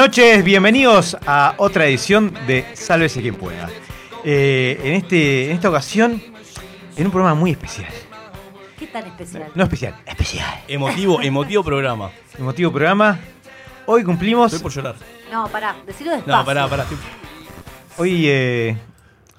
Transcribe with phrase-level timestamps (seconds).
[0.00, 3.68] noches, bienvenidos a otra edición de Sálvese quien pueda.
[4.24, 6.22] Eh, en, este, en esta ocasión,
[6.96, 7.92] en un programa muy especial.
[8.78, 9.50] ¿Qué tan especial?
[9.54, 10.64] No especial, especial.
[10.68, 12.10] Emotivo, emotivo programa.
[12.38, 13.18] Emotivo programa.
[13.84, 14.50] Hoy cumplimos.
[14.54, 14.94] Estoy por llorar.
[15.30, 16.34] No, pará, decilo despacio.
[16.34, 16.84] No, pará, pará.
[16.84, 16.96] estoy-
[17.98, 18.78] Hoy, eh,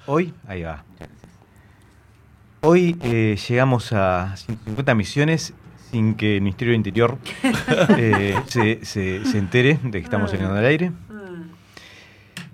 [0.06, 0.84] hoy, ahí va.
[2.60, 5.54] Hoy eh, llegamos a 50 misiones
[5.92, 7.18] sin que el Ministerio del Interior
[7.98, 10.90] eh, se, se- se entere de que estamos saliendo al aire.
[10.90, 11.50] Mm.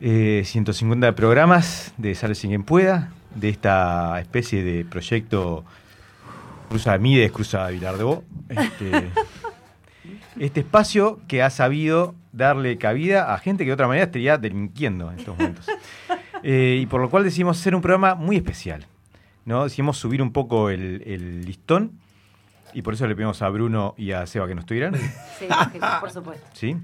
[0.01, 5.65] Eh, 150 programas de Sálvese quien pueda, de esta especie de proyecto
[6.69, 8.25] Cruza Mides, Cruza Vilar de Bo.
[8.49, 9.09] Este,
[10.39, 15.11] este espacio que ha sabido darle cabida a gente que de otra manera estaría delinquiendo
[15.13, 15.67] en estos momentos.
[16.45, 18.87] Eh, y por lo cual decidimos hacer un programa muy especial.
[19.45, 19.65] ¿no?
[19.65, 21.91] Decidimos subir un poco el, el listón
[22.73, 24.95] y por eso le pedimos a Bruno y a Seba que nos estuvieran.
[25.39, 25.47] Sí,
[26.01, 26.47] por supuesto.
[26.53, 26.77] ¿sí?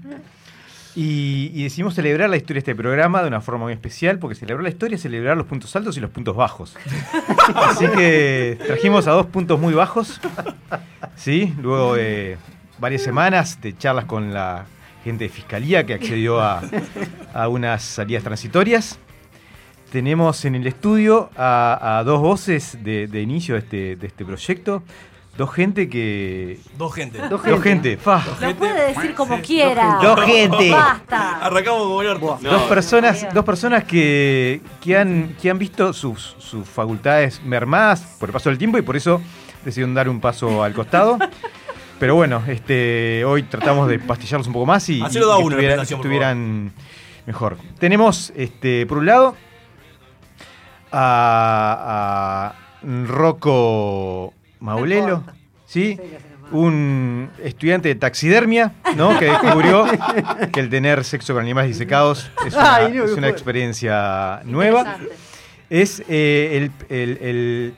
[0.95, 4.35] Y, y decidimos celebrar la historia de este programa de una forma muy especial, porque
[4.35, 6.75] celebrar la historia es celebrar los puntos altos y los puntos bajos.
[7.55, 10.21] Así que trajimos a dos puntos muy bajos,
[11.15, 11.53] ¿sí?
[11.61, 12.37] Luego de
[12.79, 14.65] varias semanas de charlas con la
[15.03, 16.61] gente de Fiscalía que accedió a,
[17.33, 18.97] a unas salidas transitorias.
[19.91, 24.25] Tenemos en el estudio a, a dos voces de, de inicio de este, de este
[24.25, 24.81] proyecto.
[25.37, 26.59] Dos gente que...
[26.77, 27.19] Dos gente.
[27.27, 28.23] Dos gente, fa.
[28.39, 29.99] Lo puede decir como quiera.
[30.01, 30.71] Dos gente.
[30.71, 31.45] Basta.
[31.45, 32.39] Arrancamos como el orto.
[32.41, 38.29] dos personas, dos personas que, que han, que han visto sus, sus facultades mermadas por
[38.29, 39.21] el paso del tiempo y por eso
[39.65, 41.19] decidieron dar un paso al costado.
[41.99, 45.43] Pero bueno, este, hoy tratamos de pastillarlos un poco más y, Hacelo y da que
[45.43, 46.71] uno, estuvieran, estuvieran
[47.25, 47.57] mejor.
[47.77, 49.35] Tenemos, este, por un lado,
[50.93, 54.33] a, a Rocco
[54.65, 55.23] Maulelo.
[55.65, 55.99] ¿sí?
[56.51, 59.17] Un estudiante de taxidermia, ¿no?
[59.17, 59.85] Que descubrió
[60.53, 63.29] que el tener sexo con animales disecados es una, Ay, no, es qué una fuerte.
[63.29, 64.97] experiencia nueva.
[65.69, 67.73] Es eh, el, el- el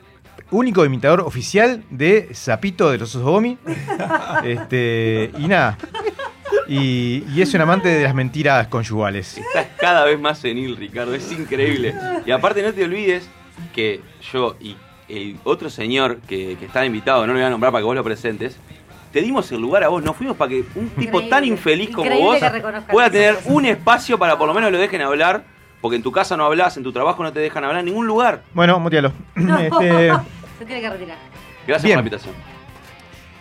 [0.50, 3.56] único imitador oficial de Zapito de los Osogomi.
[4.44, 5.78] Este, y nada.
[6.68, 9.38] Y, y es un amante de las mentiras conyugales.
[9.38, 11.94] Estás cada vez más senil, Ricardo, es increíble.
[12.26, 13.28] Y aparte no te olvides
[13.74, 14.00] que
[14.32, 14.76] yo y
[15.08, 17.94] el otro señor que, que estaba invitado, no lo voy a nombrar para que vos
[17.96, 18.58] lo presentes,
[19.12, 21.28] te dimos el lugar a vos, nos fuimos para que un tipo Increíble.
[21.30, 22.38] tan infeliz como vos
[22.90, 23.50] pueda tener cosas.
[23.50, 25.44] un espacio para por lo menos lo dejen hablar,
[25.80, 28.06] porque en tu casa no hablas, en tu trabajo no te dejan hablar en ningún
[28.06, 28.42] lugar.
[28.52, 29.12] Bueno, mutealo.
[29.36, 29.58] No.
[29.58, 30.12] Este,
[30.58, 31.16] Se tiene que retirar.
[31.66, 31.96] Gracias Bien.
[31.96, 32.34] por la invitación.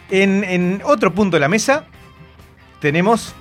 [0.10, 1.84] En, en otro punto de la mesa
[2.80, 3.36] tenemos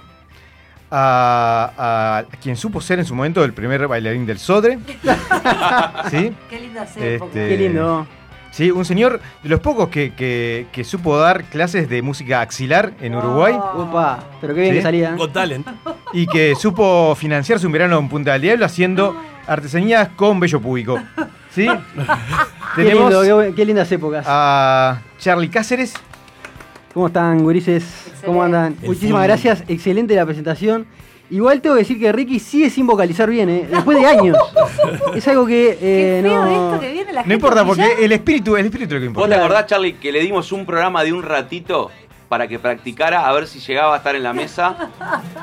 [0.91, 4.79] a, a quien supo ser en su momento el primer bailarín del Sodre.
[6.11, 6.33] ¿Sí?
[6.51, 7.29] Qué lindas épocas.
[7.37, 8.07] Este, Qué lindo.
[8.53, 12.93] Sí, un señor de los pocos que, que- que supo dar clases de música axilar
[13.03, 13.83] en Uruguay Oh.
[13.83, 14.79] Upa, pero qué bien ¿Sí?
[14.79, 15.15] que salía.
[15.17, 15.67] Con talent.
[16.15, 19.15] y que supo financiarse un verano en Punta del Diablo haciendo
[19.47, 20.99] artesanías con vello público.
[21.51, 21.67] ¿Sí?
[22.77, 24.25] Qué, Tenemos lindo, qué, qué lindas épocas.
[24.29, 25.95] a Charlie Cáceres.
[26.97, 27.85] ¿Cómo están, gurises?
[28.25, 28.75] ¿Cómo andan?
[28.81, 30.87] El Muchísimas gracias, excelente la presentación.
[31.29, 33.69] Igual tengo que decir que Ricky sigue sin vocalizar bien, ¿eh?
[33.71, 34.39] después de años.
[35.15, 36.47] es algo que Qué eh, feo no.
[36.47, 39.09] esto que viene la gente No importa, porque el espíritu, el espíritu es lo que
[39.09, 39.35] ¿Vos importa.
[39.35, 41.91] te acordás, Charlie, que le dimos un programa de un ratito
[42.31, 44.91] para que practicara a ver si llegaba a estar en la mesa?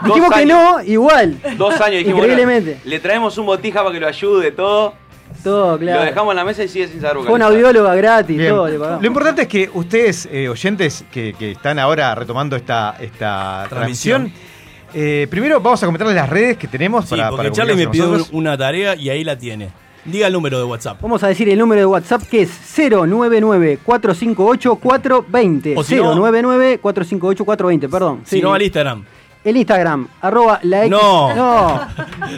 [0.01, 1.37] Dos Dijimos que no, igual.
[1.55, 2.71] Dos años dijimos, Increíblemente.
[2.71, 4.95] bueno, le traemos un botija para que lo ayude, todo.
[5.43, 5.99] Todo, claro.
[5.99, 8.49] Lo dejamos en la mesa y sigue sin saber Fue una audióloga gratis, Bien.
[8.51, 9.01] todo le pagamos.
[9.01, 14.31] Lo importante es que ustedes, eh, oyentes que, que están ahora retomando esta, esta transmisión,
[14.31, 14.53] Transmisión.
[14.93, 17.87] eh, primero vamos a comentarles las redes que tenemos Sí, para, porque para Charlie me
[17.87, 18.29] pidió nosotros.
[18.31, 19.69] una tarea y ahí la tiene.
[20.05, 21.01] Diga el número de WhatsApp.
[21.01, 25.73] Vamos a decir el número de WhatsApp que es 099-458-420.
[25.77, 28.21] O si no- 099-458-420, perdón.
[28.25, 28.41] Si Sí.
[28.41, 29.05] no, al Instagram.
[29.43, 30.91] El Instagram, arroba la X.
[30.91, 31.35] No.
[31.35, 31.87] No.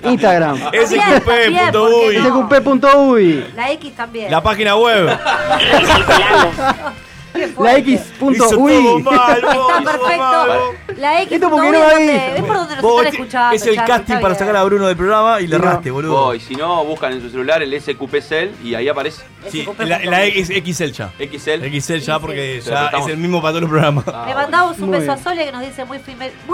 [0.03, 0.55] Instagram.
[0.71, 2.49] Bien, ¿por qué no?
[2.49, 3.45] sqp.uy.
[3.55, 4.31] La X también.
[4.31, 5.15] La página web.
[7.35, 7.87] La vos, Está
[9.83, 10.73] perfecto.
[10.97, 11.33] La X.
[11.33, 11.95] Esto porque no va.
[11.95, 13.55] ¿Ves por dónde nos están escuchando?
[13.55, 16.33] es el casting para sacar a Bruno del programa y le erraste, boludo.
[16.33, 20.25] Y si no, buscan en su celular el SQP Cell y ahí aparece Sí, la,
[20.25, 21.11] XL ya.
[21.19, 21.79] XL.
[21.79, 24.05] XL ya porque ya es el mismo para todos los programas.
[24.05, 25.17] Le mandamos un beso a.
[25.17, 25.99] Sole que nos dice muy,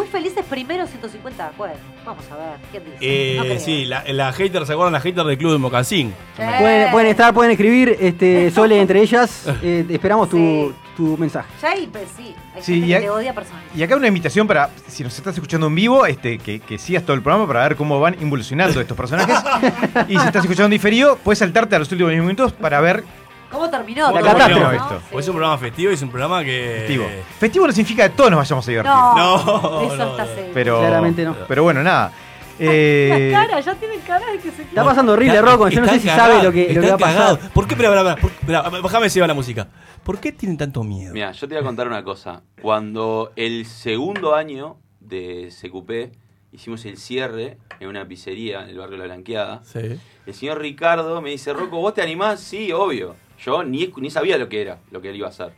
[0.06, 1.54] felices primeros 150.
[1.58, 1.74] Bueno,
[2.06, 2.58] vamos a ver.
[2.72, 2.98] ¿Quién dice?
[3.02, 6.14] Eh, sí, la, hater, ¿se acuerdan la hater del club de Mocasín?
[6.38, 6.44] Sí.
[6.92, 9.48] Pueden, estar, pueden escribir, este, Sole entre ellas.
[9.62, 10.71] Eh, esperamos tu.
[10.96, 11.48] Tu mensaje.
[11.62, 12.36] Ya ahí, pues sí.
[12.56, 13.78] Hay Sí, gente y que te odia personalmente.
[13.78, 17.04] Y acá una invitación para, si nos estás escuchando en vivo, este, que, que sigas
[17.04, 19.38] todo el programa para ver cómo van involucionando estos personajes.
[20.08, 23.04] y si estás escuchando en diferido, puedes saltarte a los últimos 10 minutos para ver
[23.52, 24.10] ¿Cómo terminó?
[24.12, 25.02] La.
[25.12, 26.76] O es un programa festivo y es un programa que.
[26.80, 27.06] festivo.
[27.38, 28.94] Festivo no significa que todos nos vayamos a divertir.
[28.94, 30.30] No, No, eso no, está no.
[30.30, 30.52] seguro.
[30.54, 31.36] Pero, Claramente no.
[31.48, 32.14] Pero bueno, nada.
[32.64, 35.68] Eh, La cara, ya tienen cara de que se Está pasando horrible, Rocco.
[35.70, 37.40] Yo no sé si sabe lo que, lo que va a pasar.
[37.52, 37.74] ¿Por qué?
[37.74, 39.68] Espera, espera, espera, espera, bájame si va la música.
[40.04, 41.14] ¿Por qué tienen tanto miedo?
[41.14, 42.42] Mira, yo te voy a contar una cosa.
[42.62, 46.16] Cuando el segundo año de CQP
[46.54, 49.98] hicimos el cierre en una pizzería en el barrio La Blanqueada, Sí.
[50.26, 52.40] el señor Ricardo me dice, Rocco, ¿vos te animás?
[52.42, 53.16] Sí, obvio.
[53.44, 55.54] Yo ni, ni sabía lo que era, lo que él iba a hacer.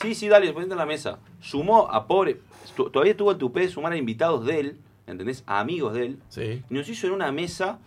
[0.00, 1.18] Sí, sí, dale, ponete en la mesa.
[1.40, 2.40] Sumó a pobre...
[2.74, 5.42] tu- Todavía tuvo el tupé de sumar a invitados de él, ¿entendés?
[5.46, 6.18] A amigos de él.
[6.28, 6.62] Sí.
[6.70, 7.78] Y nos hizo en una mesa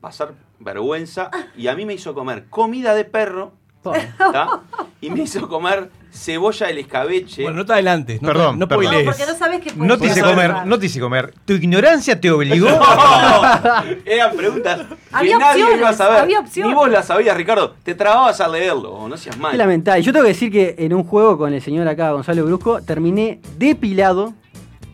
[0.00, 3.52] pasar vergüenza y a mí me hizo comer comida de perro
[3.82, 4.60] ¿tá?
[5.00, 7.42] y me hizo comer cebolla del escabeche.
[7.42, 8.22] Bueno, no te adelantes.
[8.22, 8.84] No, Perdón, no perdón.
[8.94, 11.34] No, porque no sabes qué no te hice comer, no te hice comer.
[11.44, 12.68] Tu ignorancia te obligó.
[14.04, 16.18] Eran preguntas Había que nadie opciones, iba a saber.
[16.20, 16.68] había opciones.
[16.70, 17.74] Ni vos las sabías, Ricardo.
[17.82, 19.58] Te trababas a leerlo, o no seas Qué mal.
[19.58, 20.02] lamentable.
[20.02, 23.40] Yo tengo que decir que en un juego con el señor acá, Gonzalo Brusco, terminé
[23.58, 24.34] depilado.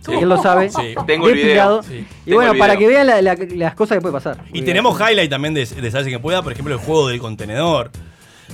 [0.05, 0.12] Sí.
[0.12, 0.70] Él lo sabe.
[0.70, 0.94] Sí.
[1.06, 1.82] Tengo el video.
[1.82, 1.94] Sí.
[1.94, 4.43] Y Tengo bueno, el para que vean la- la- las cosas que puede pasar.
[4.52, 7.91] Y tenemos highlight también de, de Salsa que pueda, por ejemplo, el juego del contenedor.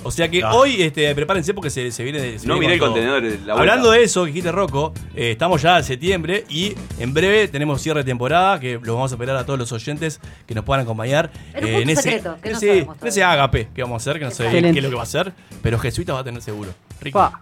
[0.02, 0.52] O sea que Ah.
[0.54, 2.38] hoy este, prepárense porque se, se viene.
[2.38, 3.02] se No viene miré el con todo.
[3.02, 3.54] contenedor la vuelta.
[3.54, 7.80] Hablando de eso, que dijiste Rocco, eh, estamos ya en septiembre y en breve tenemos
[7.80, 10.82] cierre de temporada que lo vamos a esperar a todos los oyentes que nos puedan
[10.84, 13.82] acompañar En un punto ese, secreto, que en no ese, sabemos en ese agape que
[13.82, 14.72] vamos a hacer, que no sé Excelente.
[14.72, 16.70] qué es lo que va a hacer, pero Jesuita va a tener seguro.
[17.12, 17.40] Pa.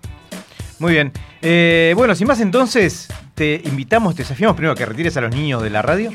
[0.78, 1.12] Muy bien.
[1.42, 5.62] Eh, bueno, sin más entonces, te invitamos, te desafiamos primero que retires a los niños
[5.62, 6.12] de la radio,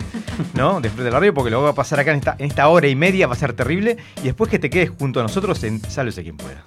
[0.54, 0.80] ¿no?
[0.80, 2.88] Después de la radio, porque lo va a pasar acá en esta, en esta hora
[2.88, 3.98] y media va a ser terrible.
[4.18, 6.64] Y después que te quedes junto a nosotros en Sálvese quien pueda.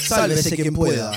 [0.00, 1.12] Sálvese quien pueda.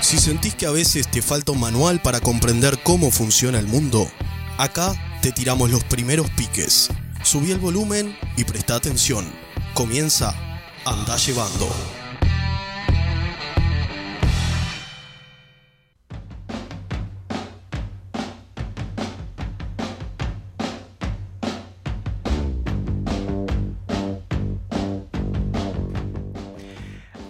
[0.00, 4.08] Si sentís que a veces te falta un manual para comprender cómo funciona el mundo,
[4.56, 4.94] acá
[5.26, 6.88] te tiramos los primeros piques.
[7.24, 9.26] Subí el volumen y presta atención.
[9.74, 10.32] Comienza
[10.84, 11.95] Anda llevando.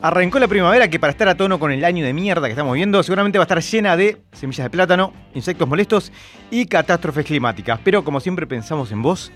[0.07, 2.77] Arrancó la primavera que para estar a tono con el año de mierda que estamos
[2.77, 6.13] viendo, seguramente va a estar llena de semillas de plátano, insectos molestos
[6.49, 7.81] y catástrofes climáticas.
[7.83, 9.33] Pero como siempre pensamos en vos,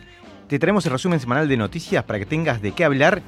[0.47, 3.21] te traemos el resumen semanal de noticias para que tengas de qué hablar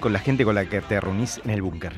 [0.00, 1.92] con la gente con la que te reunís en el búnker.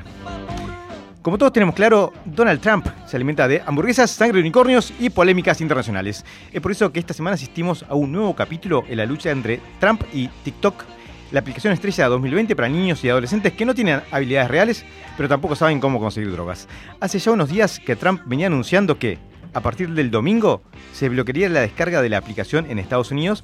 [1.23, 5.61] Como todos tenemos claro, Donald Trump se alimenta de hamburguesas, sangre de unicornios y polémicas
[5.61, 6.23] internacionales.
[6.53, 9.59] Es por eso que esta semana asistimos a un nuevo capítulo en la lucha entre
[9.79, 10.83] Trump y TikTok,
[11.31, 14.85] la aplicación estrella 2020 para niños y adolescentes que no tienen habilidades reales,
[15.17, 16.67] pero tampoco saben cómo conseguir drogas.
[16.99, 19.17] Hace ya unos días que Trump venía anunciando que,
[19.53, 20.61] a partir del domingo,
[20.93, 23.43] se bloquearía la descarga de la aplicación en Estados Unidos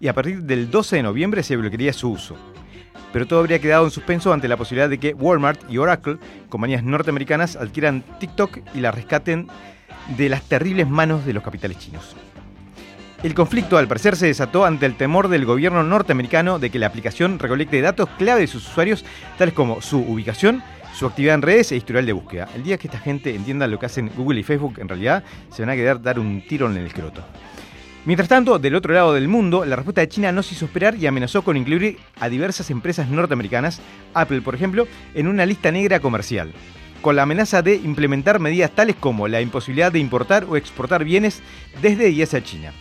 [0.00, 2.36] y a partir del 12 de noviembre se bloquearía su uso
[3.12, 6.82] pero todo habría quedado en suspenso ante la posibilidad de que Walmart y Oracle, compañías
[6.82, 9.48] norteamericanas, adquieran TikTok y la rescaten
[10.16, 12.16] de las terribles manos de los capitales chinos.
[13.22, 16.88] El conflicto al parecer se desató ante el temor del gobierno norteamericano de que la
[16.88, 19.04] aplicación recolecte datos clave de sus usuarios,
[19.38, 20.60] tales como su ubicación,
[20.92, 22.48] su actividad en redes e historial de búsqueda.
[22.56, 25.62] El día que esta gente entienda lo que hacen Google y Facebook, en realidad se
[25.62, 27.22] van a quedar dar un tiro en el escroto.
[28.06, 30.96] Mientras tanto, del otro lado del mundo, la respuesta de China no se hizo esperar
[30.96, 33.80] y amenazó con incluir a diversas empresas norteamericanas,
[34.14, 36.50] Apple por ejemplo, en una lista negra comercial,
[37.00, 41.40] con la amenaza de implementar medidas tales como la imposibilidad de importar o exportar bienes
[41.80, 42.72] desde y hacia China.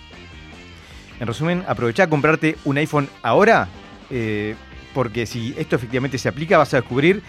[1.22, 3.68] En resumen, aprovecha a comprarte un iPhone ahora,
[4.10, 4.56] eh,
[4.92, 7.22] porque si esto efectivamente se aplica vas a descubrir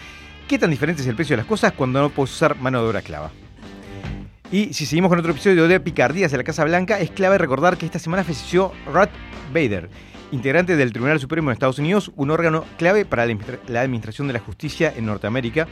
[0.47, 2.87] qué tan diferente es el precio de las cosas cuando no puedes usar mano de
[2.87, 3.29] obra esclava.
[4.53, 7.75] Y si seguimos con otro episodio de Picardías de la Casa Blanca, es clave recordar
[7.75, 9.09] que esta semana falleció Ruth
[9.51, 9.89] Bader,
[10.31, 14.39] integrante del Tribunal Supremo de Estados Unidos, un órgano clave para la administración de la
[14.39, 15.67] justicia en Norteamérica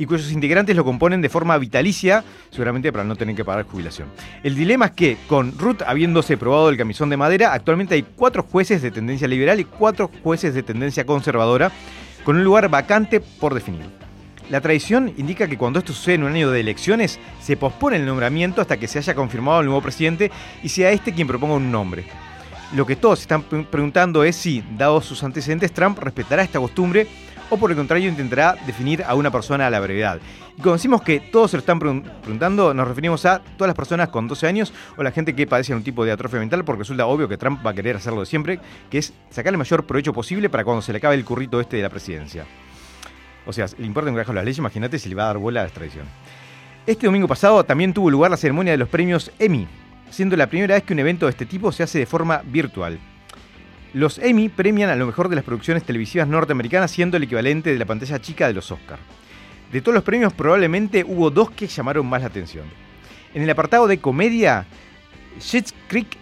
[0.00, 4.08] y cuyos integrantes lo componen de forma vitalicia, seguramente para no tener que pagar jubilación.
[4.42, 8.42] El dilema es que, con Ruth habiéndose probado el camisón de madera, actualmente hay cuatro
[8.42, 11.70] jueces de tendencia liberal y cuatro jueces de tendencia conservadora,
[12.24, 14.03] con un lugar vacante por definir.
[14.50, 18.04] La tradición indica que cuando esto sucede en un año de elecciones, se pospone el
[18.06, 20.30] nombramiento hasta que se haya confirmado el nuevo presidente
[20.62, 22.04] y sea este quien proponga un nombre.
[22.74, 27.06] Lo que todos están pre- preguntando es si, dados sus antecedentes, Trump respetará esta costumbre
[27.50, 30.18] o por el contrario intentará definir a una persona a la brevedad.
[30.52, 33.76] Y cuando decimos que todos se lo están pregun- preguntando, nos referimos a todas las
[33.76, 36.80] personas con 12 años o la gente que padece un tipo de atrofia mental, porque
[36.80, 38.60] resulta obvio que Trump va a querer hacerlo de siempre,
[38.90, 41.76] que es sacar el mayor provecho posible para cuando se le acabe el currito este
[41.76, 42.44] de la presidencia.
[43.46, 45.60] O sea, le importa un carajo las leyes, imagínate si le va a dar bola
[45.60, 46.06] a la extradición.
[46.86, 49.66] Este domingo pasado también tuvo lugar la ceremonia de los premios Emmy,
[50.10, 52.98] siendo la primera vez que un evento de este tipo se hace de forma virtual.
[53.92, 57.78] Los Emmy premian a lo mejor de las producciones televisivas norteamericanas, siendo el equivalente de
[57.78, 58.98] la pantalla chica de los Oscar.
[59.72, 62.64] De todos los premios, probablemente hubo dos que llamaron más la atención.
[63.34, 64.66] En el apartado de comedia,
[65.40, 66.16] Schitt's Creek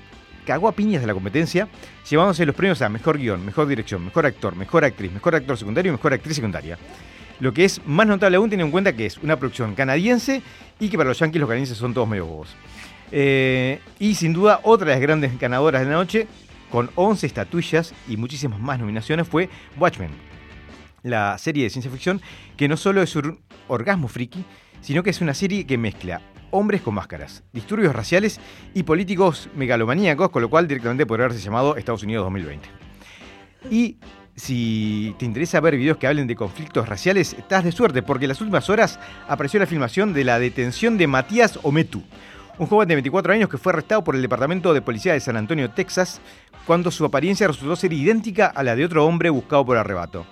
[0.46, 1.68] cagó a piñas de la competencia,
[2.08, 5.90] llevándose los premios a mejor guion, mejor dirección, mejor actor, mejor actriz, mejor actor secundario
[5.90, 6.78] y mejor actriz secundaria.
[7.40, 10.42] Lo que es más notable aún teniendo en cuenta que es una producción canadiense
[10.78, 12.54] y que para los yankees los canadienses son todos medio bobos.
[13.10, 16.26] Eh, y sin duda otra de las grandes ganadoras de la noche,
[16.70, 20.10] con 11 estatuillas y muchísimas más nominaciones, fue Watchmen,
[21.02, 22.22] la serie de ciencia ficción
[22.56, 24.44] que no solo es un orgasmo friki,
[24.80, 26.20] sino que es una serie que mezcla
[26.52, 28.38] hombres con máscaras, disturbios raciales
[28.72, 32.68] y políticos megalomaníacos, con lo cual directamente podría haberse llamado Estados Unidos 2020.
[33.70, 33.96] Y
[34.36, 38.30] si te interesa ver videos que hablen de conflictos raciales, estás de suerte, porque en
[38.30, 42.02] las últimas horas apareció la filmación de la detención de Matías Ometu,
[42.58, 45.36] un joven de 24 años que fue arrestado por el Departamento de Policía de San
[45.36, 46.20] Antonio, Texas,
[46.66, 50.26] cuando su apariencia resultó ser idéntica a la de otro hombre buscado por arrebato.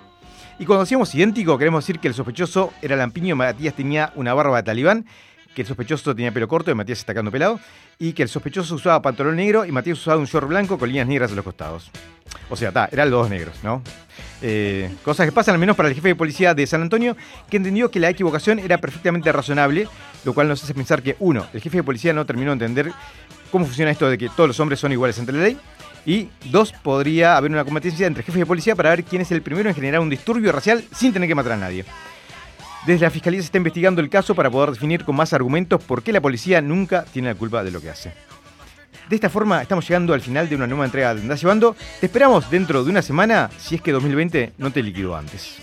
[0.59, 4.59] Y cuando decíamos idéntico, queremos decir que el sospechoso era lampiño, Matías tenía una barba
[4.59, 5.07] de talibán,
[5.55, 7.61] que el sospechoso tenía pelo corto y Matías está pelado,
[7.99, 11.07] y que el sospechoso usaba pantalón negro y Matías usaba un short blanco con líneas
[11.07, 11.91] negras a los costados.
[12.49, 13.83] O sea, está, eran los dos negros, ¿no?
[14.43, 17.17] Eh, cosas que pasan al menos para el jefe de policía de San Antonio,
[17.51, 19.89] que entendió que la equivocación era perfectamente razonable,
[20.25, 22.93] lo cual nos hace pensar que, uno, el jefe de policía no terminó de entender
[23.51, 25.59] cómo funciona esto de que todos los hombres son iguales ante la ley,
[26.07, 29.43] y dos, podría haber una competencia entre jefes de policía para ver quién es el
[29.43, 31.85] primero en generar un disturbio racial sin tener que matar a nadie.
[32.87, 36.03] Desde la fiscalía se está investigando el caso para poder definir con más argumentos por
[36.03, 38.13] qué la policía nunca tiene la culpa de lo que hace.
[39.09, 41.77] De esta forma estamos llegando al final de una nueva entrega de Andás Llevando.
[41.99, 45.57] Te esperamos dentro de una semana si es que 2020 no te liquidó antes.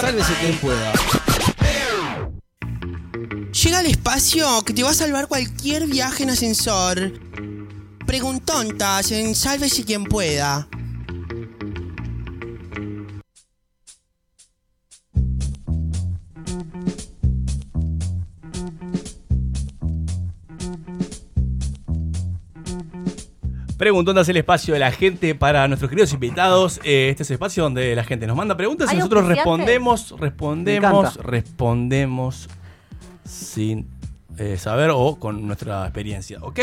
[0.00, 0.92] Sálvese quien pueda.
[3.52, 7.12] Llega al espacio que te va a salvar cualquier viaje en ascensor.
[8.14, 10.68] Preguntontas en Sálvese quien pueda.
[23.76, 26.80] Preguntando el espacio de la gente para nuestros queridos invitados.
[26.84, 30.14] Eh, este es el espacio donde la gente nos manda preguntas y ¿Hay nosotros respondemos,
[30.20, 32.48] respondemos, respondemos
[33.24, 33.88] sin
[34.38, 36.38] eh, saber o con nuestra experiencia.
[36.42, 36.60] ¿Ok?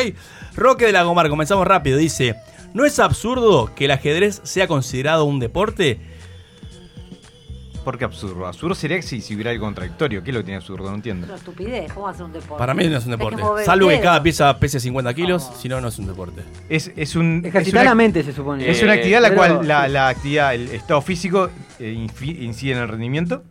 [0.55, 1.97] Roque de la Gomar, comenzamos rápido.
[1.97, 2.35] Dice:
[2.73, 5.99] ¿No es absurdo que el ajedrez sea considerado un deporte?
[7.83, 8.45] ¿Por qué absurdo?
[8.45, 10.21] Absurdo sería si, si hubiera algo contradictorio.
[10.23, 10.87] ¿Qué es lo que tiene absurdo?
[10.87, 11.25] No entiendo.
[11.25, 11.91] Es una estupidez.
[11.91, 12.59] ¿Cómo hacer un deporte?
[12.59, 13.41] Para mí no es un que deporte.
[13.59, 16.43] el Salvo que cada pieza pese 50 kilos, si no, no es un deporte.
[16.69, 17.41] Es, es un.
[17.43, 18.69] Ejercitar es la mente, se supone.
[18.69, 21.49] Es una actividad en la Pero- cual la, la actividad, el estado físico
[21.79, 21.91] eh,
[22.39, 23.43] incide en el rendimiento.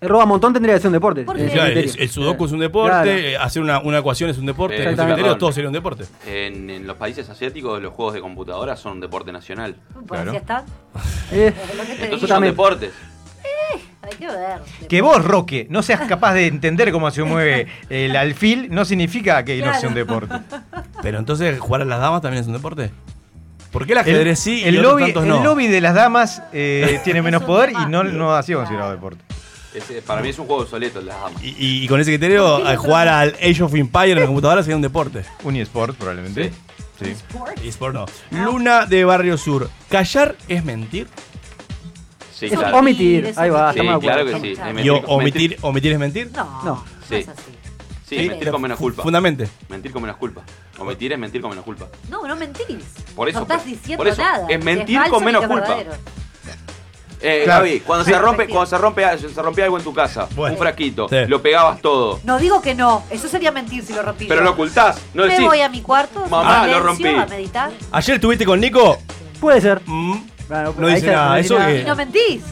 [0.00, 1.24] El roba montón tendría que ser un deporte.
[1.36, 3.10] El, el sudoku es un deporte, Claro.
[3.10, 5.14] eh, hacer una, una ecuación es un deporte, Eh, exactamente.
[5.14, 6.04] criterio todo sería un deporte.
[6.26, 9.76] En, en los países asiáticos los juegos de computadora son un deporte nacional.
[9.94, 10.30] Pues Claro.
[10.32, 10.64] así están.
[11.32, 11.52] Eh,
[12.02, 12.92] Entonces son deportes.
[14.02, 14.60] Hay que ver.
[14.88, 19.44] Que vos, Roque, no seas capaz de entender cómo se mueve el alfil, no significa
[19.44, 20.32] que no sea un deporte.
[21.02, 22.90] Pero entonces, ¿jugar a las damas también es un deporte?
[23.72, 25.42] ¿Por qué el El, ajedrez sí y el lobby, tantos el no?
[25.42, 29.22] lobby de las damas eh, tiene menos poder y no, no ha sido considerado deporte.
[30.06, 31.42] Para mí es un juego obsoleto las damas.
[31.42, 34.82] Y, con ese criterio, al jugar al Age of Empire en la computadora sería un
[34.82, 35.24] deporte.
[35.44, 36.52] Un eSport, probablemente.
[37.02, 37.14] Sí.
[37.62, 38.06] Y Sport no.
[38.30, 39.68] Luna de Barrio Sur.
[39.90, 41.06] ¿Callar es mentir?
[42.34, 42.78] Sí, claro.
[42.78, 43.32] omitir.
[43.36, 44.52] Ahí va, sí, estamos claro que sí.
[44.52, 46.30] Es ¿Y o- mentir- omitir, omitir es mentir?
[46.34, 47.14] No, Sí.
[47.14, 47.40] no es así.
[48.08, 49.02] Sí, Sí, mentir con menos culpa.
[49.02, 49.48] Fundamente.
[49.68, 50.42] Mentir con menos culpa.
[50.78, 51.86] Omitir es mentir con menos culpa.
[52.08, 52.84] No, no mentís.
[53.16, 54.46] Por eso, no estás por- diciendo por eso, nada.
[54.48, 55.66] es mentir con menos es culpa.
[55.68, 55.92] verdadero.
[57.28, 57.64] Eh, Claro.
[57.64, 58.12] Gaby, cuando Sí.
[58.12, 60.54] se rompe, cuando se rompe, se rompe algo en tu casa, Bueno.
[60.54, 61.16] un frasquito, Sí.
[61.26, 62.20] lo pegabas todo.
[62.22, 64.26] No digo que no, eso sería mentir si lo rompí.
[64.26, 65.44] Pero lo ocultás, no Me decís.
[65.46, 67.20] voy a mi cuarto, Mamá, en lo silencio, rompí.
[67.32, 67.70] a meditar.
[67.90, 68.98] Ayer estuviste con Nico.
[69.40, 69.80] Puede ser.
[69.86, 70.18] Mm,
[70.48, 72.42] Bueno, No dice nada, no eso que- Y no mentís.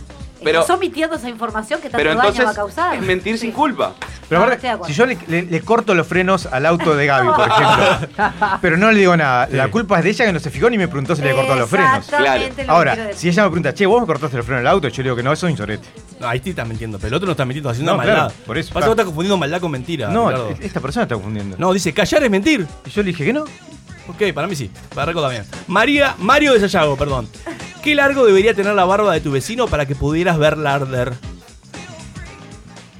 [0.44, 2.94] Pero- Estás omitiendo esa información que tanto Pero daño va a entonces causar.
[2.96, 3.94] es mentir sin culpa.
[4.28, 4.86] Pero No, aparte, acuerdo.
[4.92, 8.24] si yo le, le- le corto los frenos al auto de Gaby, por ejemplo,
[8.62, 10.78] pero no le digo nada, la culpa es de ella que no se fijó ni
[10.78, 12.10] me preguntó si le cortó los frenos.
[12.10, 12.18] Lo
[12.56, 14.96] que Ahora, si ella me pregunta, che, vos me cortaste los frenos del auto, yo
[15.02, 15.86] le digo que no, eso es un sorete.
[16.20, 18.14] No, ahí sí estás mintiendo, pero el otro no está mintiendo, está haciendo No, maldad.
[18.14, 18.86] claro, por eso, Pasa que claro.
[18.86, 20.08] vos estás confundiendo maldad con mentira.
[20.08, 20.54] No, Ricardo.
[20.60, 21.56] esta persona está confundiendo.
[21.58, 22.66] No, dice, callar es mentir.
[22.86, 23.44] Y yo le dije que no.
[24.06, 24.70] Ok, para mí sí.
[24.94, 25.44] Para Reco también.
[25.66, 27.26] María, Mario de Sayago, perdón.
[27.84, 31.12] ¿Qué largo debería tener la barba de tu vecino para que pudieras verla arder?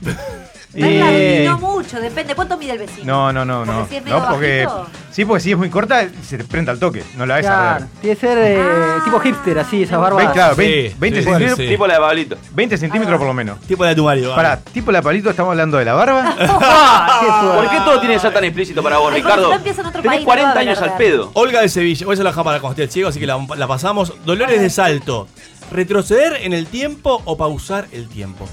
[0.76, 2.34] Eh, No mucho, depende.
[2.34, 3.04] ¿Cuánto mide el vecino?
[3.04, 3.86] No, no, no, Porque no.
[3.88, 4.64] si es medio No, porque.
[4.66, 4.86] bajito.
[5.10, 7.04] Sí, porque si es muy corta, se te prende al toque.
[7.16, 7.88] No la ves a Claro, ver.
[8.00, 9.00] tiene que ser eh, Ah.
[9.04, 10.32] tipo hipster, así, esas barbas.
[10.32, 11.68] claro, Sí, 20, 20 sí, centímetros, sí.
[11.68, 12.36] Tipo la de Pablito.
[12.52, 13.60] 20 centímetros por lo menos.
[13.60, 14.34] Tipo de tu Mario.
[14.34, 16.34] Pará, tipo la palito, estamos hablando de la barba.
[16.66, 19.50] Ah, qué ¿Por qué todo tiene que ser tan explícito para vos, Ay, Ricardo?
[19.50, 19.92] Tenés no a
[20.24, 21.30] 40 haber años al pedo.
[21.34, 24.12] Olga de Sevilla, voy a la cuando esté el ciego, así que la, la pasamos.
[24.24, 25.28] Dolores de Salto.
[25.70, 28.48] ¿Retroceder en el tiempo o pausar el tiempo?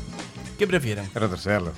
[0.58, 1.10] ¿Qué prefieren?
[1.14, 1.72] Retrocederlo.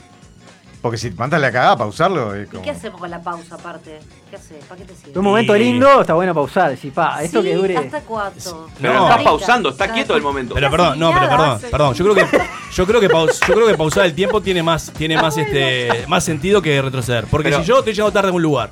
[0.84, 4.00] Porque si mandas la cagada, pausarlo es ¿Y qué hacemos con la pausa aparte?
[4.30, 4.66] ¿Qué haces?
[4.66, 5.18] ¿Para qué te sirve?
[5.18, 6.70] Un momento Y- lindo, está bueno pausar.
[6.72, 7.78] Decir, pa, esto Sí, que dure.
[7.78, 8.68] ¿Hasta cuánto?
[8.82, 9.00] Pero No.
[9.00, 10.54] no estás pausando, está quieto el momento.
[10.54, 11.94] Pero perdón, no, pero perdón, perdón.
[11.94, 12.38] Yo creo que
[12.76, 16.06] yo creo que paus- yo creo que pausar el tiempo tiene más tiene más este
[16.10, 18.70] más sentido que retroceder, porque Pero- si yo estoy llegando tarde a un lugar,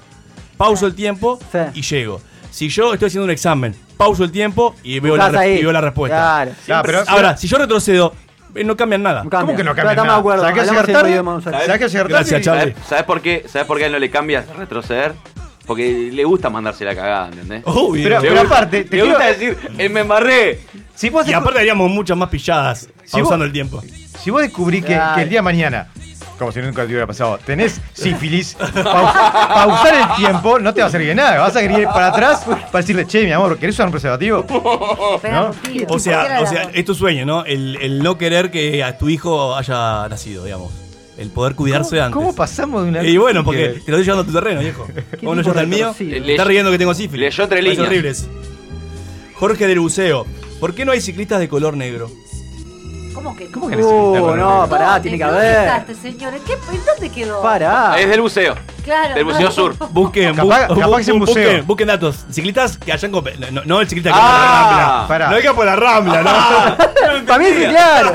[0.58, 1.60] pauso el tiempo Sí.
[1.76, 2.20] y llego.
[2.50, 5.80] Si yo estoy haciendo un examen, pauso el tiempo y veo la, y veo la
[5.80, 6.18] respuesta.
[6.18, 6.52] Claro.
[6.78, 8.14] Ah, pero- Ahora, si yo retrocedo,
[8.66, 9.22] no cambian nada.
[9.22, 9.40] Cambia.
[9.42, 10.20] ¿Cómo que no cambia Estamos nada?
[10.20, 10.44] acuerdo.
[12.44, 13.46] ¿Sabes, sabes por qué?
[13.48, 15.14] ¿Sabes por qué a él no le cambias retroceder?
[15.66, 17.62] Porque le gusta mandarse la cagada, ¿entendés?
[17.66, 18.04] Obvio.
[18.20, 20.60] Pero- aparte, te le gusta quiero- decir, eh, me embarré.
[20.96, 23.82] Si vos, y aparte haríamos muchas más pilladas pausando el tiempo.
[24.22, 25.88] si vos descubrís que, que el día de mañana,
[26.42, 30.88] como si nunca te hubiera pasado, tenés sífilis, pau- pausar el tiempo no te va
[30.88, 31.40] a servir de nada.
[31.40, 34.46] Vas a querer ir para atrás para decirle, che, mi amor, ¿querés usar un preservativo?
[34.50, 35.52] O sea,
[36.42, 37.46] o sea, es tu sueño, ¿no?
[37.46, 40.72] El, el no querer que a tu hijo haya nacido, digamos.
[41.18, 42.16] El poder cuidarse ¿Cómo, antes.
[42.16, 43.04] cómo pasamos de una.
[43.04, 44.88] Y bueno, porque que- te lo estoy llevando a tu terreno, viejo.
[45.22, 45.96] Vos no llevas al mío.
[46.00, 47.30] Me estás riendo que tengo sífilis.
[47.30, 47.88] Leyó entre líneas.
[47.88, 48.30] horribles.
[49.36, 50.26] Jorge del Buceo.
[50.60, 52.10] ¿Por qué no hay ciclistas de color negro?
[53.14, 53.48] ¿Cómo que?
[53.52, 55.80] ¿Cómo que necesitas Uh, no, pará, tiene que ¿Dónde haber.
[55.82, 56.34] este señor?
[56.34, 57.42] ¿En, qué, ¿En dónde quedó?
[57.42, 57.96] Pará.
[58.00, 58.56] Es del buceo.
[58.84, 59.14] Claro.
[59.16, 59.24] Del.
[59.26, 59.76] Buceo Sur.
[59.92, 61.44] Busquen, Capaz- bu- capaz bu- que es un bu- buceo.
[61.44, 62.26] busquen, busquen datos.
[62.32, 65.30] Ciclistas que hayan no, no el ciclista que Ah, por la rambla.
[65.30, 67.26] No diga por la rambla, no.
[67.26, 68.12] Para mí sí, claro.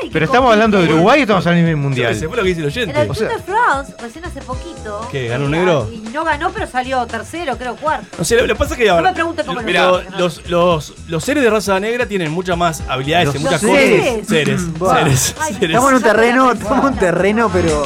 [0.00, 0.92] Ay, Pero estamos hablando de.
[0.92, 2.14] Uruguay o estamos hablando a nivel Yo mundial.
[2.14, 3.10] sé, fue lo que dice el En el oyente.
[3.10, 5.06] O sea- de France, recién hace poquito.
[5.10, 5.88] ¿Qué, ganó un negro?
[5.92, 8.06] Y no ganó, pero salió tercero, creo cuarto.
[8.18, 10.04] No sé, lo que pasa es que No me pregunten cómo lo hicieron.
[10.18, 14.12] los, los, los seres de raza negra tienen muchas más habilidades en Los muchas seres.
[14.12, 14.26] cosas.
[14.28, 14.62] Seres.
[14.78, 15.34] Seres.
[15.40, 15.56] Ay.
[15.60, 17.84] Estamos en un terreno, estamos en un terreno, pero.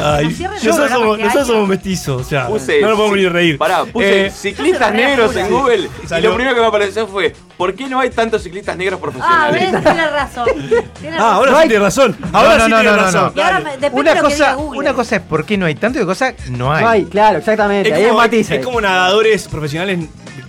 [0.00, 3.16] Ay, cierren el nosotros programa somos, nosotros somos mestizos, o sea, Puse, no nos podemos
[3.18, 3.58] ni reír.
[3.58, 5.48] Pará, puse Eh, ciclistas negros en.
[5.50, 8.98] Google y lo primero que me apareció fue ¿Por qué no hay tantos ciclistas negros
[8.98, 9.72] Ah, profesionales?
[9.72, 10.48] ves, tienes razón.
[11.18, 12.16] Ah, ahora No sí hay- tiene razón.
[12.32, 13.32] Ahora no, sí no, tiene no, no, razón.
[13.36, 16.72] ahora Una cosa, una cosa es por qué no hay tanto y otra cosa no
[16.72, 16.82] hay.
[16.84, 17.90] No hay, claro, exactamente.
[17.92, 18.50] Un como, matiz.
[18.50, 19.98] es como nadadores profesionales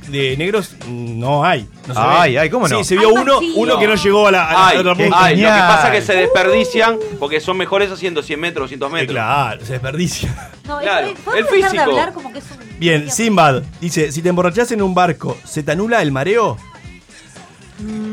[0.10, 1.68] de negros, no hay.
[1.88, 2.40] No se Ay, ve.
[2.40, 2.78] ay, ¿cómo no?
[2.80, 4.96] Sí, se vio Ay, uno, uno que no llegó a la, a la Ay, otra
[4.96, 5.24] qué punta.
[5.24, 8.90] ay, lo que pasa es que se desperdician porque son mejores haciendo 100 metros, 200
[8.90, 9.14] Eh, metros.
[9.16, 10.50] Claro, se desperdicia.
[10.66, 11.84] No, Claro, es- ¿podemos el de físico.
[11.84, 15.64] hablar como que es un- Bien, Simbad dice, si te emborrachás en un barco, ¿se
[15.64, 16.58] te anula el mareo?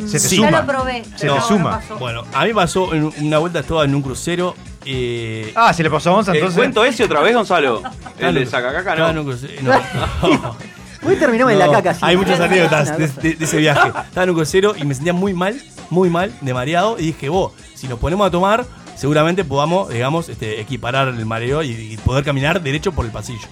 [0.07, 0.37] Se te Sí.
[0.41, 0.61] Ya suma.
[0.61, 1.05] lo probé.
[1.17, 1.81] Se te no suma.
[1.99, 4.55] Bueno, a mí pasó en una vuelta, estaba en un crucero.
[4.85, 6.57] Eh, Ah, se le pasó a Gonza ¿El entonces.
[6.59, 7.83] cuento ese otra vez, Gonzalo?
[8.19, 9.21] El en de Sacacaca, ¿no?
[9.23, 9.55] un crucero.
[9.63, 10.57] No.
[11.03, 11.95] Hoy terminamos en la caca.
[11.95, 12.01] sí.
[12.03, 13.21] Hay muchas anécdotas de, cosa.
[13.21, 13.89] de- de ese viaje.
[13.89, 16.99] Estaba en un crucero y me sentía muy mal, muy mal, de mareado.
[16.99, 18.65] Y dije, vos, si nos ponemos a tomar,
[18.97, 23.47] seguramente podamos, digamos, este, equiparar el mareo y, y poder caminar derecho por el pasillo.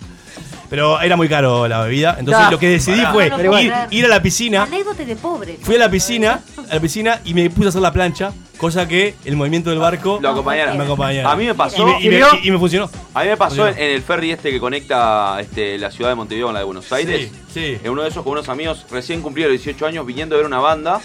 [0.75, 2.17] Pero era muy caro la bebida.
[2.19, 3.13] Entonces lo que decidí Pará.
[3.13, 4.65] fue ir, ir a la piscina.
[4.65, 5.57] Anécdota de pobre.
[5.63, 8.89] Fui a la piscina, a la piscina y me puse a hacer la plancha, cosa
[8.89, 10.77] que el movimiento del barco Lo acompañaron.
[10.77, 11.31] me acompañaba.
[11.31, 12.91] A mí me pasó, Y me, y me- y me funcionó.
[13.15, 13.79] a mí me pasó Funcionó.
[13.81, 16.67] en, en el ferry este que conecta este, la ciudad de Montevideo con la de
[16.67, 17.31] Buenos Aires.
[17.53, 17.79] Sí, sí.
[17.85, 20.59] En uno de esos con unos amigos recién cumplidos 18 años viniendo a ver una
[20.59, 21.01] banda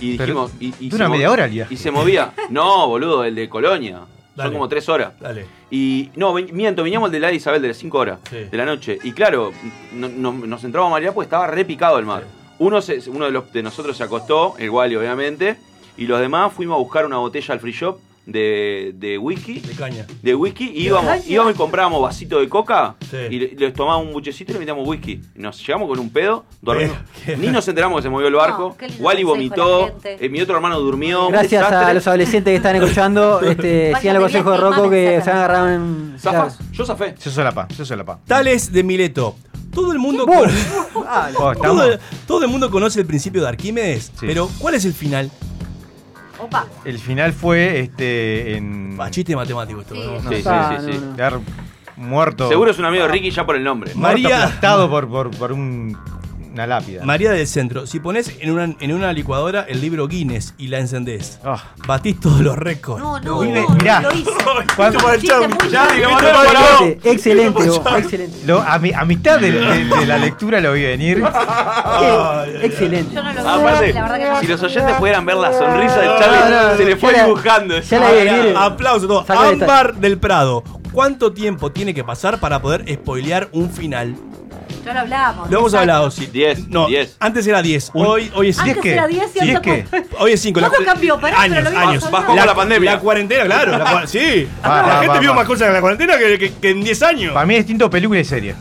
[0.00, 0.50] y Pero dijimos...
[0.58, 1.72] Y, y dura media hora el viaje.
[1.72, 2.32] Y se movía.
[2.50, 4.00] No, boludo, el de Colonia.
[4.34, 4.48] Dale.
[4.48, 5.12] Son como tres horas.
[5.20, 5.46] Dale.
[5.70, 8.36] Y no, miento, veníamos el de la Isabel de las 5 horas Sí.
[8.50, 8.98] de la noche.
[9.04, 9.52] Y claro,
[9.92, 12.24] no- no- nos entramos a marear porque estaba re picado el mar.
[12.58, 15.56] Uno, se- uno de, los, de nosotros se acostó, el Wally obviamente,
[15.96, 19.60] y los demás fuimos a buscar una botella al free shop de, de whisky.
[19.60, 20.06] De caña.
[20.22, 23.16] De whisky y íbamos, íbamos y comprábamos vasito de coca Sí.
[23.30, 25.20] y le- les tomábamos un buchecito y le metíamos whisky.
[25.34, 26.96] Nos llegamos con un pedo, dormimos.
[27.38, 28.76] Ni nos enteramos que se movió el barco.
[28.80, 31.26] No, Wally vomitó, eh, mi otro hermano durmió.
[31.26, 35.20] un Gracias a los adolescentes que están escuchando, este, sigan el consejo de Rocco que
[35.22, 36.14] se han agarrado en.
[36.18, 36.58] ¿Zafas?
[36.72, 37.14] Yo zafé.
[37.22, 38.18] Yo soy la pa, yo soy la pa.
[38.26, 39.36] Tales de Mileto.
[39.72, 40.50] Todo el mundo con-
[41.06, 44.26] Ah, Oh, todo, todo el mundo conoce el principio de Arquímedes, Sí.
[44.26, 45.30] pero ¿cuál es el final?
[46.42, 46.66] Opa.
[46.84, 48.96] El final fue este en.
[49.00, 49.94] Ah, chiste matemático esto.
[49.94, 50.00] Sí.
[50.04, 50.20] ¿no?
[50.30, 50.98] Sí, sí, Ah, sí, no, sí.
[51.10, 51.16] no.
[51.16, 51.40] quedar
[51.96, 52.48] muerto.
[52.48, 53.92] Seguro es un amigo de Ricky ya por el nombre.
[53.94, 55.96] Ma- Muerto María- aplastado por, por, por un-
[56.52, 57.04] una lápida.
[57.04, 60.78] María del Centro, si pones en una, en una licuadora el libro Guinness y la
[60.78, 61.62] encendés, Ah.
[61.86, 63.02] batís todos los récords.
[63.02, 64.00] No, no, Guinness, no, mirá.
[64.00, 64.30] lo hice.
[64.76, 65.94] ¿Cuándo- Un chiste muy Ya, bueno.
[65.94, 66.22] digamos,
[67.04, 67.62] Excelente,
[67.98, 68.38] excelente.
[68.46, 71.22] Lo- a, mi- a mitad de, de- de la lectura lo vi venir.
[72.62, 73.14] Excelente.
[73.14, 73.48] Yo no lo vi.
[73.48, 74.40] Aparte, la verdad que no.
[74.40, 77.78] si los oyentes pudieran ver la sonrisa de Charlie, No, no, se le fue dibujando.
[77.80, 78.54] ya la vi venir.
[78.56, 79.24] Aplauso todo.
[79.28, 80.62] Ámbar del Prado.
[80.92, 84.14] ¿Cuánto tiempo tiene que pasar para poder spoilear un final?
[84.84, 85.50] Ya lo hablamos.
[85.50, 86.26] Lo hemos hablado, sí.
[86.32, 87.16] Diez, No, diez.
[87.20, 87.90] antes era 10.
[87.94, 88.92] Un- Hoy, hoy es Diez Antes qué?
[88.94, 89.86] era 10 y ahora qué?
[89.88, 90.60] cuánto- Hoy es 5.
[90.60, 91.20] ¿Cuándo cambió?
[91.20, 92.10] Pará, pero años, lo vimos años.
[92.10, 92.92] Bajó con la pandemia.
[92.94, 93.78] La cuarentena, claro.
[93.78, 94.48] la sí.
[94.64, 95.36] Va, la va, gente va, vio va.
[95.36, 97.32] más cosas en la cuarentena que, que- que en 10 años.
[97.32, 98.54] Para mí es distinto película y serie.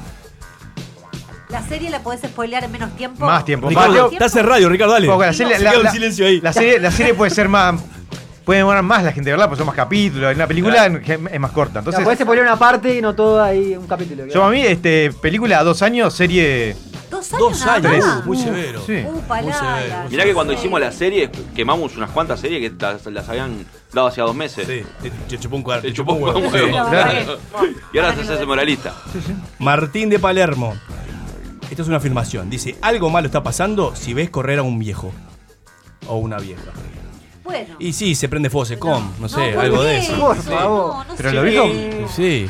[1.49, 3.25] La serie la podés spoilear en menos tiempo.
[3.25, 3.67] Más tiempo.
[3.67, 5.07] Ricardo, Mateo- estás en radio, Ricardo, dale.
[5.07, 6.39] Porque la serie, Se la- la- silencio ahí.
[6.39, 7.75] la serie, la serie puede ser más.
[8.45, 10.31] Puede demorar más la gente verla, pues son más capítulos.
[10.31, 11.79] En la película es más corta.
[11.79, 14.25] Entonces, podés poner una parte y no todo ahí un capítulo.
[14.27, 16.75] yo a mí, este, película a dos años, serie.
[17.11, 17.39] Dos años.
[17.39, 18.25] Dos años.
[18.25, 18.81] Muy Uh, severo.
[18.85, 19.03] sí.
[19.05, 20.09] Uh, Muy severo.
[20.09, 24.07] Mirá que cuando hicimos la serie, quemamos unas cuantas series que las, las habían dado
[24.07, 24.65] hacía dos meses.
[24.65, 25.87] Sí, te, te chupó un cuarto.
[25.87, 26.41] Te chupó un.
[26.45, 27.37] Sí, verdad Claro.
[27.93, 28.93] Y ahora se hace moralista.
[29.59, 30.73] Martín de Palermo.
[31.69, 32.49] Esto es una afirmación.
[32.49, 35.11] Dice, algo malo está pasando si ves correr a un viejo.
[36.07, 36.63] O una vieja.
[37.51, 37.75] Bueno.
[37.79, 39.83] Y sí, se prende fuego, se com, no sé, ¿por algo qué?
[39.85, 40.19] de eso.
[40.19, 41.05] Por favor.
[41.07, 41.35] no Pero sé.
[41.35, 41.65] lo dijo.
[41.67, 42.47] Y Sí.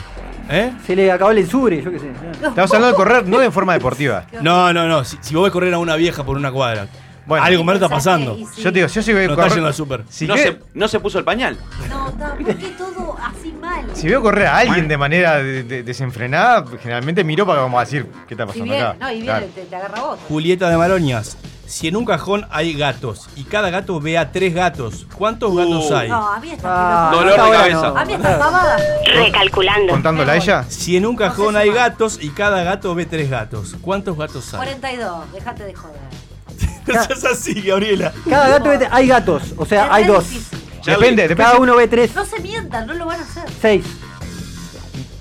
[0.49, 0.73] ¿Eh?
[0.85, 2.07] Se le acabó el ensure, yo qué sé.
[2.33, 4.25] Estamos hablando de correr, no de forma deportiva.
[4.41, 5.03] No, no, no.
[5.05, 6.87] Si, si vos ves correr a una vieja por una cuadra,
[7.25, 7.45] Bueno.
[7.45, 8.35] algo malo está pasando.
[8.35, 8.45] sí.
[8.61, 9.53] Yo te digo, yo si veo No está correr.
[9.53, 10.03] yendo al súper.
[10.09, 11.57] Si, no, se, no se puso el pañal.
[11.87, 13.85] No, está, ¿por qué todo así mal?
[13.93, 18.05] si veo correr a alguien de manera de- de- desenfrenada, generalmente miro para como decir,
[18.27, 18.97] ¿qué está Y pasando bien, acá?
[18.99, 19.45] no, y bien, Claro.
[19.55, 20.19] te, te agarra vos.
[20.27, 21.37] Julieta de Maroñas.
[21.71, 25.89] Si en un cajón hay gatos y cada gato ve a tres gatos, ¿cuántos gatos
[25.89, 25.95] Uh.
[25.95, 26.10] hay?
[26.10, 27.88] No, a mí está Ah, Dolor de cabeza.
[27.95, 28.77] A mí está pavada.
[29.05, 29.93] Recalculando.
[29.93, 30.65] Contándola a ella.
[30.67, 34.17] Si en un cajón No sé hay gatos y cada gato ve tres gatos, ¿cuántos
[34.17, 34.57] gatos hay?
[34.57, 35.97] 42, déjate de joder.
[36.88, 38.12] No seas así, Gabriela.
[38.29, 40.29] Cada gato ve, hay gatos, o sea, hay dos.
[40.29, 40.60] difícil.
[40.86, 41.43] Depende, depende.
[41.43, 43.43] Cada uno ve tres, No se mientan, no lo van a hacer.
[43.62, 43.86] seis.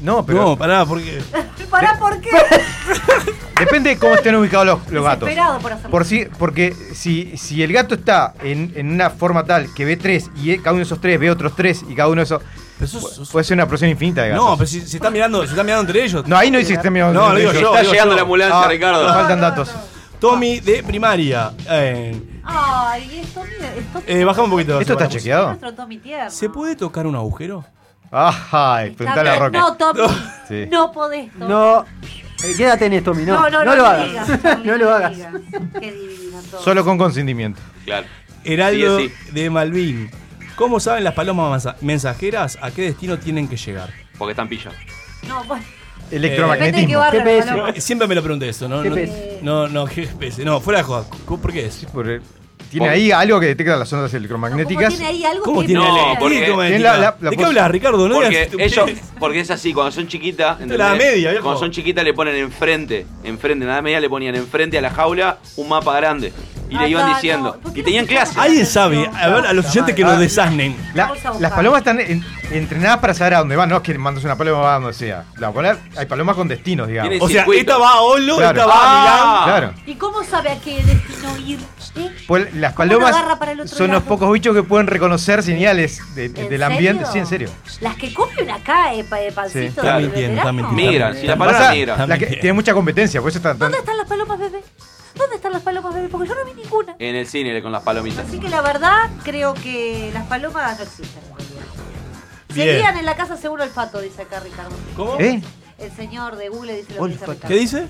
[0.02, 1.22] No, pero No, pará, porque.
[1.70, 2.30] ¿Para por qué?
[3.60, 5.28] depende de cómo estén ubicados los, los gatos.
[5.60, 5.90] Por hacerlo.
[5.90, 9.96] Por si, porque si, si el gato está en, en una forma tal que ve
[9.96, 12.42] tres y cada uno de esos tres ve otros tres y cada uno de esos.
[12.86, 14.44] Sos- Puede ser una porción infinita de gatos.
[14.46, 16.26] No, pero si se están mirando, se están mirando entre ellos.
[16.26, 17.62] No, ahí no dice que estén mirando No, entre digo ellos.
[17.62, 17.76] yo.
[17.76, 19.02] Está llegando la ambulancia, Ah, Ricardo.
[19.04, 19.70] nos faltan datos.
[20.18, 21.52] Tommy de primaria.
[21.68, 23.42] Eh, Ay, esto.
[24.06, 24.80] eh, bajamos un poquito.
[24.80, 25.58] ¿Esto está chequeado?
[26.30, 27.64] ¿Se puede tocar un agujero?
[28.12, 29.58] Ay, preguntale a Está- Roque.
[29.58, 30.00] No, Tommy.
[30.48, 30.66] Sí.
[30.70, 31.46] No podés, Tommy.
[31.48, 31.84] No.
[32.42, 33.34] Eh, quédate en esto, mi no.
[33.34, 34.08] no, no, no lo hagas.
[34.08, 35.12] digas, no lo hagas.
[35.78, 36.62] Qué divino todo.
[36.62, 37.60] Solo con consentimiento.
[37.84, 38.06] Claro.
[38.44, 40.10] Heraldo Sigue, de Malvin.
[40.56, 43.90] ¿Cómo saben las palomas mensa- mensajeras a qué destino tienen que llegar?
[44.18, 44.74] Porque están pillas.
[45.28, 45.64] No, bueno.
[46.10, 47.02] Electromagnetismo.
[47.10, 47.80] GPS.
[47.80, 48.76] Siempre me lo pregunté eso, ¿no?
[48.82, 49.38] No, GPS.
[49.42, 50.44] no, no, GPS.
[50.44, 51.04] No, fuera de joda.
[51.26, 51.86] ¿Por qué es?
[51.92, 52.20] Porque
[52.70, 54.88] tiene ahí algo que detecta las ondas ¿Cómo electromagnéticas.
[54.90, 58.08] tiene ahí algo ¿Cómo que tiene No, porque- la- la- la ¿De qué hablas, Ricardo?
[58.08, 58.50] No Porque
[59.18, 61.44] porque es así, cuando son chiquitas, la media, viejo.
[61.44, 64.90] cuando son chiquitas le ponen enfrente, enfrente, en la media le ponían enfrente a la
[64.90, 66.32] jaula un mapa grande
[66.68, 67.58] y le Ah, iban diciendo.
[67.62, 68.34] ¿por qué Y tenían se clases.
[68.34, 68.44] llama?
[68.46, 69.10] ¿Alguien sabe?
[69.14, 70.76] A ver, a los oyentes que nos desasnen.
[70.94, 73.68] Las palomas están en- entrenadas para saber a dónde van.
[73.68, 75.24] No es que mandas una paloma va a donde sea.
[75.38, 77.12] La paloma- hay palomas con destinos, digamos.
[77.20, 77.60] O sea, circuito.
[77.60, 78.60] esta va a Olo, Claro.
[78.60, 79.18] esta va a Milán.
[79.22, 79.42] Ah.
[79.46, 79.74] Claro.
[79.86, 81.58] ¿Y cómo sabe a qué destino ir?
[82.28, 86.26] Pues las ¿Cómo lo palomas el son los pocos bichos que pueden reconocer señales de-
[86.26, 87.04] ¿En del ambiente.
[87.12, 87.50] Sí, en serio.
[87.80, 89.66] Las que comen acá, eh, eh, pancito Sí.
[89.66, 90.52] está mintiendo.
[90.72, 91.96] Migran, si la paloma migra.
[91.96, 92.40] la que También.
[92.40, 93.58] tiene mucha competencia, por eso están.
[93.58, 94.62] ¿Dónde están las palomas bebé?
[95.16, 96.08] ¿Dónde están las palomas bebé?
[96.08, 96.94] Porque yo no vi ninguna.
[96.98, 98.26] En el cine con las palomitas.
[98.28, 101.20] Así que la verdad, creo que las palomas no existen.
[102.54, 102.68] Bien.
[102.68, 104.70] Seguían en la casa según olfato, dice acá Ricardo.
[104.96, 105.18] ¿Cómo?
[105.20, 105.40] ¿Eh?
[105.78, 107.26] El señor de Google dice lo que dice.
[107.26, 107.48] Ricardo.
[107.48, 107.86] ¿Qué dice?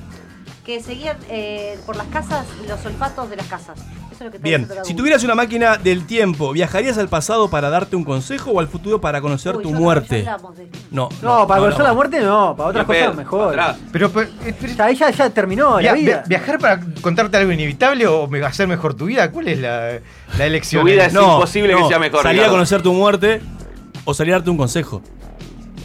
[0.64, 3.79] Que seguían eh, por las casas los olfatos de las casas.
[3.79, 7.70] Eso es lo que Bien, si tuvieras una máquina del tiempo, ¿viajarías al pasado para
[7.70, 10.23] darte un consejo o al futuro para conocer Uy, tu yo no- muerte?
[10.23, 10.79] ya hablamos de esto.
[10.90, 11.87] No, No, para conocer no.
[11.88, 13.51] la muerte no, para otras Ni cosas pedo, mejor.
[13.51, 13.79] para atrás.
[13.90, 16.16] Pero, pero- pero- Ya, ella ya terminó via- la vida.
[16.29, 19.31] via- ¿Viajar para contarte algo inevitable o me- hacer mejor tu vida?
[19.33, 19.99] ¿Cuál es la,
[20.37, 20.83] la elección?
[20.85, 22.23] Tu vida es No, imposible que sea mejor.
[22.23, 22.53] Salir a Ricardo.
[22.53, 23.40] conocer tu muerte
[24.05, 25.01] o salir a darte un consejo.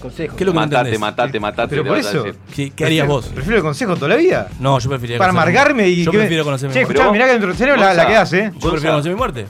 [0.05, 0.35] Consejo.
[0.35, 0.99] ¿Qué es lo que no Matate, entendés?
[0.99, 1.69] matate, matate.
[1.69, 2.25] Pero por eso.
[2.55, 3.25] ¿Qué, qué harías vos?
[3.27, 4.47] ¿Prefiero el consejo toda la vida?
[4.59, 6.93] No, yo preferiría Para amargarme y Yo que- prefiero conocer mi Che, muerte.
[6.93, 8.51] escuchá, mirá que dentro del cerebro la, la quedás, ¿eh?
[8.53, 9.45] Yo prefiero conocer mi muerte.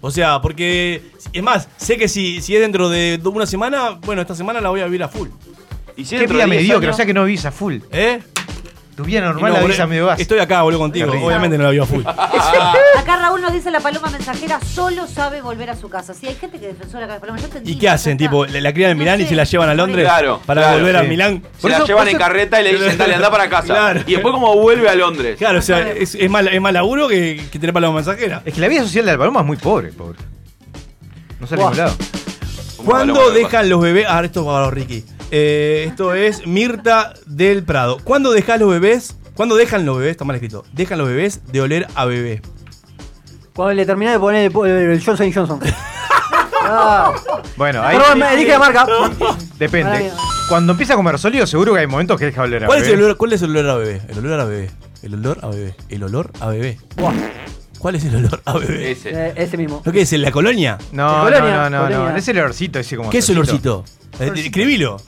[0.00, 1.02] O sea, porque.
[1.32, 4.70] Es más, sé que si, si es dentro de una semana, bueno, esta semana la
[4.70, 5.28] voy a vivir a full.
[5.96, 7.78] Y si Qué vida de 10 mediocre, o sea que no vivís a full.
[7.92, 8.20] ¿Eh?
[9.00, 10.14] Tu vida normal no, la boludo, a.
[10.16, 11.10] Estoy acá, boludo, contigo.
[11.10, 12.02] Obviamente no la vivo a full.
[12.98, 16.12] Acá Raúl nos dice la paloma mensajera solo sabe volver a su casa.
[16.12, 17.38] Sí, hay gente que defensora de paloma.
[17.38, 18.18] Yo entendí, ¿Y qué hacen?
[18.18, 20.60] Tipo, la, la crían en No Milán y se la llevan a Londres Claro, para
[20.60, 21.02] claro, volver a.
[21.04, 21.42] Milán.
[21.56, 23.68] Se Por la eso- llevan en carreta y le dicen, dale, anda para casa.
[23.68, 24.00] Claro.
[24.06, 25.38] Y después, como vuelve a Londres?
[25.38, 28.42] Claro, o sea, es, es más, es más laburo que, que tener paloma mensajera.
[28.44, 30.18] Es que la vida social de la paloma es muy pobre, pobre.
[31.40, 31.96] No sale a ningún lado.
[32.76, 34.04] Como ¿Cuándo dejan los bebés?
[34.06, 35.04] Ah, esto es para Ricky.
[35.30, 37.98] Eh, esto es Mirta del Prado.
[38.02, 39.16] ¿Cuándo dejan los bebés?
[39.34, 40.12] ¿Cuándo dejan los bebés?
[40.12, 40.64] Está mal escrito.
[40.72, 42.42] Dejan los bebés de oler a bebé.
[43.54, 45.60] Cuando le terminé de poner el, el Johnson Johnson.
[46.62, 47.14] Ah,
[47.56, 48.86] Bueno, ahí perdón, me dije la marca.
[49.58, 50.12] depende.
[50.48, 52.84] Cuando empieza a comer sólido, seguro que hay momentos que deja oler a ¿Cuál es,
[52.84, 53.04] el bebé.
[53.06, 54.02] olor, ¿Cuál es el olor a bebé?
[54.08, 54.70] El olor a bebé.
[55.02, 55.74] El olor a bebé.
[55.88, 56.78] El olor a bebé.
[56.96, 57.12] Buah,
[57.80, 58.92] ¿Cuál es el olor a bebé?
[58.92, 59.10] Ese.
[59.10, 59.82] eh, ese mismo.
[59.84, 60.12] ¿Lo que es?
[60.12, 60.78] ¿En la colonia?
[60.92, 62.16] No, no, colonia, no, no, no.
[62.16, 63.10] Es el olorcito ese como.
[63.10, 63.84] ¿Qué es el olorcito?
[64.20, 64.98] Eh, Escribilo.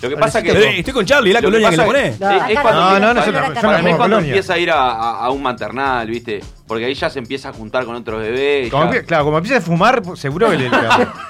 [0.00, 0.52] Lo que pasa que...
[0.52, 2.14] Eh, Estoy con Charlie, ¿la Lo que colonia que le es-
[2.54, 3.48] es cuando No, no, no, para-
[3.82, 4.28] mí es cuando colonia.
[4.28, 6.38] empieza a ir a, a- a un maternal, ¿viste?
[6.68, 8.70] Porque ahí ya se empieza a juntar con otros bebés.
[8.70, 10.70] Como claro, como empieza a fumar, seguro que le,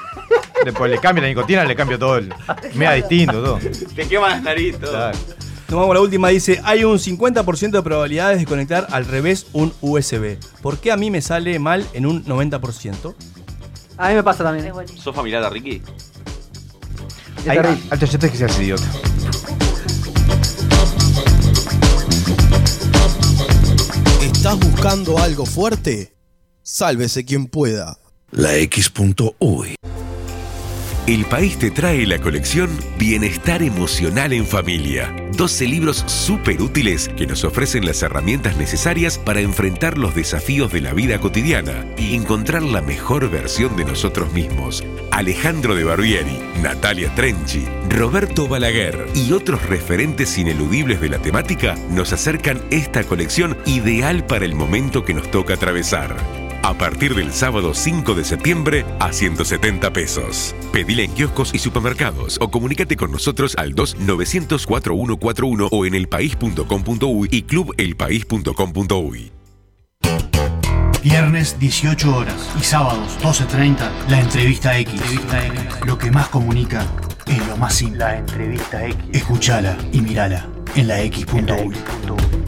[0.66, 2.32] después le cambia la nicotina, le cambia todo el.
[2.74, 3.58] Mira distinto, todo.
[3.94, 4.90] Te quema la nariz todo.
[4.90, 5.18] Claro.
[5.68, 6.28] Nos vamos a la última.
[6.28, 10.38] Dice, hay un 50% de probabilidades de conectar al revés un USB.
[10.62, 13.14] ¿Por qué a mí me sale mal en un 90%?
[13.98, 14.72] A mí me pasa Es también.
[14.96, 15.82] ¿Sos familiar de Ricky?
[17.42, 17.82] Es Ahí, terrible.
[17.90, 18.84] alto chete que seas idiota.
[24.22, 26.14] ¿Estás buscando algo fuerte?
[26.62, 27.98] Sálvese quien pueda.
[28.30, 29.74] La X.UI.
[31.08, 32.68] El país te trae la colección
[32.98, 35.10] Bienestar Emocional en Familia.
[35.38, 40.82] 12 libros súper útiles que nos ofrecen las herramientas necesarias para enfrentar los desafíos de
[40.82, 44.84] la vida cotidiana y encontrar la mejor versión de nosotros mismos.
[45.10, 52.12] Alejandro de Barbieri, Natalia Trenchi, Roberto Balaguer y otros referentes ineludibles de la temática nos
[52.12, 56.47] acercan esta colección ideal para el momento que nos toca atravesar.
[56.68, 60.54] A partir del sábado 5 de septiembre a 170 pesos.
[60.70, 67.42] Pedile en kioscos y supermercados o comunícate con nosotros al 2-900-4141 o en elpaís.com.uy y
[67.44, 69.32] clubelpaís.com.uy.
[71.02, 75.00] Viernes 18 horas y sábados 12.30, la entrevista X.
[75.86, 76.86] Lo que más comunica
[77.26, 78.00] es lo más simple.
[78.00, 78.98] La entrevista X.
[79.14, 82.47] Escúchala y mirala en la X.U.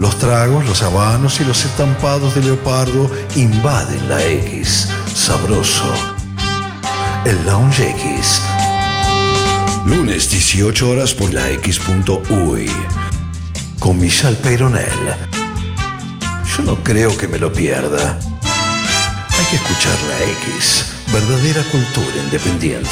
[0.00, 4.88] Los tragos, los habanos y los estampados de leopardo invaden la X.
[5.14, 5.92] Sabroso.
[7.26, 8.40] El Lounge X.
[9.84, 12.70] Lunes 18 horas por la X.uy.
[13.78, 14.88] Con Michelle Peyronel.
[16.56, 18.18] Yo no creo que me lo pierda.
[19.38, 20.94] Hay que escuchar la X.
[21.12, 22.88] Verdadera cultura independiente.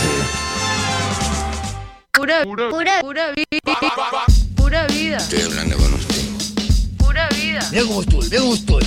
[2.13, 3.47] Pura, pura, pura vida.
[4.55, 5.17] Pura vida.
[5.17, 6.08] Estoy hablando con usted.
[7.59, 7.71] Pura vida.
[7.71, 8.85] Mira cómo estoy, mira cómo estoy.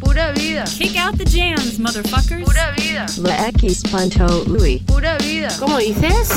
[0.00, 0.64] Pura vida.
[0.64, 2.44] Kick out the jams, motherfuckers.
[2.44, 3.06] Pura vida.
[3.18, 4.78] La X.Ui.
[4.80, 5.48] Pura vida.
[5.58, 6.28] ¿Cómo dices?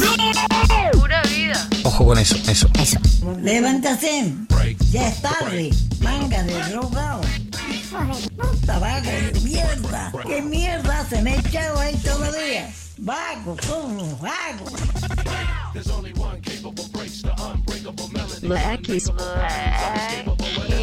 [0.94, 1.68] Pura vida.
[1.84, 2.68] Ojo con eso, eso.
[2.80, 3.00] Eso.
[3.42, 4.34] Levántase.
[4.92, 5.70] Ya es tarde.
[6.00, 7.22] Manga de drogado.
[8.38, 10.12] Puta vago de mierda.
[10.28, 12.74] ¿Qué mierda se me ha echado ahí todavía?
[12.98, 14.66] Vago, como vago.
[18.42, 19.12] La X.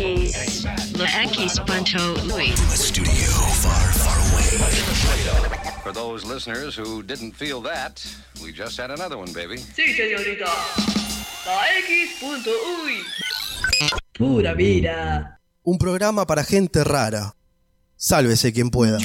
[0.03, 2.53] La X.Ui.
[5.85, 8.01] For those listeners who didn't feel that,
[8.43, 9.59] we just had another one, baby.
[9.59, 10.47] Sí, señorita.
[11.47, 13.05] La X.Uy.
[14.13, 15.41] Pura vida.
[15.63, 17.37] Un programa para gente rara.
[17.97, 18.99] Sálvese quien pueda.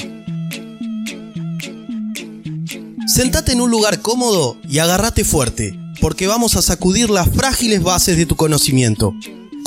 [3.06, 8.18] Sentate en un lugar cómodo y agárrate fuerte, porque vamos a sacudir las frágiles bases
[8.18, 9.14] de tu conocimiento.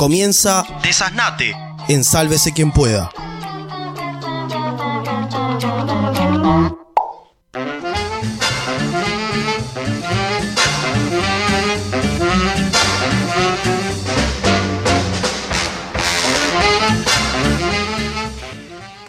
[0.00, 1.54] Comienza Desasnate
[1.90, 3.10] en Sálvese quien pueda.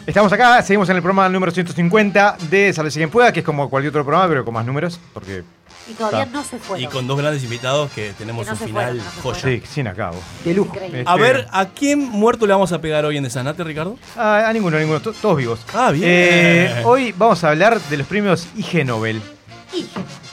[0.04, 3.46] Estamos acá, seguimos en el programa número 150 de Salve si quien pueda, que es
[3.46, 5.42] como cualquier otro programa, pero con más números, porque
[5.90, 6.32] y todavía Está.
[6.38, 6.84] no se fueron.
[6.84, 9.40] Y con dos grandes invitados que tenemos Que no un final fueron, no joya.
[9.40, 10.20] Sí, sin acabo.
[10.44, 10.74] De lujo.
[10.74, 11.04] Increíble.
[11.06, 13.98] A ver, ¿a quién muerto le vamos a pegar hoy en Desanate, Ricardo?
[14.16, 15.60] Ah, a ninguno, a ninguno, to- todos vivos.
[15.74, 16.04] Ah, bien.
[16.08, 19.20] Eh, hoy vamos a hablar de los premios IG Nobel.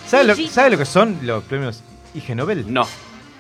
[0.08, 1.82] ¿Sabe lo, sabe lo que son los premios
[2.14, 2.66] IG Nobel?
[2.72, 2.88] No.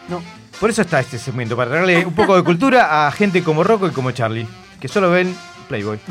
[0.07, 0.21] No.
[0.59, 3.87] Por eso está este segmento, para darle un poco de cultura a gente como Rocco
[3.87, 4.45] y como Charlie,
[4.81, 5.33] que solo ven
[5.67, 5.99] Playboy.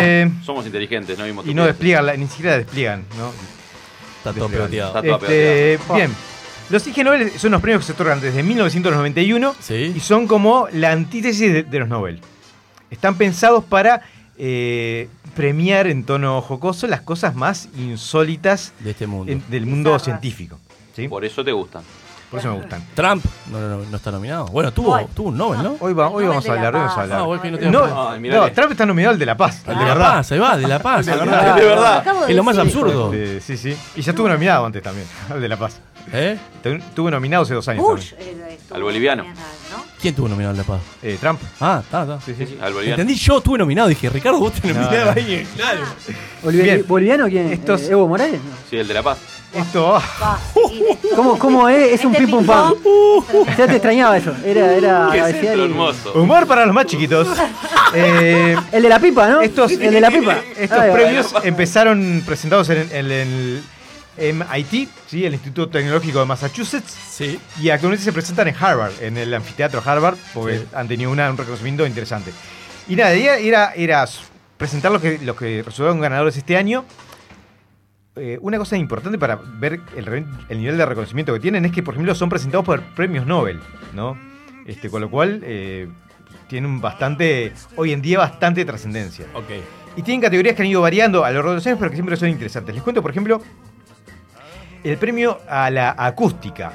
[0.00, 3.30] Eh, Somos inteligentes, no vimos y no despliegan, ni siquiera despliegan, ¿no?
[4.30, 5.02] Está todo peloteado.
[5.02, 6.12] Este, bien.
[6.68, 9.92] Los IG Nobel son los premios que se otorgan desde 1991 Sí.
[9.94, 12.20] y son como la antítesis de, de los Nobel.
[12.90, 14.02] Están pensados para
[14.38, 19.30] eh, premiar en tono jocoso las cosas más insólitas De este mundo.
[19.32, 20.58] en- del mundo científico.
[20.94, 21.08] ¿sí?
[21.08, 21.82] Por eso te gustan.
[22.30, 22.82] Por eso me gustan.
[22.94, 24.46] Trump no, no, no, está nominado.
[24.46, 25.76] Bueno, tuvo, tuvo un Nobel, ¿no?
[25.78, 27.02] Hoy, va- hoy Nobel vamos a de la hablar, hoy vamos a Paz.
[27.04, 27.20] hablar.
[27.20, 28.12] Ah, bueno, que no tengo No, problema.
[28.12, 28.36] Ay, mirá.
[28.38, 30.10] no, Trump está nominado al de La Paz, al de de la verdad.
[30.16, 31.06] paz, ahí va, de la paz.
[31.06, 31.12] De
[31.64, 32.04] verdad.
[32.28, 33.10] Es lo más absurdo.
[33.14, 33.76] Eh, sí, sí.
[33.94, 35.80] Y ya estuvo nominado antes también, al de La Paz.
[36.12, 36.38] ¿Eh?
[36.64, 38.12] Estuvo nominado hace dos años Bush.
[38.18, 39.24] eh, Al boliviano.
[39.24, 39.84] ¿no?
[40.00, 40.80] ¿Quién tuvo nominado en La Paz?
[41.02, 41.40] Eh, Trump.
[41.60, 42.20] Ah, está, está.
[42.20, 42.46] Sí, sí.
[42.46, 43.00] Sí, al boliviano.
[43.02, 43.88] Entendí, yo tuve nominado.
[43.88, 45.10] Dije, Ricardo, vos te No, nominado no.
[45.12, 45.46] ahí.
[45.56, 45.80] Claro.
[46.44, 46.84] Bolivi- Bien.
[46.86, 47.52] ¿Boliviano quién?
[47.52, 48.34] Estos- Eh, ¿Evo Morales?
[48.34, 48.50] No.
[48.68, 49.18] Sí, el de La Paz.
[49.54, 49.96] Esto.
[50.54, 51.92] Esto- ¿Cómo, cómo es?
[51.94, 52.74] Es un Este pim pam.
[53.56, 54.32] Ya te extrañaba eso.
[54.44, 56.12] Era, era Qué centro y- hermoso.
[56.14, 57.28] Humor para los más chiquitos.
[57.94, 59.40] Eh, El de la pipa, ¿no?
[59.40, 60.36] estos el de la pipa.
[60.58, 63.62] Estos premios empezaron presentados en, en el
[64.18, 65.24] MIT, ¿sí?
[65.24, 67.38] el Instituto Tecnológico de Massachusetts, Sí.
[67.60, 70.64] y actualmente se presentan en Harvard, en el anfiteatro Harvard, porque Sí.
[70.74, 72.32] han tenido una- un reconocimiento interesante.
[72.88, 74.04] Y nada, era, era,
[74.56, 76.84] presentar los que, los que resultaron ganadores este año.
[78.18, 81.92] Eh, una cosa importante para ver el nivel de reconocimiento que tienen es que, por
[81.94, 83.60] ejemplo, son presentados por premios Nobel,
[83.92, 84.18] ¿no?
[84.66, 85.86] Este, con lo cual eh,
[86.48, 89.26] tienen bastante, hoy en día, bastante trascendencia.
[89.34, 89.50] Ok.
[89.96, 91.96] Y tienen categorías que han ido variando a lo largo de los años, pero que
[91.96, 92.74] siempre son interesantes.
[92.74, 93.42] Les cuento, por ejemplo,
[94.90, 96.72] el premio a la acústica,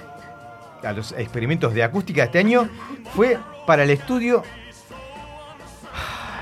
[0.83, 2.67] a los experimentos de acústica de este año,
[3.15, 4.43] fue para el estudio.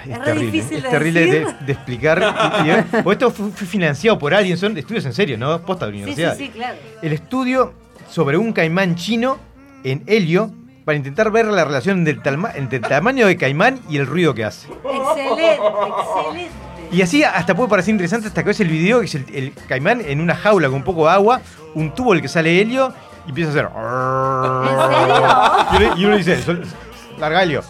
[0.05, 1.25] Es, Es terrible, difícil es de terrible
[1.65, 2.35] de, explicar.
[2.65, 5.59] y- o esto fue, financiado por alguien, son estudios en serio, ¿no?
[5.61, 6.37] Posta de la Sí, sí, universidad.
[6.37, 6.77] sí, claro.
[7.01, 7.73] El estudio
[8.09, 9.37] sobre un caimán chino
[9.83, 10.51] en helio
[10.85, 12.21] para intentar ver la relación del
[12.55, 14.67] entre el tamaño de caimán y el ruido que hace.
[14.69, 16.49] Excelente, excelente.
[16.91, 19.53] Y así hasta puede parecer interesante hasta que ves el video, que es el, el
[19.67, 21.41] caimán en una jaula con un poco de agua,
[21.75, 22.91] un tubo del que sale helio
[23.25, 23.69] y empieza a hacer.
[25.71, 25.93] ¿En serio?
[25.97, 26.65] Y uno, dice, "Sol-
[27.19, 27.63] larga helio.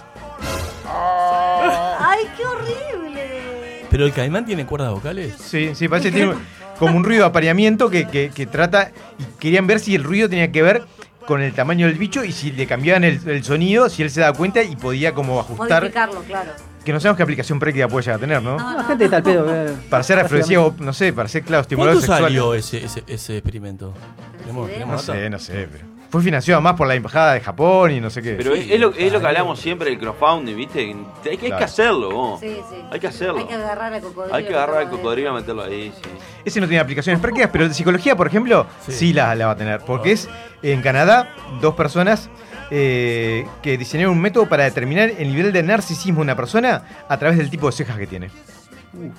[0.88, 3.86] Ay, qué horrible.
[3.90, 5.34] ¿Pero el caimán tiene cuerdas vocales?
[5.38, 6.34] Sí, sí, parece que tiene
[6.78, 8.92] como un ruido de apareamiento que, que- que trata.
[9.18, 10.84] Y querían ver si el ruido tenía que ver
[11.28, 14.22] con el tamaño del bicho y si le cambiaban el, el sonido, si él se
[14.22, 15.82] daba cuenta y podía como ajustar.
[15.84, 16.52] Modificarlo, claro.
[16.84, 18.58] Que no sabemos qué aplicación práctica puede llegar a tener, ¿no?
[18.58, 19.46] No, La gente está al pedo.
[19.54, 19.74] eh.
[19.90, 22.24] Para ser afrodisíaco, no sé, para ser, claro, estimulador ¿Cuánto sexual.
[22.32, 23.94] salió ese, ese, ese experimento?
[24.40, 25.20] ¿Tenemos, No tenemos No data?
[25.24, 25.86] sé, no sé, pero.
[26.12, 28.34] Fue financiado más por la embajada de Japón y no sé qué.
[28.34, 30.80] Pero es, es lo, es lo que hablamos siempre del crowdfunding, ¿viste?
[30.80, 31.66] Hay que, hay que Claro.
[31.66, 32.40] hacerlo, vos.
[32.40, 32.78] Sí, sí.
[32.90, 33.38] Hay que hacerlo.
[33.38, 34.36] Hay que agarrar al cocodrilo.
[34.36, 36.10] Hay que agarrar al cocodrilo y meterlo ahí, sí.
[36.46, 39.14] Ese no tiene aplicaciones prácticas, pero de psicología, por ejemplo, sí, Sí.
[39.14, 39.82] la, la va a tener.
[39.82, 40.28] Porque es
[40.64, 41.30] en Canadá,
[41.62, 42.28] dos personas
[42.72, 47.18] eh, que diseñaron un método para determinar el nivel de narcisismo de una persona a
[47.18, 48.30] través del tipo de cejas que tiene.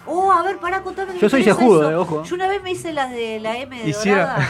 [0.05, 1.13] Oh, a ver, pará, contame.
[1.15, 2.25] Yo me soy cejudo, eh, ojo.
[2.25, 4.49] Yo una vez me hice las de la M de Hiciera- dorada,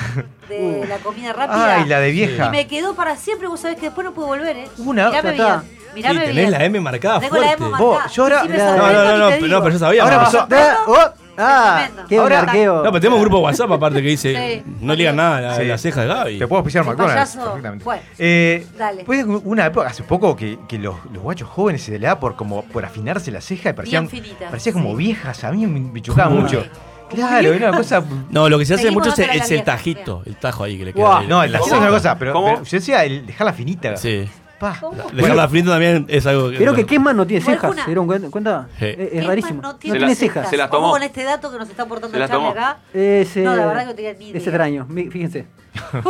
[0.48, 1.74] de la comida rápida.
[1.76, 2.46] Ay, la de vieja.
[2.46, 4.68] Y me quedó para siempre, vos sabés que después no puedo volver, ¿eh?
[4.78, 5.64] Una- ya está.
[5.94, 6.50] Mirame Sí, tenés bien.
[6.50, 7.64] la M marcada Tengo la fuerte.
[7.64, 9.18] M Vos, yo ahora- Sí, No, No, no,
[9.48, 10.02] no, pero, yo sabía.
[10.02, 10.98] Ahora pasó- Ah, oh,
[11.38, 12.42] ah, qué Ahora-.
[12.42, 14.72] No, pero tenemos un grupo de WhatsApp aparte que dice, Sí.
[14.80, 15.64] no le digan nada a la, Sí.
[15.64, 16.38] la ceja de Gaby.
[16.38, 17.36] Te puedo auspiciar McDonald's.
[17.36, 17.84] Perfectamente.
[17.84, 19.04] Bueno, Eh, dale.
[19.06, 22.36] Fue una época, hace poco, que, que los, los guachos jóvenes se le da por,
[22.36, 24.08] como, por afinarse la ceja y parecían,
[24.50, 24.96] parecía como sí.
[24.96, 25.42] viejas.
[25.44, 26.42] A mí me, chocaba ¿Cómo?
[26.42, 26.62] mucho.
[27.08, 28.04] Claro, una cosa.
[28.30, 30.84] No, lo que se hace Seguimos mucho es, es el tajito, el tajo ahí que
[30.84, 31.18] le queda.
[31.20, 31.26] Ahí.
[31.26, 33.96] No, el La tajizo es una cosa, pero, pero yo decía el dejarla finita.
[33.96, 34.28] Sí.
[34.60, 34.78] Pa.
[35.12, 36.58] Dejarla frita también es algo que.
[36.58, 37.74] Creo que Kesman no tiene cejas.
[37.74, 38.68] ¿Se dieron cuenta?
[38.78, 38.84] Sí.
[38.86, 39.62] Es, es rarísimo.
[39.62, 40.48] No No tiene, cejas.
[40.50, 40.90] se las Ojo tomó.
[40.92, 42.78] con este dato que nos está aportando las Charlie acá.
[42.94, 44.38] Es, eh, No, la verdad que no tenía ni Es idea.
[44.42, 44.86] extraño.
[44.88, 45.46] Mi- Fíjense.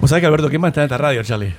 [0.00, 1.54] Vos sabés que Alberto Kesman está en esta radio, Charlie.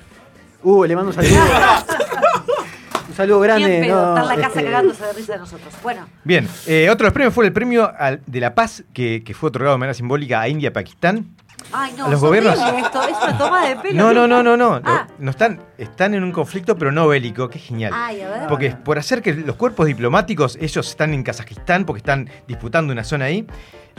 [0.64, 1.32] Uh, le mando un saludo.
[3.10, 3.68] un saludo grande.
[3.70, 5.74] Bien pedo, no, está en la casa este, cagándose de risa de nosotros.
[5.84, 9.24] Bueno, Bien, eh, otro de los premios fue el premio al- de la paz que,
[9.26, 11.26] que fue otorgado de manera simbólica a India y Pakistán.
[11.74, 13.96] Ay no, los gobiernos- esto, es una toma de pelo.
[13.98, 14.82] No, no, no, no, no.
[14.84, 15.08] Ah.
[15.18, 17.92] No, no están, están en un conflicto, pero no bélico, que es genial.
[17.96, 18.48] Ay, a ver.
[18.48, 23.04] Porque por hacer que los cuerpos diplomáticos, ellos están en Kazajistán porque están disputando una
[23.04, 23.46] zona ahí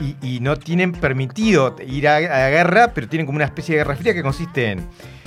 [0.00, 3.74] y, y no tienen permitido ir a, a la guerra, pero tienen como una especie
[3.76, 4.86] de guerra fría que consiste en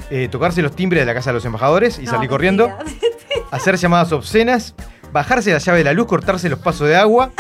[0.10, 3.12] eh, tocarse los timbres de la casa de los embajadores y No, salir corriendo, mentira.
[3.52, 4.76] hacer llamadas obscenas,
[5.12, 7.32] bajarse la llave de la luz, cortarse los pasos de agua,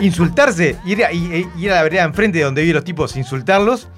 [0.00, 3.16] insultarse, ir a, y- y ir a la vereda enfrente de donde viven los tipos,
[3.16, 3.88] insultarlos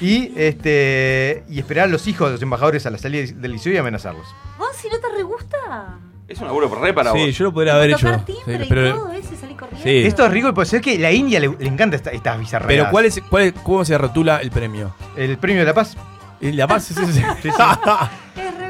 [0.00, 3.72] y, este, y esperar a los hijos de los embajadores a la salida del liceo
[3.72, 4.26] y amenazarlos.
[4.58, 5.98] ¿Vos si no te re gusta?
[6.28, 7.34] Es un laburo re para Sí, vos.
[7.38, 8.06] yo lo podría haber hecho.
[8.26, 9.82] Sí, timbre y pero, todo eso y salir corriendo.
[9.82, 9.98] Sí.
[10.06, 12.68] Esto es rico y puede ser que la India le, le encanta esta- estas bizarreras.
[12.84, 14.94] pero ¿cuál es, cuál es- ¿cómo se rotula el premio?
[15.16, 15.96] El premio de la paz.
[16.40, 17.22] ¿Y La paz, sí, sí, sí.
[17.42, 17.62] Sí, sí.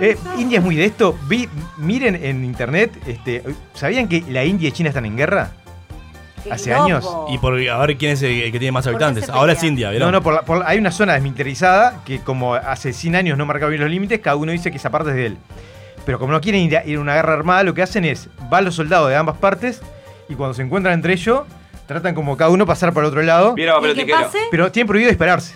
[0.00, 1.18] Eh, India es muy de esto.
[1.28, 1.48] Vi-
[1.78, 3.42] miren en internet, este,
[3.74, 5.50] ¿sabían que la India y China están en guerra?
[6.44, 6.82] Qué Hace loco.
[6.84, 7.08] años.
[7.30, 9.28] Y por a ver quién es el, el que tiene más habitantes.
[9.28, 9.62] Ahora es?
[9.62, 10.08] India, ¿vieron?
[10.10, 13.38] No, no, por la- por la- hay una zona desmilitarizada que como hace 100 años
[13.38, 15.36] no marcaba bien los límites, cada uno dice que esa parte es de él.
[16.06, 18.28] Pero como no quieren ir a, ir a una guerra armada, lo que hacen es,
[18.48, 19.82] van los soldados de ambas partes
[20.28, 21.42] y cuando se encuentran entre ellos,
[21.86, 23.54] tratan como cada uno pasar para el otro lado,
[24.50, 25.54] pero tienen prohibido dispararse.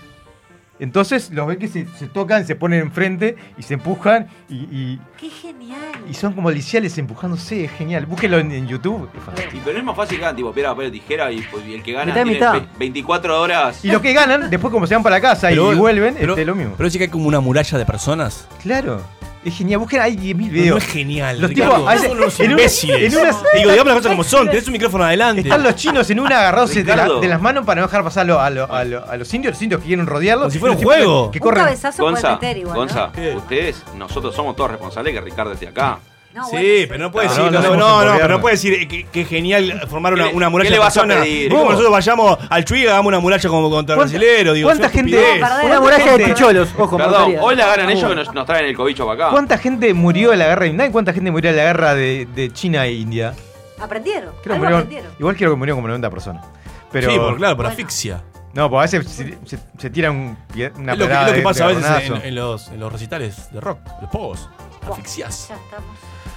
[0.83, 5.01] Entonces los ven que se, se tocan, se ponen enfrente y se empujan y, y-
[5.17, 5.79] Qué genial.
[6.11, 8.05] y son como liciales empujándose, es genial.
[8.07, 9.09] Búsquenlo en, en YouTube.
[9.37, 9.55] es.
[9.55, 11.75] Y pero no es más fácil que hagan tipo piedra, papel tijera y, pues, y
[11.75, 12.55] el que gana tiene mitad.
[12.55, 13.85] ve- 24 horas.
[13.85, 16.45] Y los que ganan, después como se van para casa Pero- y vuelven, pero, este,
[16.45, 16.75] lo mismo.
[16.77, 18.49] Pero sí que hay como una muralla de personas.
[18.61, 19.01] Claro.
[19.45, 19.81] Es genial.
[19.81, 20.83] Busquen, hay 10.000 No, videos.
[20.85, 21.41] es genial.
[21.41, 21.75] Los Ricardo.
[21.75, 23.13] tipos, a veces- son unos en una- imbéciles.
[23.15, 23.21] en
[23.59, 24.47] Digo, digamos las cosas como son.
[24.49, 25.41] Tenés un micrófono adelante.
[25.43, 27.21] Están los chinos en una agarrados de, la- Ricardo.
[27.21, 29.35] de las manos para no dejar pasar a, lo- a lo- a lo- a los
[29.35, 30.45] indios, los indios que quieren rodearlos.
[30.45, 31.31] Como si fuera un juego.
[31.33, 31.65] Que Un corren.
[31.65, 33.37] cabezazo puede Gonza, meter igual, Gonza, ¿no?
[33.39, 35.99] Ustedes, nosotros somos todos responsables de que Ricardo esté acá.
[36.35, 38.89] No, Sí, bueno, pero no puede decir, no no, no, no, pero no puede decir
[38.89, 41.51] que, que genial formar una, ¿Qué le- una muralla qué le vas a pedir?
[41.53, 41.65] ¿Cómo?
[41.65, 44.19] nosotros vayamos al Chuy y hagamos una muralla como contra el ¿Cuánta-.
[44.55, 45.67] Digo, gente- perdón.
[45.67, 48.75] Una muralla de picholos, ojo, Perdón, hoy la ganan ellos que nos, nos traen el
[48.77, 49.33] cobicho para acá.
[49.33, 51.95] ¿Cuánta gente murió en la guerra de Vietnam y cuánta gente murió en la guerra
[51.95, 53.35] de, de China e India?
[53.79, 54.33] Aprendieron.
[54.43, 55.13] Creo murieron- aprendieron.
[55.19, 56.47] igual creo que murió como 90 personas.
[56.91, 57.69] Pero, Sí, por, claro, por Bueno.
[57.71, 58.23] asfixia.
[58.55, 61.21] No, porque a veces se, se, se tira un, pie- una Es lo que, es
[61.21, 61.85] lo que de- pasa a veces
[62.23, 64.49] en, los, en los recitales de rock, los pogos.
[64.91, 65.49] Asfixias.
[65.49, 65.85] Ya estamos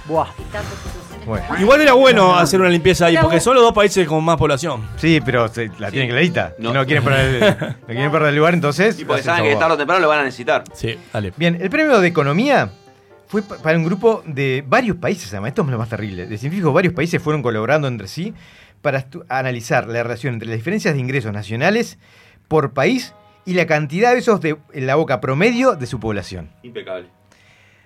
[0.08, 0.26] Buah.
[1.26, 1.44] Bueno.
[1.58, 3.42] Igual era bueno hacer una limpieza ahí, Era porque bueno.
[3.44, 4.88] son los dos países con más población.
[4.96, 6.54] Sí, pero se- la tienen clarita.
[6.58, 6.72] No.
[6.72, 9.00] No, quieren perder el, no quieren perder el lugar, entonces.
[9.00, 10.62] Y porque hacen saben que tarde o temprano lo van a necesitar.
[10.72, 11.32] Sí, dale.
[11.36, 12.70] Bien, el premio de economía
[13.26, 16.26] fue pa- para un grupo de varios países, además, esto es lo más terrible.
[16.26, 18.32] De científicos, varios países fueron colaborando entre sí
[18.80, 21.98] para estu- analizar la relación entre las diferencias de ingresos nacionales
[22.46, 26.50] por país y la cantidad de besos de, en la boca promedio de su población.
[26.62, 27.08] Impecable.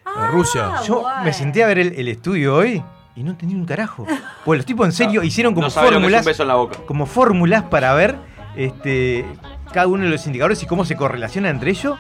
[0.05, 0.72] Ah, Rusia.
[0.86, 2.82] Yo me senté a ver el, el estudio hoy
[3.16, 4.07] y no entendí un carajo.
[4.44, 6.78] Pues los tipos en serio hicieron como no fórmulas beso en la boca.
[6.86, 8.16] como fórmulas para ver
[8.57, 9.24] este,
[9.72, 11.98] cada uno de los indicadores y cómo se correlaciona entre ellos.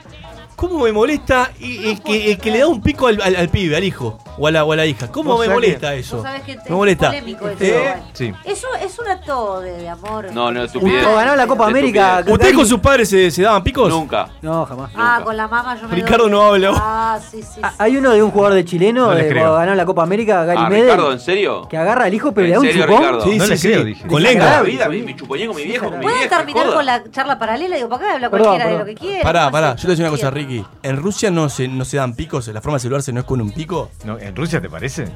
[0.56, 3.48] ¿Cómo me molesta y- el que, el que le da un pico al, al- al
[3.48, 5.08] pibe, al hijo o a la, o a la hija?
[5.12, 6.22] ¿Cómo me molesta que- eso?
[6.44, 7.06] Que me es molesta.
[7.08, 8.32] polémico eso, Eh, sí.
[8.44, 10.32] Eso es un acto de, de amor.
[10.32, 11.02] No, no, estupidez.
[11.02, 12.24] Cuando ganó la Copa De América.
[12.26, 13.88] ¿Ustedes con sus padres se, se daban picos?
[13.90, 14.28] Nunca.
[14.42, 14.90] No, jamás.
[14.96, 15.24] Ah, Nunca.
[15.24, 16.72] con la mamá yo me Ricardo doy- no habla.
[16.74, 17.48] Ah, sí, sí.
[17.56, 17.60] sí.
[17.62, 20.58] Ah, Hay uno de un jugador de chileno, No cuando ganó la Copa América, Gary
[20.62, 21.68] Ah, Medel, Ricardo, ¿en serio?
[21.68, 22.98] que agarra al hijo, pero ¿En le da un serio, chupón.
[23.00, 23.20] Ricardo?
[23.24, 23.68] Sí, No sí, les sí.
[23.68, 24.06] creo, dije.
[24.08, 24.62] Con La lengua.
[24.62, 26.36] vida, me, chuponé con mi viejo, con mi ¿Puedo vieja.
[26.38, 27.76] terminar con la charla paralela?
[27.76, 29.22] Digo, para acá habla cualquiera de lo que quiera.
[29.22, 30.30] Pará, pará, yo te decir una cosa.
[30.30, 30.64] Ricky.
[30.82, 32.46] ¿En Rusia no se, no se dan picos?
[32.48, 33.90] ¿La forma de celularse no es con un pico?
[34.04, 35.06] No, ¿En Rusia te parece?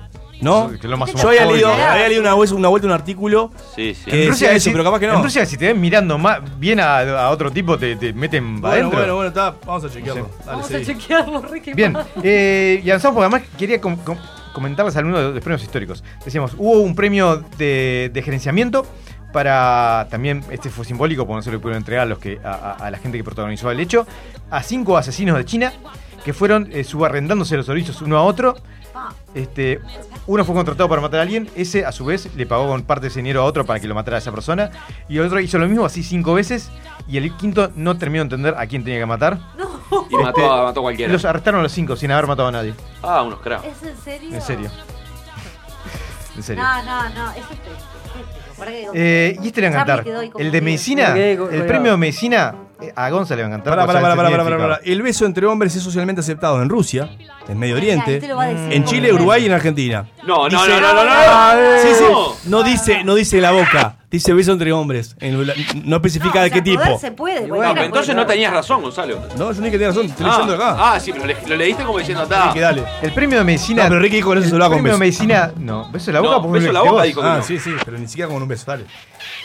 [0.40, 0.68] ¿No?
[0.68, 1.90] Que es lo más Yo había leído, homofóbico.
[1.92, 4.10] había leído una, vez, una vuelta un artículo Sí, sí.
[4.10, 5.14] que decía eso, si- pero capaz que no.
[5.14, 8.60] En Rusia, si te ven mirando más bien a, a otro tipo, te, te meten
[8.60, 8.98] para Bueno, adentro.
[8.98, 10.24] bueno, bueno, está, vamos a chequearlo.
[10.24, 10.82] Dale, Vamos seguí.
[10.82, 11.72] a chequearlo, Ricky.
[11.74, 14.18] Bien, eh, y avanzamos porque además quería com- com-
[14.52, 16.02] comentarles algunos de los premios históricos.
[16.24, 18.84] Decíamos, hubo un premio de, de gerenciamiento
[19.32, 22.50] para, también, este fue simbólico porque no se lo pudieron entregar a, los que, a,
[22.52, 24.06] a- a la gente que protagonizó el hecho,
[24.50, 25.72] a cinco asesinos de China
[26.24, 28.56] que fueron eh, subarrendándose los servicios uno a otro.
[29.34, 29.80] Este,
[30.26, 33.02] uno fue contratado para matar a alguien, ese a su vez le pagó con parte
[33.02, 34.70] de ese dinero a otro para que lo matara a esa persona,
[35.08, 36.70] y el otro hizo lo mismo así cinco veces,
[37.08, 39.38] y el quinto no terminó de entender a quién tenía que matar.
[39.58, 39.74] no.
[40.10, 41.12] Y mató, a, mató a cualquiera.
[41.12, 42.74] Los arrestaron a los cinco sin haber matado a nadie.
[43.02, 43.64] Ah, unos cracks.
[43.64, 44.34] ¿Es en serio?
[44.34, 44.70] En serio.
[46.36, 46.62] En serio.
[46.64, 47.30] No, no, no.
[47.30, 50.04] Eso es Eh, y este le va a encantar.
[50.36, 52.54] El de medicina, el premio de medicina,
[52.96, 53.72] a Gonza le va a encantar.
[53.74, 54.92] Pará, sabe pará, el.
[54.92, 57.08] El beso entre hombres es socialmente aceptado en Rusia,
[57.48, 58.20] en Medio Oriente,
[58.70, 60.06] en Chile, Uruguay y en Argentina.
[60.26, 61.10] No, no, Dice- no, no, no, no.
[61.14, 62.48] Ah, Sí, sí.
[62.48, 62.62] No.
[62.62, 65.16] Dice, no dice la boca, dice beso entre hombres.
[65.84, 66.98] No especifica No, de o sea, qué tipo.
[66.98, 67.46] se puede.
[67.46, 68.14] No, pero entonces puede.
[68.16, 69.20] no tenías razón, Gonzalo.
[69.36, 70.76] No, yo ni que tenía razón, estoy Ah, leyendo acá.
[70.94, 72.46] ah, sí, pero lo leíste como diciendo, está.
[72.48, 72.84] Ricky, dale.
[73.02, 73.82] El premio de medicina.
[73.84, 75.22] No, pero Ricky dijo que no se el hablaba con premio de beso.
[75.24, 75.52] medicina.
[75.58, 77.70] No, beso en la boca No, porque beso en la boca dijo Ah, sí, sí,
[77.84, 78.84] pero ni siquiera con un beso, dale.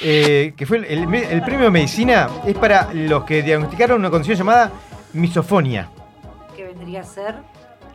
[0.02, 4.38] Eh, que fue el, el el premio medicina es para los que diagnosticaron una condición
[4.38, 4.72] llamada
[5.14, 5.90] misofonia.
[6.56, 7.36] Que vendría a ser.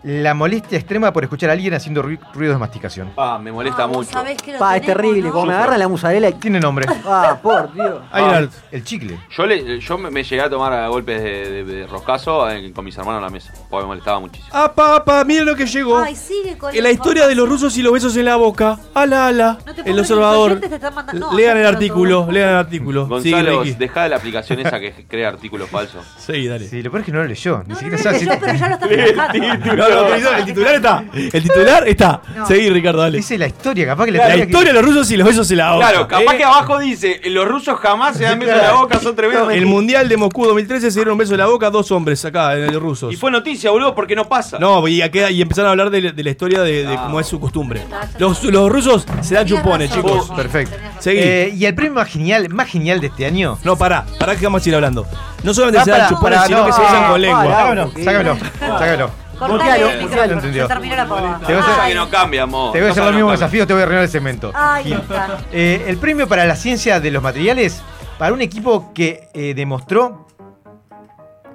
[0.04, 3.10] La molestia extrema por escuchar a alguien haciendo ru- ruidos de masticación.
[3.16, 4.10] Ah, me molesta mucho.
[4.10, 5.22] ¿Sabés que lo Pa, es terrible.
[5.22, 5.32] no?
[5.32, 6.30] Como me agarran la musarela.
[6.32, 6.86] Tiene nombre.
[7.06, 8.02] Ah, por Dios.
[8.12, 8.46] Hay Ah.
[8.70, 9.18] el chicle.
[9.36, 12.72] Yo, le, yo me, me llegué a tomar a golpes de, de- de roscazo en-
[12.72, 14.54] con mis hermanos en la mesa, porque me molestaba muchísimo.
[14.54, 15.24] ¡Apa, apa!
[15.24, 15.98] Miren lo que llegó.
[15.98, 18.78] Ay, sigue con En la historia de los rusos y los besos en la boca.
[18.94, 19.58] ¡Ala, ala!
[19.64, 20.58] No te El observador.
[20.58, 23.06] creer que los oyentes te están mandando- no, lean el artículo, lean el artículo.
[23.06, 23.76] Gonzalo, Ricky.
[23.78, 26.04] deja de la aplicación esa que crea artículos falsos.
[26.18, 26.66] Sí, dale.
[26.68, 27.62] Sí, lo peor es que no lo leyó.
[27.66, 28.86] Ni siquiera sabe pero ya lo está
[30.38, 31.04] el titular está.
[31.14, 32.20] El titular está.
[32.36, 32.46] No.
[32.46, 33.18] Seguí, Ricardo, dale.
[33.18, 35.58] Dice la historia, capaz que le La historia de los rusos y los besos en
[35.58, 35.88] la boca.
[35.90, 36.36] Claro, capaz ¿eh?
[36.38, 39.52] que abajo dice, los rusos jamás se dan besos en la boca, son tremendos.
[39.52, 42.24] El Mundial de Moscú 2013 se dieron un beso en la boca a dos hombres
[42.24, 43.12] acá, en el rusos.
[43.12, 44.58] Y fue noticia, boludo, porque no pasa.
[44.58, 47.26] No, y, acá- y empezaron a hablar de, de la historia de, de cómo es
[47.26, 47.82] su costumbre.
[48.18, 50.30] Los, los rusos se dan chupones, chicos.
[50.34, 50.76] Perfecto.
[50.98, 51.18] Seguí.
[51.20, 53.58] Eh, y el premio más genial, más genial de este año.
[53.64, 55.06] No, pará, pará que vamos a ir hablando.
[55.42, 57.44] No solamente Ah, se dan chupones, sino no, que se ah, besan con lengua.
[57.44, 59.23] Sácamelo, sácamelo, sácamelo.
[59.34, 60.62] Micrófono, Entendió.
[60.62, 61.38] se terminó la pava.
[61.46, 62.42] Te voy a hacer- que no cambia.
[62.44, 64.52] Te voy a hacer los mismos desafíos, te voy a arruinar el segmento.
[64.54, 65.38] Ay, está.
[65.52, 67.82] Eh, el premio para la ciencia de los materiales
[68.18, 70.26] para un equipo que eh, demostró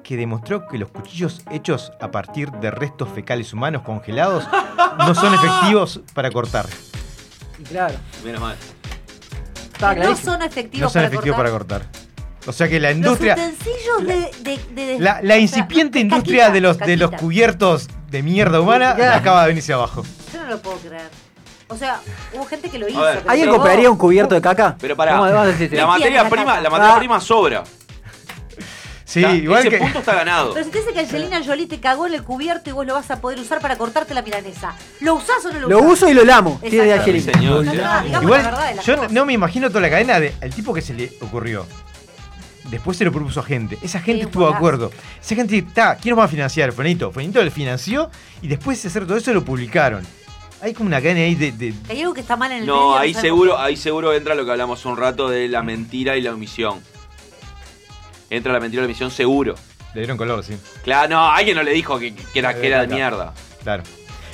[0.03, 4.43] que demostró que los cuchillos hechos a partir de restos fecales humanos congelados
[4.97, 6.65] no son efectivos para cortar.
[7.59, 7.93] Y claro.
[8.23, 8.55] Menos mal.
[9.97, 11.51] No son efectivos, No son para, efectivos cortar.
[11.51, 11.98] para cortar.
[12.49, 15.37] O sea que la Los industria, utensilios de, de, de- de- la, la o sea,
[15.37, 20.03] incipiente caquita, industria de los, de los cubiertos de mierda humana acaba de venirse abajo.
[20.33, 21.09] Yo no lo puedo creer.
[21.67, 21.99] O sea,
[22.33, 22.99] hubo gente que lo hizo.
[22.99, 23.59] ver, que ¿Alguien probó.
[23.61, 24.75] compraría un cubierto de caca?
[24.81, 26.97] Pero pará, ¿Cómo vas a decir la materia prima, la materia Ah.
[26.97, 27.63] prima sobra.
[29.05, 29.77] Sí, Está- igual ese que.
[29.77, 30.53] punto está ganado.
[30.53, 32.93] Pero si te dice que Angelina Jolie te cagó en el cubierto y vos lo
[32.93, 34.73] vas a poder usar para cortarte la milanesa.
[35.01, 35.81] ¿Lo usás o no lo usás?
[35.81, 36.59] Lo uso y lo lamo.
[36.61, 36.93] Tiene de.
[36.93, 37.33] Angelina.
[37.33, 37.65] Señor.
[37.67, 39.11] Está, digamos Igual, la verdad de yo cosas.
[39.11, 41.65] no me imagino toda la cadena del tipo que se le ocurrió.
[42.69, 43.77] Después se lo propuso a gente.
[43.81, 44.91] Esa gente Sí, estuvo de acuerdo.
[45.21, 46.71] Esa gente, está, ¿quién nos va a financiar?
[46.71, 47.11] Fuenito.
[47.11, 48.09] Fuenito le financió
[48.41, 50.05] y después de hacer todo eso lo publicaron.
[50.61, 51.73] Hay como una cadena ahí de.
[51.89, 54.35] Hay algo que está mal en el medio, No, ahí sabemos seguro, ahí seguro entra
[54.35, 56.81] lo que hablamos hace un rato de la mentira y la omisión.
[58.29, 59.55] Entra la mentira y la omisión seguro.
[59.93, 60.55] Le dieron color, sí.
[60.83, 63.33] Claro, no, alguien no le dijo que, que era, que era de mierda.
[63.63, 63.83] Claro.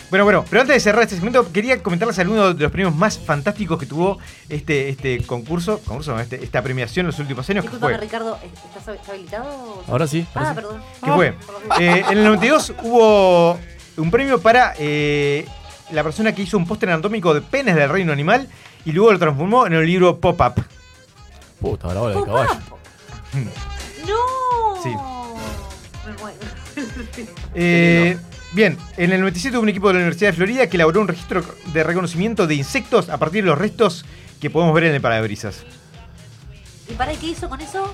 [0.09, 3.17] Bueno, bueno, pero antes de cerrar este segmento, quería comentarles algunos de los premios más
[3.17, 7.63] fantásticos que tuvo este, este concurso, concurso no, este- esta premiación en los últimos años,
[7.65, 9.83] que Disculpame, fue, Ricardo, ¿estás está habilitado?
[9.87, 10.55] Ahora sí, ahora Ah, sí.
[10.61, 10.81] perdón.
[11.03, 11.27] que fue
[11.83, 13.59] eh, en el 92 hubo
[13.97, 15.45] un premio para eh,
[15.91, 18.47] la persona que hizo un póster anatómico de penes del reino animal
[18.85, 20.63] y luego lo transformó en el libro Pop-Up.
[21.59, 22.59] Puta, ahora del Pop caballo.
[24.07, 24.83] ¡No!
[24.83, 24.89] Sí.
[26.05, 26.37] Me muero.
[27.55, 28.17] Eh,
[28.55, 31.07] bien, en el 97 hubo un equipo de la Universidad de Florida que elaboró un
[31.07, 31.43] registro
[31.73, 34.05] de reconocimiento de insectos a partir de los restos
[34.41, 35.63] que podemos ver en el parabrisas.
[36.89, 37.93] ¿Y para qué hizo con eso?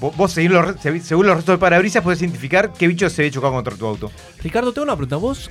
[0.00, 3.74] Vos, según, los, según restos del parabrisas, podés identificar qué bicho se había chocado contra
[3.74, 4.12] tu auto.
[4.42, 5.16] Ricardo, tengo una pregunta.
[5.16, 5.50] ¿Vos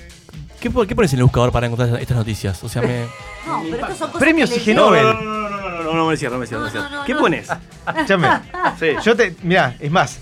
[0.61, 2.63] qué, po- qué pones en el buscador para encontrar estas noticias?
[2.63, 3.01] O sea, me.
[3.45, 4.79] No, pero estas son cosas Premios que Ig leyó.
[4.85, 5.03] Nobel.
[5.03, 6.63] no, no, no, no, no me cierro, no me cierro.
[6.65, 7.19] No, no, no, ¿Qué no.
[7.19, 7.47] pones?
[7.87, 8.27] Escuchame.
[9.03, 9.35] Yo te.
[9.43, 10.19] Mirá, es más.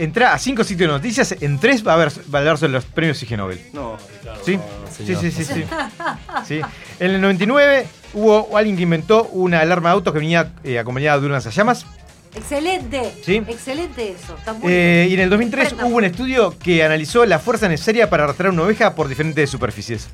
[0.00, 2.86] Entrá a cinco sitios de noticias, en tres va a, haber, va a sobre los
[2.86, 3.60] premios Ig Nobel.
[3.74, 4.42] No, Ricardo.
[4.44, 4.56] ¿Sí?
[4.56, 5.20] no, sí, señor.
[5.20, 5.64] sí, sí, sí,
[6.48, 6.60] Sí.
[6.98, 11.20] En el 99 hubo alguien que inventó una alarma de autos que venía eh, acompañada
[11.20, 11.84] de unas llamas.
[12.34, 13.12] Excelente.
[13.26, 13.42] Sí.
[13.46, 14.36] Excelente eso.
[14.38, 15.10] Está muy Eh, bien.
[15.10, 15.84] y en el 2003 Prenda.
[15.84, 20.08] hubo un estudio que analizó la fuerza necesaria para arrastrar una oveja por diferentes superficies.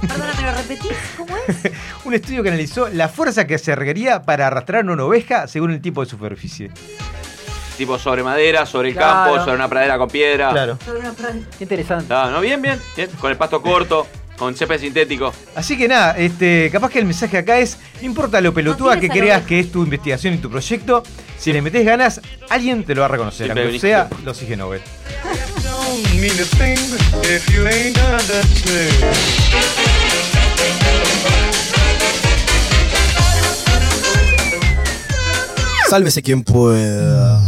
[0.00, 0.92] Perdona, ¿me lo repetís?
[1.18, 1.72] ¿Cómo es?
[2.04, 5.80] Un estudio que analizó la fuerza que se requería para arrastrar una oveja según el
[5.82, 6.70] tipo de superficie.
[7.78, 9.30] Tipo sobre madera, sobre el Claro.
[9.30, 10.50] campo, sobre una pradera con piedra.
[10.50, 10.76] Claro.
[10.84, 11.36] Sobre una prueba.
[11.56, 12.12] Qué interesante.
[12.12, 12.40] Ah, ¿no?
[12.40, 13.08] Bien, bien, bien.
[13.20, 14.04] Con el pasto corto,
[14.36, 15.32] con césped sintético.
[15.54, 19.00] Así que nada, este, capaz que el mensaje acá es, no importa lo pelotuda No
[19.00, 21.04] que a creas que es tu investigación y tu proyecto,
[21.38, 22.20] si le metes ganas,
[22.50, 24.82] alguien te lo va a reconocer, Siempre aunque sea los Ig Nobel.
[35.88, 37.40] Sálvese quien pueda.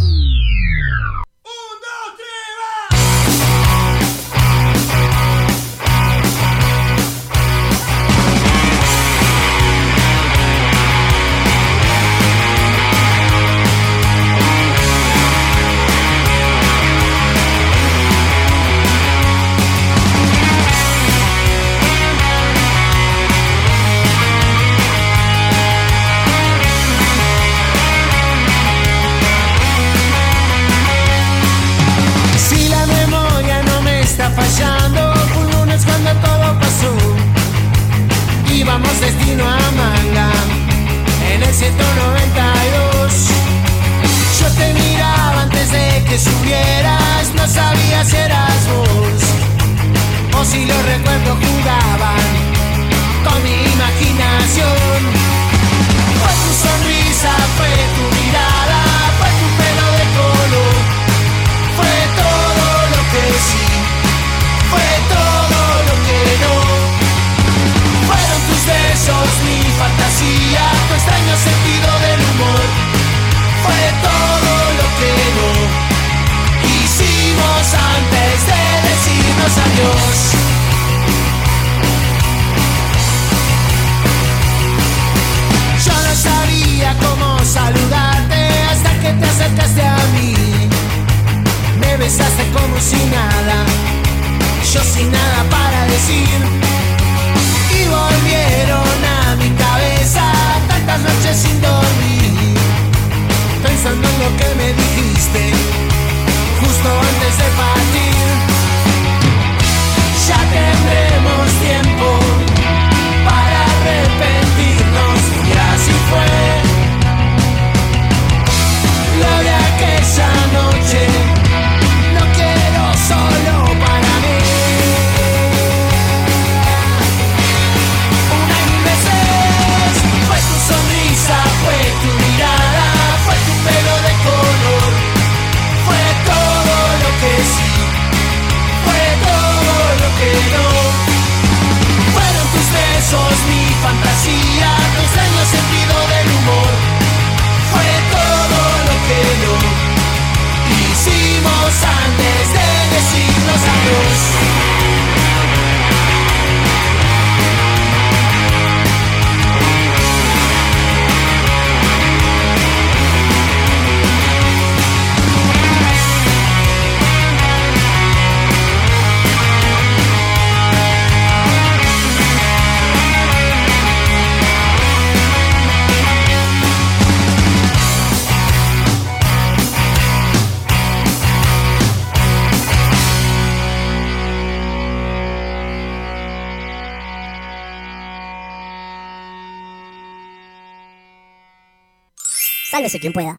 [192.81, 193.39] Sálvese quien pueda.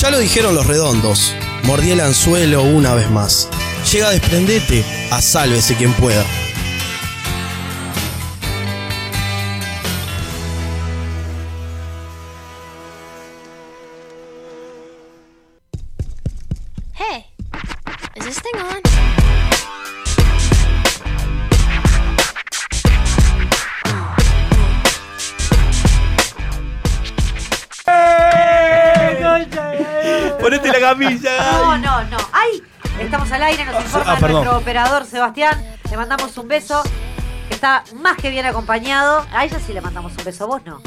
[0.00, 1.34] Ya lo dijeron los redondos.
[1.64, 3.48] Mordí el anzuelo una vez más.
[3.92, 6.24] Llega a desprendete a sálvese quien pueda.
[34.14, 35.64] Informa Ah, nuestro operador Sebastián.
[35.90, 36.82] Le mandamos un beso,
[37.48, 39.26] que está más que bien acompañado.
[39.32, 40.80] A ella sí le mandamos un beso, vos no.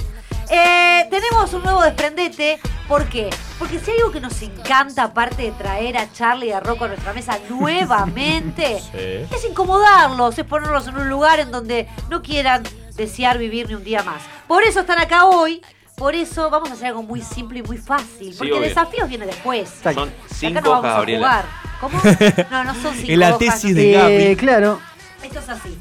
[0.50, 2.60] Eh, tenemos un nuevo desprendete.
[2.88, 3.32] ¿Por qué?
[3.58, 6.86] Porque si hay algo que nos encanta, aparte de traer a Charlie y a Rocco
[6.86, 12.64] a nuestra mesa nuevamente, es incomodarlos, es ponerlos en un lugar en donde no quieran
[12.96, 14.22] desear vivir ni un día más.
[14.48, 15.62] Por eso están acá hoy.
[15.96, 18.36] Por eso vamos a hacer algo muy simple y muy fácil.
[18.38, 18.64] Porque obvio.
[18.68, 19.70] desafíos viene después.
[19.82, 21.28] Son Acá cinco no vamos hojas, a Gabriela.
[21.28, 21.46] jugar.
[21.80, 22.00] ¿Cómo?
[22.52, 23.92] No, no son cinco la tesis de sé.
[23.92, 24.14] Gaby.
[24.16, 24.80] Eh, claro.
[25.24, 25.78] Esto es así.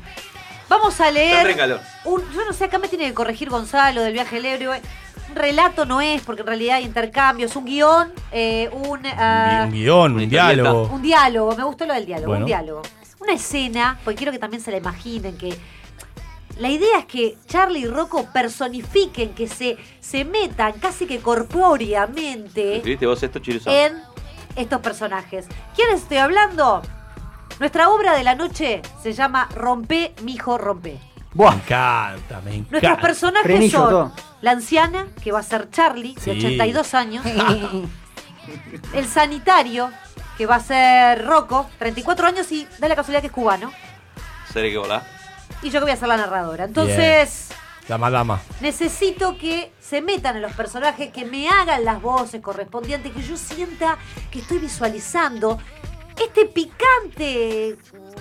[0.69, 1.57] Vamos a leer.
[2.05, 4.73] Un, yo no sé, acá me tiene que corregir Gonzalo del viaje del Ebro.
[5.31, 7.57] Un relato no es, porque en realidad hay intercambios.
[7.57, 10.89] Un guion, eh, un, ah, Un guion, un diálogo.
[10.93, 11.57] un diálogo.
[11.57, 12.29] Me gustó lo del diálogo.
[12.29, 12.45] Bueno.
[12.45, 12.83] Un diálogo.
[13.21, 15.57] Una escena, porque quiero que también se la imaginen, que
[16.59, 22.77] la idea es que Charlie y Rocco personifiquen, que se, se metan casi que corpóreamente
[22.77, 24.01] ¿Escribiste vos esto, en
[24.57, 25.47] estos personajes.
[25.75, 26.83] ¿Quiénes estoy hablando?
[27.61, 30.99] Nuestra obra de la noche se llama Rompe, mijo, rompe.
[31.35, 32.71] Me encanta, me encanta.
[32.71, 34.13] Nuestros personajes Frenillo, son todo.
[34.41, 36.31] la anciana, que va a ser Charlie, de Sí.
[36.31, 37.25] 82 años.
[38.95, 39.91] el sanitario,
[40.39, 43.73] que va a ser Rocco, 34 años y da la casualidad que es cubano.
[44.53, 45.03] Seré que volá.
[45.65, 46.65] Y yo que voy a ser la narradora.
[46.65, 47.49] Entonces,
[47.89, 48.41] La madama.
[48.61, 53.37] necesito que se metan en los personajes, que me hagan las voces correspondientes, que yo
[53.37, 53.97] sienta
[54.31, 55.59] que estoy visualizando
[56.23, 57.77] este picante,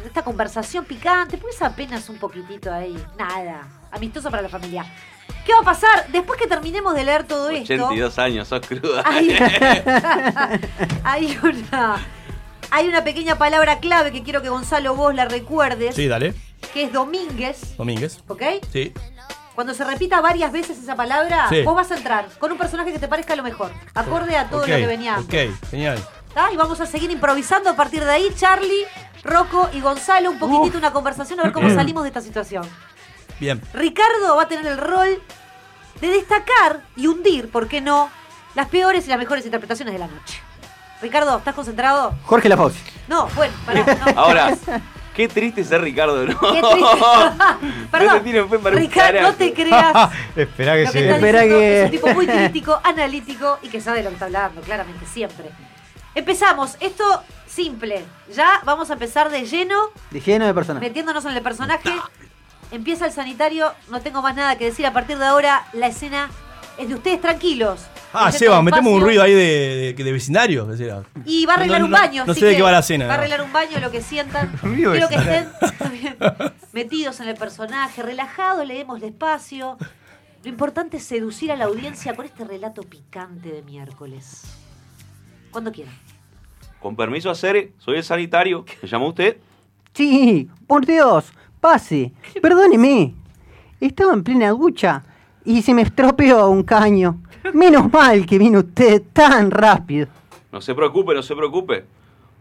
[0.06, 4.86] esta conversación picante, pues apenas un poquitito ahí, nada, amistoso para la familia.
[5.46, 6.08] ¿Qué va a pasar?
[6.12, 9.04] Después que terminemos de leer todo esto, 82 años, sos cruda.
[9.06, 9.38] hay,
[11.04, 11.98] hay una,
[12.72, 16.34] hay una pequeña palabra clave que quiero que Gonzalo vos la recuerdes, Sí, dale.
[16.74, 18.20] Que es Domínguez, Domínguez.
[18.28, 18.42] ¿ok?
[18.72, 18.94] Sí.
[19.56, 21.62] Cuando se repita varias veces esa palabra, Sí.
[21.62, 24.62] vos vas a entrar con un personaje que te parezca lo mejor, acorde a todo
[24.62, 25.52] Ok, lo que venía antes.
[25.52, 26.04] Ok, genial.
[26.34, 26.52] ¿tá?
[26.52, 28.86] Y vamos a seguir improvisando a partir de ahí, Charlie,
[29.24, 32.68] Rocco y Gonzalo, un poquitito una conversación a ver cómo salimos de esta situación.
[33.40, 33.62] Bien.
[33.74, 35.22] Ricardo va a tener el rol
[36.02, 38.10] de destacar y hundir, ¿por qué no?,
[38.56, 40.40] las peores y las mejores interpretaciones de la noche.
[41.02, 42.16] Ricardo, ¿estás concentrado?
[42.24, 42.80] Jorge Lafauci.
[43.08, 43.86] No, bueno, pará.
[43.86, 44.12] No.
[44.22, 44.56] Ahora,
[45.14, 46.39] qué triste ser Ricardo, ¿no?
[46.39, 47.88] Qué triste.
[47.91, 48.24] Perdón.
[48.64, 50.11] No Ricardo, no te creas.
[50.36, 53.97] Espera que Lo que Espera que- Es un tipo muy crítico, analítico y que sabe
[53.99, 55.45] de lo que está hablando, claramente, siempre.
[56.16, 56.78] Empezamos.
[56.80, 57.03] Esto
[57.47, 58.03] simple.
[58.36, 59.76] Ya vamos a empezar de lleno,
[60.11, 60.82] De lleno de personas.
[60.82, 61.89] metiéndonos en el personaje.
[62.72, 63.72] Empieza el sanitario.
[63.89, 64.86] No tengo más nada que decir.
[64.86, 66.30] A partir de ahora, la escena
[66.78, 67.82] es de ustedes tranquilos.
[68.14, 70.68] Ah, Seba, metemos un ruido ahí de, de, de vecindario.
[71.26, 72.26] Y va a arreglar No, un no, baño.
[72.26, 73.07] no así sé de qué va la cena.
[73.07, 74.53] Va a arreglar un baño, lo que sientan.
[74.61, 75.47] Ruido Quiero que estén
[76.74, 79.78] metidos en el personaje, relajados, leemos despacio.
[80.43, 84.43] Lo importante es seducir a la audiencia con este relato picante de miércoles.
[85.51, 85.93] Cuando quieran.
[86.80, 88.66] Con permiso a Cere, soy el sanitario.
[88.82, 89.38] ¿Me llama usted?
[89.93, 91.26] Sí, por Dios,
[91.61, 92.11] pase.
[92.41, 93.16] Perdóneme.
[93.80, 95.03] Estaba en plena ducha
[95.46, 97.18] y se me estropeó un caño.
[97.54, 100.08] Menos mal que vino usted tan rápido.
[100.52, 101.86] No se preocupe, no se preocupe.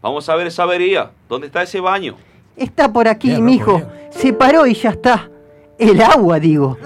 [0.01, 1.11] Vamos a ver esa avería.
[1.27, 2.15] ¿Dónde está ese baño?
[2.55, 3.81] Está por aquí, mijo.
[4.11, 5.29] Se paró y ya está.
[5.77, 6.77] El agua, digo.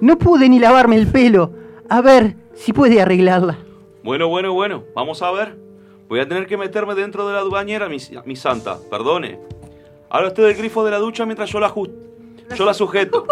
[0.00, 1.52] No pude ni lavarme el pelo.
[1.88, 3.58] A ver si puede arreglarla.
[4.02, 4.84] Bueno, bueno, bueno.
[4.94, 5.58] Vamos a ver.
[6.08, 8.78] Voy a tener que meterme dentro de la bañera, mi, mi santa.
[8.90, 9.38] Perdone.
[10.08, 11.72] Habla usted del grifo de la ducha mientras yo la,
[12.56, 13.26] yo la sujeto.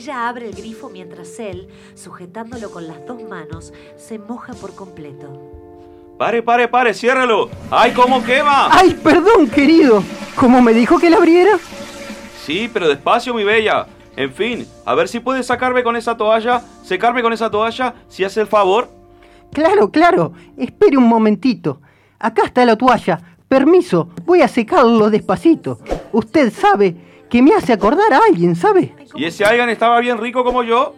[0.00, 6.16] Ella abre el grifo mientras él, sujetándolo con las dos manos, se moja por completo.
[6.16, 7.50] Pare, pare, pare, ciérrelo.
[7.70, 8.70] ¡Ay, cómo quema!
[8.70, 10.02] ¡Ay, perdón, querido!
[10.36, 11.58] ¿Cómo me dijo que la abriera?
[12.42, 13.88] Sí, pero despacio, mi bella.
[14.16, 18.24] En fin, a ver si puedes sacarme con esa toalla, secarme con esa toalla, si
[18.24, 18.88] hace el favor.
[19.52, 20.32] Claro, claro.
[20.56, 21.82] Espere un momentito.
[22.18, 23.20] Acá está la toalla.
[23.48, 25.78] Permiso, voy a secarlo despacito.
[26.10, 28.94] Usted sabe que me hace acordar a alguien, ¿sabe?
[29.14, 30.94] ¿Y ese Aigan estaba bien rico como yo?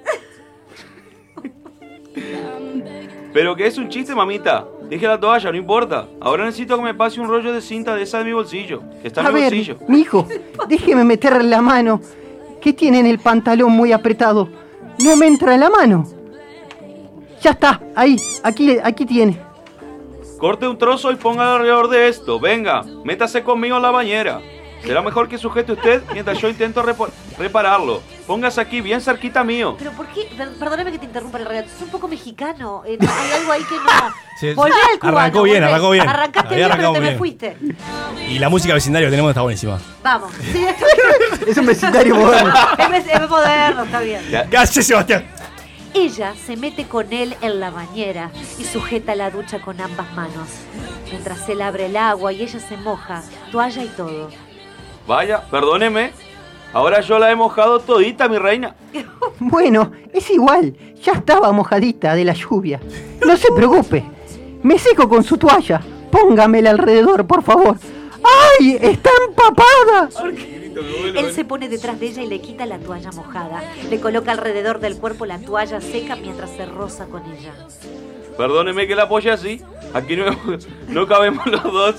[3.32, 4.66] Pero que es un chiste, mamita.
[4.88, 6.06] Dije la toalla, no importa.
[6.20, 8.82] Ahora necesito que me pase un rollo de cinta de esa de mi bolsillo.
[9.00, 9.78] Que está en a mi ver, bolsillo.
[9.88, 10.26] mijo,
[10.68, 12.00] déjeme meter la mano.
[12.60, 14.48] Que tiene en el pantalón muy apretado.
[15.02, 16.04] No me entra la mano.
[17.40, 19.38] Ya está, ahí, aquí, aquí tiene.
[20.38, 22.38] Corte un trozo y póngalo alrededor de esto.
[22.38, 24.40] Venga, métase conmigo en la bañera.
[24.84, 26.82] Será mejor que sujete usted mientras yo intento
[27.38, 28.02] repararlo.
[28.26, 29.76] Póngase aquí, bien cerquita mío.
[29.78, 30.28] Pero ¿por qué?
[30.36, 31.68] Per- Perdóname que te interrumpa el relato.
[31.74, 32.82] Es un poco mexicano.
[32.86, 33.82] Eh, hay algo ahí que no.
[34.40, 35.18] Sí, Volvé al cubano.
[35.18, 36.08] arrancó bien, arrancó bien.
[36.08, 37.18] Arrancaste bien, pero me bien.
[37.18, 37.56] fuiste.
[38.28, 39.78] Y la música vecindario que tenemos está buenísima.
[40.02, 40.32] Vamos.
[40.52, 40.66] Sí,
[41.46, 42.52] Es un vecindario moderno.
[42.92, 44.20] es, es moderno, está bien.
[44.50, 45.24] ¿Qué haces, Sebastián?
[45.94, 50.48] Ella se mete con él en la bañera y sujeta la ducha con ambas manos.
[51.10, 53.22] Mientras él abre el agua y ella se moja,
[53.52, 54.30] toalla y todo.
[55.06, 56.12] Vaya, perdóneme.
[56.72, 58.74] Ahora yo la he mojado todita, mi reina.
[59.38, 60.74] Bueno, es igual.
[61.02, 62.80] Ya estaba mojadita de la lluvia.
[63.24, 64.04] No se preocupe.
[64.62, 65.80] Me seco con su toalla.
[66.10, 67.76] Póngamela alrededor, por favor.
[68.60, 68.78] ¡Ay!
[68.80, 70.08] ¡Está empapada!
[71.16, 73.62] Él se pone detrás de ella y le quita la toalla mojada.
[73.90, 77.52] Le coloca alrededor del cuerpo la toalla seca mientras se roza con ella.
[78.36, 79.60] Perdóneme que la apoye así.
[79.94, 80.24] Aquí no,
[80.88, 81.94] no cabemos los dos.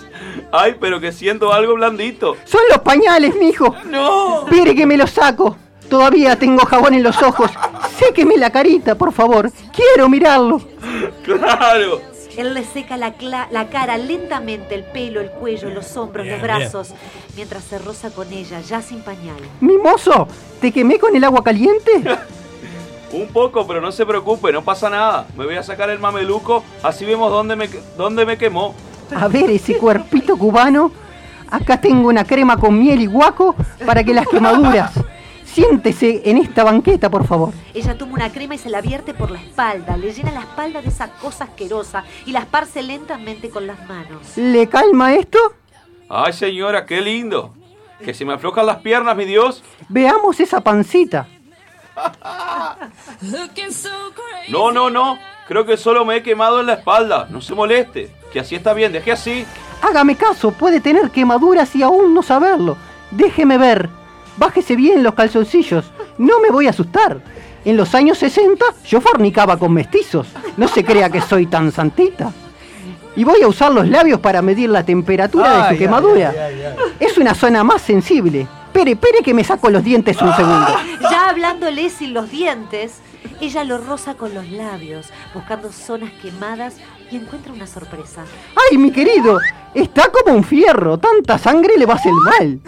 [0.51, 2.35] Ay, pero que siento algo blandito.
[2.45, 3.75] Son los pañales, mijo.
[3.85, 4.43] No.
[4.45, 5.57] Espere que me los saco.
[5.89, 7.51] Todavía tengo jabón en los ojos.
[7.99, 9.51] Séqueme la carita, por favor.
[9.75, 10.61] Quiero mirarlo.
[11.23, 12.01] Claro.
[12.35, 16.37] Él le seca la, cla- la cara lentamente, el pelo, el cuello, los hombros, Bien,
[16.37, 16.89] los brazos,
[17.35, 19.35] mientras se roza con ella, ya sin pañal.
[19.61, 20.27] Mimoso,
[20.59, 21.91] ¿te quemé con el agua caliente?
[23.13, 25.27] Un poco, pero no se preocupe, no pasa nada.
[25.37, 28.73] Me voy a sacar el mameluco, así vemos dónde me, dónde me quemó.
[29.15, 30.91] A ver ese cuerpito cubano.
[31.49, 33.55] Acá tengo una crema con miel y guaco
[33.85, 34.93] para que las quemaduras.
[35.45, 37.53] Siéntese en esta banqueta, por favor.
[37.75, 40.81] Ella toma una crema y se la vierte por la espalda, le llena la espalda
[40.81, 44.35] de esa cosa asquerosa y la esparce lentamente con las manos.
[44.35, 45.37] ¿Le calma esto?
[46.09, 47.53] Ay, señora, qué lindo.
[48.03, 49.63] Que se me aflojan las piernas, mi Dios.
[49.89, 51.27] Veamos esa pancita.
[54.49, 55.17] No, no, no.
[55.47, 57.27] Creo que solo me he quemado en la espalda.
[57.29, 58.09] No se moleste.
[58.31, 59.45] Que así está bien, deje así.
[59.81, 62.77] Hágame caso, puede tener quemaduras y aún no saberlo.
[63.11, 63.89] Déjeme ver.
[64.37, 65.85] Bájese bien los calzoncillos.
[66.17, 67.19] No me voy a asustar.
[67.65, 70.27] En los años 60 yo fornicaba con mestizos.
[70.57, 72.31] No se crea que soy tan santita.
[73.15, 76.29] Y voy a usar los labios para medir la temperatura de su ay, quemadura.
[76.31, 76.75] ay, ay, ay.
[76.99, 78.47] Es una zona más sensible.
[78.73, 80.67] Pere, pere que me saco los dientes un segundo.
[81.11, 83.01] Ya hablándole sin los dientes,
[83.39, 86.77] ella lo roza con los labios, buscando zonas quemadas
[87.11, 88.23] y encuentra una sorpresa.
[88.71, 89.39] ¡Ay, mi querido!
[89.73, 90.97] Está como un fierro.
[90.97, 92.59] Tanta sangre le va a hacer mal.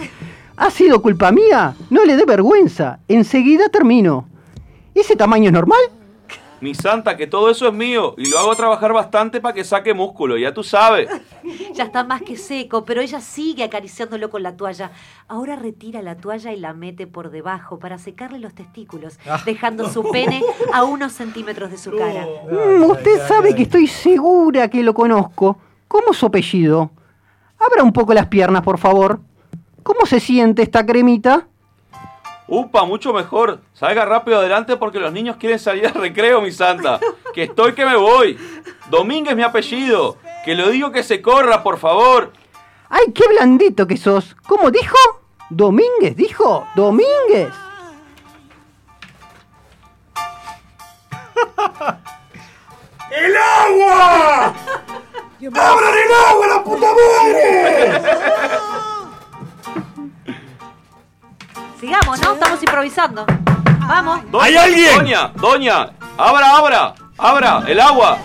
[0.58, 1.76] ¿Ha sido culpa mía?
[1.90, 3.00] No le dé vergüenza.
[3.08, 4.28] Enseguida termino.
[4.94, 5.80] ¿Ese tamaño es normal?
[6.62, 9.94] Mi santa, que todo eso es mío y lo hago trabajar bastante para que saque
[9.94, 11.10] músculo, ya tú sabes.
[11.74, 14.92] Ya está más que seco, pero ella sigue acariciándolo con la toalla.
[15.28, 19.42] Ahora retira la toalla y la mete por debajo para secarle los testículos, Ah.
[19.46, 20.42] dejando su pene
[20.74, 22.26] a unos centímetros de su cara.
[22.50, 25.58] Mm, usted sabe que estoy segura que lo conozco.
[25.88, 26.90] ¿Cómo es su apellido?
[27.60, 29.20] Abra un poco las piernas, por favor.
[29.84, 31.48] ¿Cómo se siente esta cremita?
[32.48, 33.62] Upa, mucho mejor.
[33.74, 37.00] Salga rápido adelante porque los niños quieren salir al recreo, mi santa.
[37.34, 38.38] Que estoy que me voy.
[38.90, 40.18] Domínguez mi apellido.
[40.44, 42.32] Que lo digo que se corra, por favor.
[42.90, 44.36] ¡Ay, qué blandito que sos!
[44.48, 44.96] ¿Cómo dijo?
[45.50, 46.68] ¿Domínguez dijo?
[46.76, 47.50] ¡Domínguez!
[53.12, 54.54] ¡El agua!
[55.54, 58.02] ¡Abran el agua, la puta madre!
[61.80, 62.34] Sigamos, ¿no?
[62.34, 63.26] Estamos improvisando.
[63.88, 64.20] Vamos.
[64.32, 64.66] Doña,
[64.98, 68.18] Doña, doña, abra, abra, abra, el agua.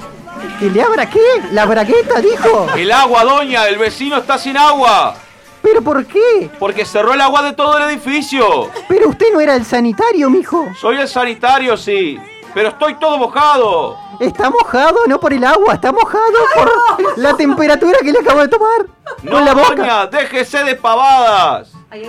[0.59, 1.21] ¿Que le abra qué?
[1.53, 2.67] ¿La bragueta dijo?
[2.77, 5.15] El agua, doña, el vecino está sin agua.
[5.63, 6.51] ¿Pero por qué?
[6.59, 8.71] Porque cerró el agua de todo el edificio.
[8.89, 10.67] Pero usted no era el sanitario, mijo.
[10.81, 12.19] Soy el sanitario, sí.
[12.55, 13.99] Pero estoy todo mojado.
[14.19, 16.23] Está mojado, no por el agua, está mojado
[16.55, 18.87] por la temperatura que le acabo de tomar.
[19.23, 19.75] No, con la boca.
[19.77, 21.73] doña, déjese de pavadas.
[21.91, 22.09] Ahí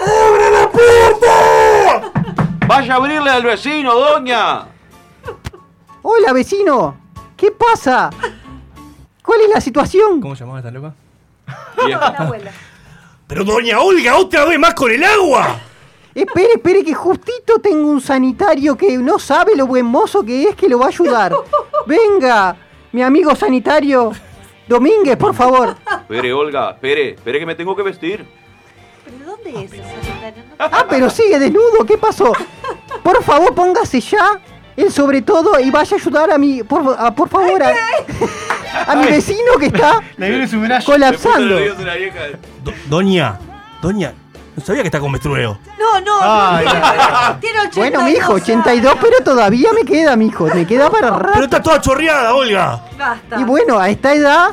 [0.00, 2.12] abre la puerta.
[2.66, 4.66] Vaya a abrirle al vecino, doña.
[6.02, 6.96] Hola, vecino.
[7.36, 8.10] ¿Qué pasa?
[9.22, 10.20] ¿Cuál es la situación?
[10.20, 10.94] ¿Cómo llamaba esta loca?
[13.26, 15.60] Pero doña Olga, otra vez más con el agua.
[16.14, 20.56] Espere, espere, que justito tengo un sanitario que no sabe lo buen mozo que es
[20.56, 21.32] que lo va a ayudar.
[21.86, 22.56] Venga,
[22.92, 24.12] mi amigo sanitario.
[24.66, 25.76] Domínguez, por favor.
[26.02, 28.26] Espere, Olga, espere, espere que me tengo que vestir.
[29.52, 30.42] ¿Pero dónde es el sanitario?
[30.48, 32.32] No- Ah, pero sigue desnudo, ¿qué pasó?
[33.02, 34.40] Por favor, póngase ya
[34.76, 37.72] el sobre todo y vaya a ayudar a mi, por, a- por favor, a,
[38.86, 40.00] a mi vecino que está
[40.86, 41.56] colapsando.
[42.64, 43.38] Do- doña,
[43.82, 44.12] doña,
[44.56, 45.58] no sabía que está con menstrueo.
[45.78, 46.18] No, no.
[46.20, 46.66] Ay,
[47.40, 51.30] Tiene 82 Bueno, mijo, 82, pero todavía me queda, mijo, me queda para rato.
[51.34, 52.82] Pero está toda chorreada, Olga.
[52.98, 53.40] Basta.
[53.40, 54.50] Y bueno, a esta edad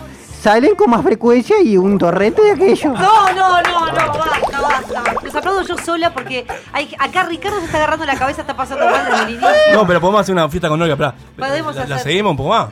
[0.48, 2.94] salen con más frecuencia y un torrente de aquello.
[2.94, 5.14] No, no, no, no, basta, basta.
[5.22, 8.86] Los aplaudo yo sola porque hay, acá Ricardo se está agarrando la cabeza, está pasando
[8.86, 9.50] mal desde el inicio.
[9.74, 11.16] No, pero podemos hacer una fiesta con Olga, pará.
[11.38, 12.68] Podemos ¿La, la seguimos un poco más?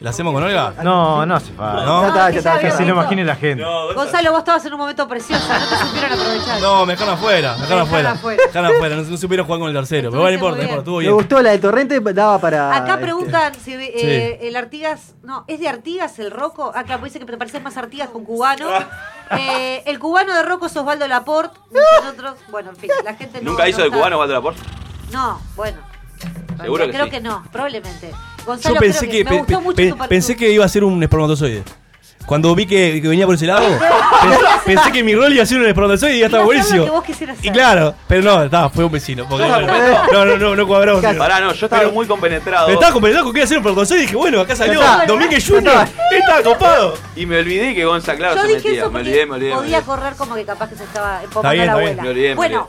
[0.00, 0.74] ¿La hacemos con Olga?
[0.84, 1.84] No, no hace falta.
[1.84, 2.02] No.
[2.02, 3.64] Ya está, ya está, que se lo imagine la gente.
[3.64, 6.60] Gonzalo, vos estabas en un momento precioso, no te supieron aprovechar.
[6.60, 8.14] No, me dejaron afuera, me dejaron afuera.
[8.22, 10.10] Me dejaron afuera, no, no supieron jugar con el tercero.
[10.10, 12.76] Pero bueno, no importa, no importa, Me gustó la de torrente, daba para.
[12.76, 15.16] Acá este, preguntan si eh, el Artigas.
[15.24, 16.70] No, ¿es de Artigas el Roco?
[16.74, 18.68] Acá dice que te pareces más Artigas con cubano.
[19.30, 21.60] Eh, el cubano de Roco es Osvaldo Laporte.
[22.02, 23.50] Nosotros, bueno, en fin, la gente no.
[23.50, 24.62] ¿Nunca hizo no de cubano Walter Laporte?
[25.12, 25.76] No, bueno.
[26.58, 27.10] Seguro que creo sí.
[27.10, 28.14] que no, probablemente.
[28.48, 30.68] Yo Gonzalo, pensé creo que, me gustó pe- mucho pe- tu pensé que iba a
[30.68, 31.62] ser un espermatozoide.
[32.26, 33.66] Cuando vi que, que venía por ese lado,
[34.22, 37.02] pensé, pensé que mi rol iba a ser un espermatozoide y ya estaba buenísimo.
[37.02, 39.26] que Y claro, pero no, estaba, fue un vecino.
[39.26, 39.46] porque-
[40.12, 41.02] no, no, no, no cuadramos.
[41.16, 42.66] Pará, no, yo estaba muy compenetrado.
[42.66, 44.80] Pero estaba compenetrado con que iba a ser un espermatozoide y dije, bueno, acá salió.
[45.06, 45.86] Domínguez Junior.
[46.10, 46.94] Estaba copado.
[47.16, 48.80] Y me olvidé que Gonza, claro, Yo se dije metía.
[48.82, 49.50] eso Me olvidé, me olvidé.
[49.50, 49.86] me podía olvidé.
[49.86, 51.88] correr como que capaz que se estaba Está empomando bien, la está bien.
[51.88, 52.02] abuela.
[52.02, 52.68] Me olvidé, me bueno,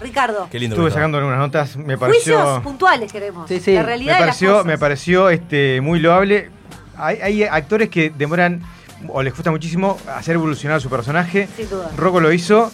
[0.00, 0.76] Ricardo, Qué lindo.
[0.76, 2.62] Estuve sacando algunas notas, me juicios pareció.
[2.62, 3.48] puntuales queremos.
[3.48, 3.72] Sí, sí.
[3.74, 4.66] La Me realidad de las pareció, cosas.
[4.66, 6.50] me pareció este, muy loable.
[6.96, 8.62] Hay, hay actores que demoran
[9.08, 11.48] o les cuesta muchísimo hacer evolucionar a su personaje.
[11.56, 11.90] Sin duda.
[11.96, 12.70] Rocco lo hizo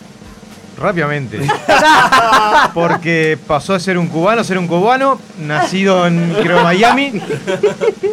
[0.81, 1.39] rápidamente.
[2.75, 7.21] Porque pasó a ser un cubano, a ser un cubano, nacido en creo, Miami,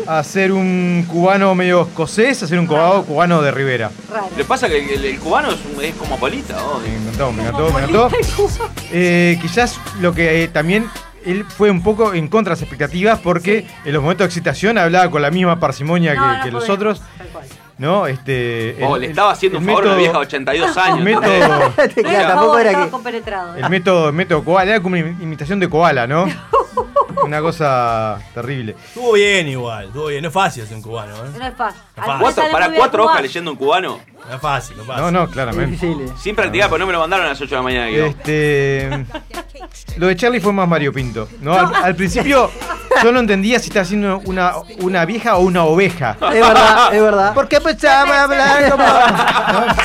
[0.08, 3.92] a ser un cubano medio escocés, a ser un cubano, cubano de Rivera.
[4.38, 6.80] Le pasa que el, el cubano es, un- es como Polita, ¿no?
[6.80, 8.10] Me encantó, me encantó, me encantó.
[8.92, 10.88] Eh, quizás lo que eh, también
[11.26, 14.78] él fue un poco en contra de las expectativas porque en los momentos de excitación
[14.78, 17.02] hablaba con la misma parsimonia No, que, no que los otros.
[17.78, 18.08] ¿No?
[18.08, 20.98] Este, Oh, el- le estaba haciendo un favor a una vieja de 82 años.
[20.98, 21.74] El método, No,
[22.04, 26.08] Claro, tampoco era que- el método, el método koala, era como una imitación de koala,
[26.08, 26.26] ¿no?
[27.24, 28.76] Una cosa terrible.
[28.86, 30.22] Estuvo bien igual, estuvo bien.
[30.22, 31.30] No es fácil ser un cubano, ¿eh?
[31.38, 31.82] No es fácil.
[31.98, 32.44] Es fácil.
[32.52, 34.00] Para cuatro hojas leyendo un cubano.
[34.30, 35.04] No es fácil, no es fácil.
[35.06, 35.72] No, no, claramente.
[35.86, 36.12] Difícil.
[36.22, 37.88] Sin practicar, pero no me lo mandaron a las 8 de la mañana.
[37.90, 39.06] Este,
[39.98, 41.28] lo de Charlie fue más Mario Pinto.
[41.42, 41.54] ¿no?
[41.54, 42.52] Al, al principio
[43.04, 46.18] yo no entendía si estaba haciendo una, una vieja o una oveja.
[46.22, 47.34] Es verdad, es verdad.
[47.34, 48.84] ¿Por qué pensaba hablar como.?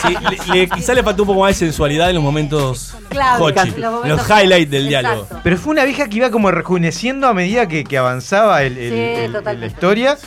[0.02, 0.16] Sí,
[0.50, 3.74] le, le- quizá le faltó un poco más de sensualidad en los momentos Claro, hochi,
[4.04, 5.08] los highlights del Exacto.
[5.08, 5.28] diálogo.
[5.44, 8.90] Pero fue una vieja que iba como rejuveneciendo a medida que, que avanzaba el- el-
[8.92, 10.18] Sí, el- la historia.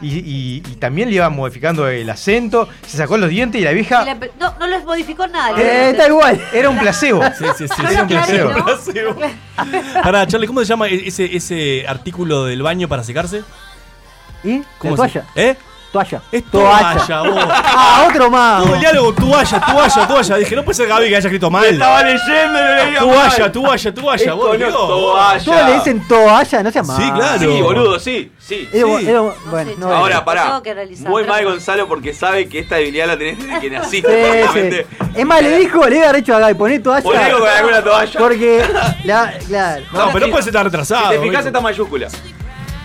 [0.00, 3.70] Y, y- y también le iba modificando el acento, se sacó los dientes y la
[3.72, 5.50] vieja Y no, no les modificó nada.
[5.52, 6.40] Eh, le- está igual.
[6.52, 7.22] Era un placebo.
[7.38, 7.82] Sí, sí, sí.
[7.82, 8.08] No Era un
[8.64, 9.14] placebo.
[9.14, 10.02] ¿no?
[10.02, 13.42] Pará, Charlie, ¿cómo se llama e- ese, ese artículo del baño para secarse?
[14.42, 14.62] ¿Y?
[14.78, 15.26] ¿Cómo ¿La se- toalla?
[15.36, 15.56] ¿Eh?
[15.94, 16.22] Toalla.
[16.32, 17.44] Es toalla, vos.
[17.76, 18.62] Ah, otro más.
[18.64, 20.36] Todo el diálogo, toalla, toalla, toalla.
[20.38, 21.64] Dije, no puede ser Gaby que haya escrito mal.
[21.66, 23.52] Estaba leyendo y leía Toalla, mal.
[23.52, 25.44] toalla, toalla, Esto vos, no es toalla.
[25.44, 27.04] Todos le dicen toalla, no seas malo.
[27.04, 27.38] Sí, claro.
[27.38, 28.68] Sí, boludo, sí, sí.
[28.72, 29.08] Era- sí.
[29.08, 29.96] era- bueno, no era.
[29.98, 30.42] Ahora, Lo pará.
[30.46, 33.70] tengo que analizar, Muy mal Gonzalo porque sabe que esta debilidad la tenés desde que
[33.78, 34.46] naciste.
[34.52, 34.98] Sí.
[35.14, 37.02] Es más, le dijo, le iba hecho a Gaby, poné toalla.
[37.04, 38.18] Poné con alguna toalla.
[38.18, 38.64] Porque,
[39.04, 39.84] la, claro.
[39.92, 41.12] No, pero no puede ser tan retrasado.
[41.12, 42.08] Si te fijas esta mayúscula.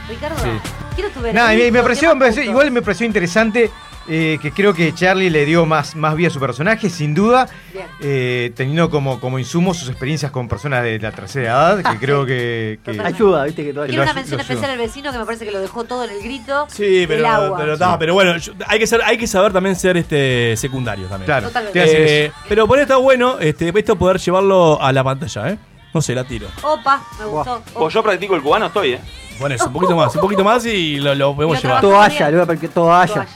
[0.10, 0.50] Ricardo, Sí.
[0.96, 3.70] quiero tu Nada, me, me ¿qué pareció, me pareció- igual me pareció interesante
[4.12, 7.48] eh, que creo que Charlie le dio más, más vida a su personaje, sin duda,
[7.72, 7.86] Bien.
[8.02, 12.26] eh, teniendo como, como insumo sus experiencias con personas de la tercera edad, que creo
[12.26, 15.60] que, que- Ayuda, viste que una mención especial al vecino que me parece que lo
[15.60, 17.98] dejó todo en el grito Sí, pero, agua.
[18.00, 21.26] pero, bueno, yo- hay, que ser, hay que saber también ser este secundario también.
[21.28, 22.36] Claro, Eh, eso.
[22.50, 25.58] pero por ahí está bueno este, esto poder llevarlo a la pantalla, ¿eh?
[25.94, 26.48] No sé, la tiro.
[26.62, 27.62] Opa, me gustó.
[27.74, 29.02] Pues yo practico el cubano, estoy, ¿eh?
[29.40, 31.82] Bueno, eso, un poquito más, un poquito más y lo, lo podemos llevar.
[31.82, 33.14] Toalla, le voy a toalla.
[33.14, 33.28] Toalla.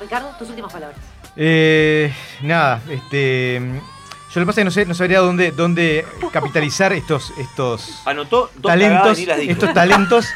[0.00, 0.98] Ricardo, tus últimas palabras.
[1.36, 2.12] Eh,
[2.42, 3.60] nada, este.
[3.60, 8.00] Yo lo que pasa es que no, sé, no sabría dónde, dónde capitalizar estos, estos
[8.06, 8.98] Anotó dos talentos.
[8.98, 9.52] cagadas y las dijo.
[9.52, 10.26] Estos talentos.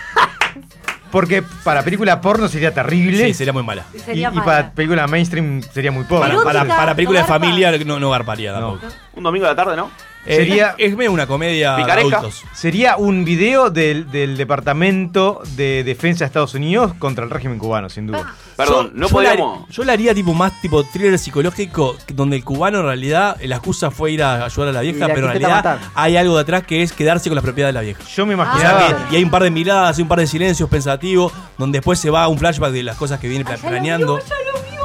[1.11, 3.27] Porque para película porno sería terrible.
[3.27, 3.85] Sí, sería muy mala.
[3.95, 4.45] Y, Sería y mala.
[4.45, 6.29] para película mainstream sería muy pobre.
[6.29, 8.73] Para, Erótica, para, para película de no familia no, no garparía No.
[8.73, 8.93] tampoco.
[9.15, 9.91] Un domingo de la tarde, ¿no?
[10.27, 12.18] Eh, Sería- Es medio una comedia de Picaresca.
[12.18, 12.45] adultos.
[12.53, 17.89] Sería un video del, del Departamento de Defensa de Estados Unidos contra el régimen cubano,
[17.89, 18.35] sin duda.
[18.57, 19.37] Perdón, Yo- no yo la-
[19.70, 23.91] yo la haría tipo más tipo thriller psicológico, donde el cubano en realidad la excusa
[23.91, 26.83] fue ir a ayudar a la vieja, la pero en realidad hay algo detrás que
[26.83, 28.03] es quedarse con la propiedad de la vieja.
[28.05, 29.07] Yo me imaginaba.
[29.09, 31.99] que- y hay un par de miradas, hay un par de silencios pensativos, donde después
[31.99, 34.18] se va a un flashback de las cosas que viene Ah, planeando.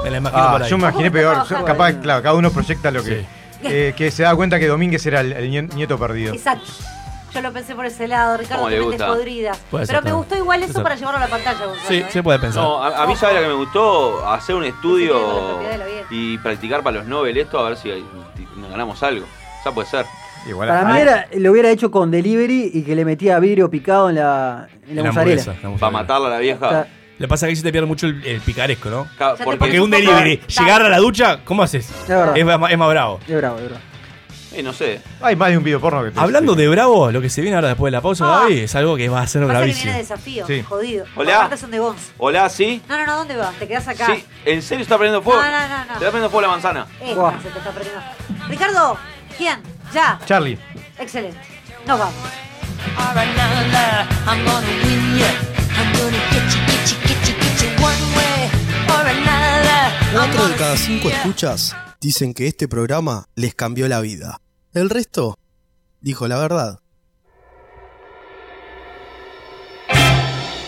[0.03, 0.69] Me la imagino Ah, por ahí.
[0.69, 1.37] yo me imaginé peor.
[1.65, 3.19] Capaz, claro, cada uno proyecta lo que.
[3.21, 3.25] Sí.
[3.63, 6.33] Eh, que se da cuenta que Domínguez era el, el nie- nieto perdido.
[6.33, 6.65] Exacto.
[7.33, 9.15] Yo lo pensé por ese lado, Ricardo, ¿Cómo le tu mente es gusta?
[9.17, 9.51] podrida.
[9.71, 10.83] Puede ser Pero me gustó igual eso Puede ser.
[10.83, 12.05] para llevarlo a la pantalla, Gonzalo, Sí, ¿eh?
[12.09, 12.61] se puede pensar.
[12.61, 15.47] No, a, a mí sabe la que me gustó hacer un Sí, estudio con la
[15.49, 16.07] propiedad de la vieja.
[16.11, 17.89] y practicar para los Nobel esto a ver si
[18.69, 19.25] ganamos algo.
[19.63, 20.05] Ya puede ser.
[20.45, 24.09] Igual Para mí era, lo hubiera hecho con delivery y que le metía vidrio picado
[24.09, 25.45] en la, en la La mozzarella.
[25.53, 25.89] Para mozzarella.
[25.91, 26.87] matarla a la vieja.
[27.21, 29.07] Le pasa que ahí se te pierde mucho el, el picaresco, ¿no?
[29.43, 31.87] Porque, Porque un delivery, llegar a la ducha, ¿cómo haces?
[31.89, 32.35] Es verdad.
[32.35, 33.19] Es más, es más bravo.
[33.27, 33.81] Es bravo, es bravo.
[34.53, 35.01] eh, no sé.
[35.21, 37.55] Hay más de un video porno que te Hablando de bravo, lo que se viene
[37.55, 38.39] ahora después de la pausa, Ah.
[38.41, 39.83] Gaby, es algo que va a ser bravísimo.
[39.85, 40.63] viene desafío, Sí.
[40.63, 41.05] jodido.
[41.15, 41.55] Hola.
[41.57, 42.11] Son de Gonz.
[42.17, 42.81] Hola, ¿sí?
[42.89, 43.53] No, no, no, ¿dónde vas?
[43.59, 44.07] Te quedás acá.
[44.07, 45.39] Sí, ¿en serio está prendiendo fuego?
[45.43, 45.85] No, no, no, no.
[45.85, 46.87] Te está prendiendo fuego la manzana.
[46.99, 48.01] Esta se te está perdiendo.
[48.49, 48.97] Ricardo,
[49.37, 49.59] ¿quién?
[49.93, 50.19] Ya.
[50.25, 50.57] Charlie.
[50.97, 51.37] Excelente.
[51.85, 52.15] Nos vamos.
[60.13, 64.41] Cuatro de cada cinco escuchas dicen que este programa les cambió la vida.
[64.73, 65.37] El resto
[66.01, 66.79] dijo la verdad.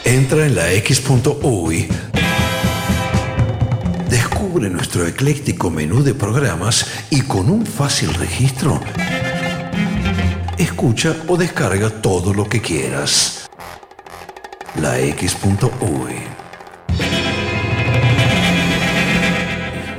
[0.06, 1.88] Entra en la X.UI.
[4.10, 8.80] Descubre nuestro ecléctico menú de programas y con un fácil registro,
[10.58, 13.50] escucha o descarga todo lo que quieras.
[14.76, 16.43] La X.UI.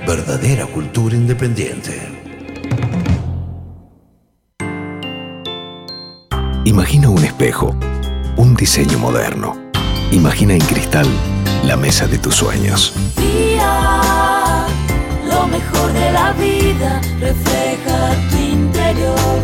[0.07, 1.99] Verdadera cultura independiente.
[6.67, 7.75] Imagina un espejo,
[8.37, 9.57] un diseño moderno.
[10.13, 11.07] Imagina en cristal
[11.65, 12.93] la mesa de tus sueños.
[13.17, 14.67] Día,
[15.27, 19.41] lo mejor de la vida refleja tu interior.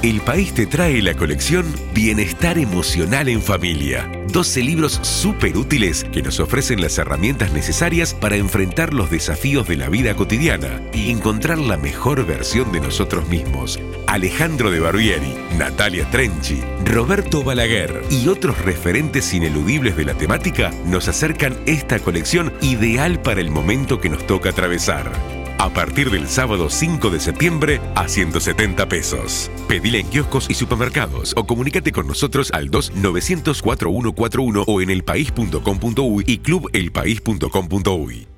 [0.00, 4.08] El país te trae la colección Bienestar Emocional en Familia.
[4.28, 9.76] 12 libros súper útiles que nos ofrecen las herramientas necesarias para enfrentar los desafíos de
[9.76, 13.80] la vida cotidiana y encontrar la mejor versión de nosotros mismos.
[14.06, 21.08] Alejandro de Barbieri, Natalia Trenchi, Roberto Balaguer y otros referentes ineludibles de la temática nos
[21.08, 25.10] acercan esta colección ideal para el momento que nos toca atravesar.
[25.58, 29.50] A partir del sábado 5 de septiembre a 170 pesos.
[29.66, 36.38] Pedile en kioscos y supermercados o comunícate con nosotros al 2-900-4141 o en elpaís.com.uy y
[36.38, 38.37] clubelpaís.com.uy.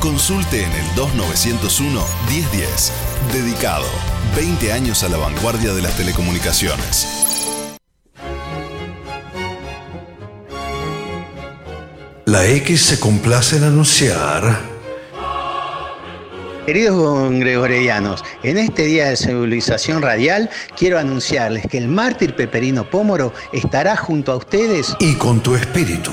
[0.00, 2.92] Consulte en el 2901 1010.
[3.32, 3.86] Dedicado.
[4.36, 7.08] 20 años a la vanguardia de las telecomunicaciones.
[12.26, 14.60] La X se complace en anunciar.
[16.64, 23.32] Queridos gregorianos, en este día de civilización radial quiero anunciarles que el mártir Peperino Pómoro
[23.52, 26.12] estará junto a ustedes Y con tu espíritu.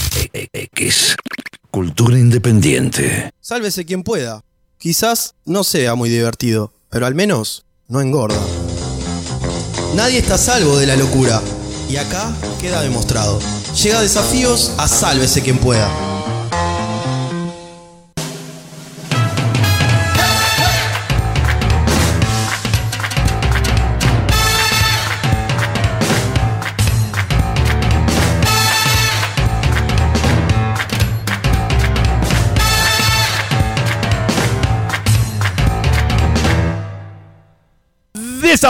[0.33, 1.15] X.
[1.69, 3.31] Cultura independiente.
[3.39, 4.41] Sálvese quien pueda.
[4.77, 8.41] Quizás no sea muy divertido, pero al menos no engorda.
[9.95, 11.41] Nadie está salvo de la locura.
[11.89, 13.39] Y acá queda demostrado.
[13.81, 15.89] Llega desafíos a sálvese quien pueda.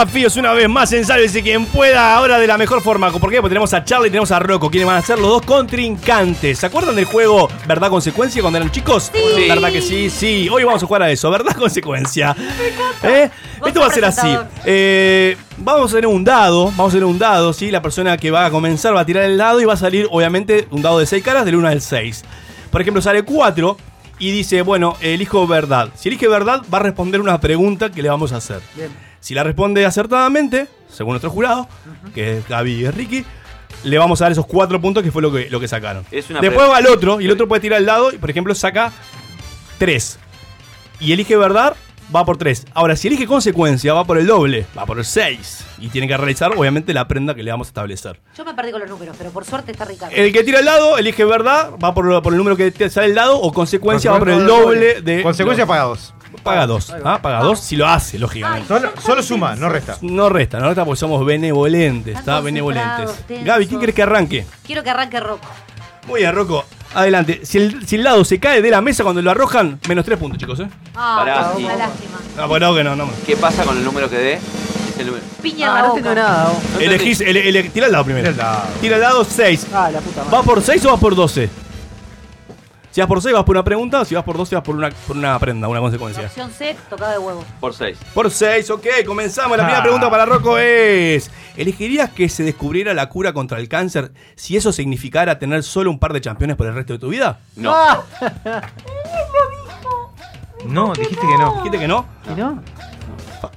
[0.02, 3.12] Desafíos una vez más en Sálvese quien pueda, ahora de la mejor forma.
[3.12, 3.36] ¿Por qué?
[3.36, 6.58] Porque tenemos a Charlie y tenemos a Rocco, quienes van a ser los dos contrincantes.
[6.58, 9.12] ¿Se acuerdan del juego Verdad Consecuencia cuando eran chicos?
[9.14, 9.48] Sí.
[9.48, 10.10] ¿Verdad que sí?
[10.10, 10.48] Sí.
[10.50, 12.34] Hoy vamos a jugar a eso, ¿verdad Consecuencia?
[13.04, 13.30] ¿Eh?
[13.64, 14.36] Esto va a ser así.
[14.64, 17.70] Eh, vamos a tener un dado, vamos a tener un dado, ¿sí?
[17.70, 20.08] La persona que va a comenzar va a tirar el dado y va a salir,
[20.10, 22.24] obviamente, un dado de 6 caras del 1 al 6.
[22.72, 23.76] Por ejemplo, sale 4
[24.18, 25.90] y dice, bueno, elijo verdad.
[25.94, 28.62] Si elige verdad, va a responder una pregunta que le vamos a hacer.
[29.22, 31.68] Si la responde acertadamente, según nuestro jurado,
[32.12, 33.24] que es Gaby y Ricky,
[33.84, 36.04] le vamos a dar esos cuatro puntos que fue lo que, lo que sacaron.
[36.10, 38.30] Es una Después va al otro y el otro puede tirar el dado y, por
[38.30, 38.90] ejemplo, saca
[39.78, 40.18] tres.
[40.98, 41.76] Y elige verdad,
[42.14, 42.66] va por tres.
[42.74, 45.64] Ahora, si elige consecuencia, va por el doble, va por el seis.
[45.78, 48.20] Y tiene que realizar, obviamente, la prenda que le vamos a establecer.
[48.36, 50.16] Yo me perdí con los números, pero por suerte está Ricardo.
[50.16, 53.14] El que tira el dado, elige verdad, va por, por el número que sale el
[53.14, 55.22] dado, o consecuencia, va por el doble de.
[55.22, 56.12] Consecuencia paga dos.
[56.42, 56.92] Paga dos.
[57.04, 57.20] ¿ah?
[57.22, 58.66] Paga dos si lo hace, lógicamente.
[58.68, 59.96] Solo, solo suma, no resta.
[60.02, 62.40] No resta, no resta porque somos benevolentes, ¿está?
[62.40, 63.24] Benevolentes.
[63.26, 63.44] tensos.
[63.46, 64.46] Gaby, ¿quién quieres que arranque?
[64.66, 65.46] Quiero que arranque Rocco.
[66.08, 66.64] Muy bien, Rocco.
[66.94, 67.40] Adelante.
[67.44, 70.18] Si el, si el dado se cae de la mesa cuando lo arrojan, menos tres
[70.18, 70.68] puntos, chicos, ¿eh?
[70.94, 71.78] Ah, Pará, una sí.
[71.78, 72.18] lástima.
[72.36, 73.08] No, pues no, que no, no.
[73.24, 74.32] ¿Qué pasa con el número que dé?
[74.34, 75.24] Es el número.
[75.40, 76.46] Piña en la boca.
[76.80, 78.28] Elegís, ele- ele- tira el dado primero.
[78.28, 78.62] Tira el dado.
[78.80, 79.66] Tira el dado 6.
[79.72, 80.36] Ah, la puta madre.
[80.36, 81.48] ¿Vas por 6 o vas por 12?
[82.92, 84.90] Si vas por 6 vas por una pregunta, si vas por 12 vas por una,
[84.90, 86.24] por una prenda, una consecuencia.
[86.26, 87.42] Opción C, tocada de huevo.
[87.58, 87.98] Por 6.
[88.12, 89.56] Por 6, ok, comenzamos.
[89.56, 89.82] La primera Ah.
[89.82, 94.72] pregunta para Rocco es: ¿Elegirías que se descubriera la cura contra el cáncer si eso
[94.72, 97.40] significara tener solo un par de campeones por el resto de tu vida?
[97.56, 97.74] No.
[100.66, 101.54] No, dijiste que no.
[101.56, 102.06] ¿Dijiste que no?
[102.30, 102.62] ¿Y no?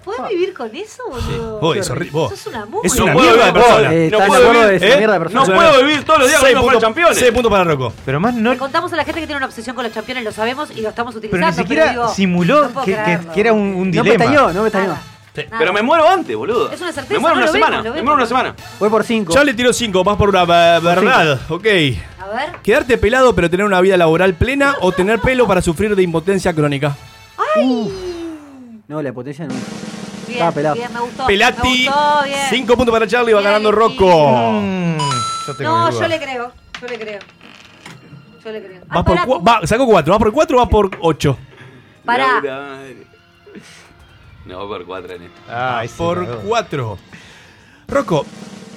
[0.03, 1.59] ¿Puedes vivir con eso, boludo?
[1.59, 2.29] Vos, es horri- vos.
[2.31, 2.87] Sos una mugre.
[2.87, 3.93] Es una puedo mierda de vivir- persona.
[3.93, 4.97] Eh, No ¿estás puedo de acuerdo vivir, de esa ¿eh?
[4.97, 5.45] mierda de persona?
[5.45, 7.17] No puedo vivir todos los días con puntos- campeones.
[7.17, 7.93] seis puntos para Rocco.
[8.05, 8.51] Pero más no.
[8.51, 10.81] Le contamos a la gente que tiene una obsesión con los campeones, lo sabemos y
[10.81, 11.51] lo estamos Pero utilizando.
[11.57, 12.97] ni siquiera digo, simuló no que,
[13.33, 14.23] que- era un, un No me dilema.
[14.25, 14.69] estañó, no me.
[14.69, 14.85] Nada.
[14.85, 15.01] Nada.
[15.59, 16.71] Pero me muero antes, boludo.
[16.71, 17.81] Es una certeza, Me muero no una semana.
[17.81, 18.55] vemos, Me muero una semana.
[18.79, 19.33] Fue por cinco.
[19.33, 21.39] Ya le tiró 5, vas por una eh, verdad.
[21.49, 21.65] Ok.
[21.65, 22.55] A ver.
[22.63, 26.53] ¿Quedarte pelado pero tener una vida laboral plena o tener pelo para sufrir de impotencia
[26.53, 26.95] crónica?
[28.87, 29.53] No, la potencia no.
[29.53, 29.63] Bien,
[30.39, 30.75] Estaba pelado.
[30.75, 31.27] bien, me gustó.
[31.27, 32.39] Pelati, Me gustó, bien.
[32.49, 33.71] 5 puntos para Charlie, va Bien, ganando.
[33.71, 34.51] Rocco.
[34.61, 34.97] Mm,
[35.47, 36.09] yo tengo No, mis yo dudas.
[36.09, 36.51] le creo.
[36.81, 37.19] Yo le creo.
[38.43, 38.81] Yo le creo.
[38.87, 41.37] Vas por cua- va- sacó 4, ¿vas por 4 o vas por 8?
[42.05, 42.27] Pará.
[42.43, 43.07] Laura madre.
[44.45, 45.41] No, por 4 en esto.
[45.49, 46.43] Ay, sí, por la verdad.
[46.47, 46.97] 4.
[47.87, 48.25] Rocco,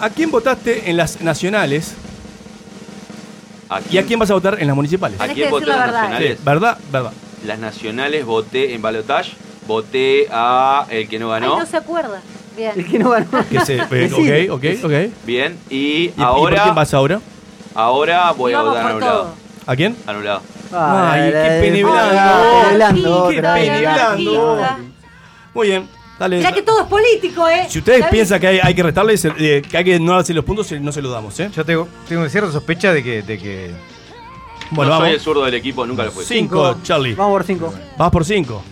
[0.01, 1.95] ¿a quién votaste en las nacionales
[3.71, 5.19] ¿A y a quién vas a votar en las municipales?
[5.21, 6.03] ¿A Tenés quién que voté decir la las verdad.
[6.09, 6.39] nacionales?
[6.39, 6.79] Sí, ¿Verdad?
[6.91, 7.13] ¿Verdad?
[7.47, 9.33] Las nacionales voté en balotage.
[9.69, 11.61] Voté a el que no Ay, ganó.
[11.61, 12.21] no se acuerda.
[12.57, 12.73] Bien.
[12.75, 13.27] El que no ganó.
[13.49, 14.93] Que se, eh, ok, ok, ok.
[15.25, 15.57] Bien.
[15.71, 16.63] Y, ¿Y, y por ahora.
[16.65, 17.21] quién vas ahora?
[17.75, 19.21] Ahora voy a votar anulado.
[19.23, 19.35] todo.
[19.67, 19.95] ¿A quién?
[20.07, 20.41] Anulado.
[20.73, 21.85] Ay, qué
[22.75, 23.69] blando, Qué otra vez.
[23.69, 24.59] pene blando.
[25.55, 25.89] Muy bien.
[26.19, 26.39] Dale.
[26.39, 27.67] Mirá que todo es político, ¿eh?
[27.69, 30.45] Si ustedes piensan que hay, hay que restarles, eh, que hay que no darse los
[30.45, 31.49] puntos, no se los damos, ¿eh?
[31.55, 33.71] Yo tengo, tengo cierta sospecha de que, de que.
[34.73, 35.07] Bueno, no vamos.
[35.07, 36.25] soy el zurdo del equipo, nunca lo fui.
[36.25, 37.15] Cinco, Charlie.
[37.15, 37.73] Vamos por cinco.
[37.97, 38.63] Vas por cinco.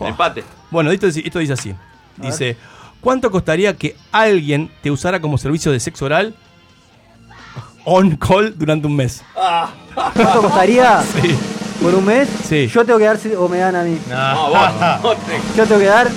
[0.00, 0.44] Empate.
[0.70, 1.74] Bueno, esto, dice- esto dice así.
[2.16, 2.56] Dice,
[3.00, 6.34] ¿cuánto costaría que alguien te usara como servicio de sexo oral
[7.84, 9.22] on call durante un mes?
[9.94, 11.02] ¿Cuánto costaría?
[11.22, 11.36] Sí.
[11.82, 12.28] ¿Por un mes?
[12.48, 12.68] Sí.
[12.68, 13.98] Yo tengo que dar si- o me dan a mí.
[14.08, 16.08] No, vos, vos te- Yo tengo que dar.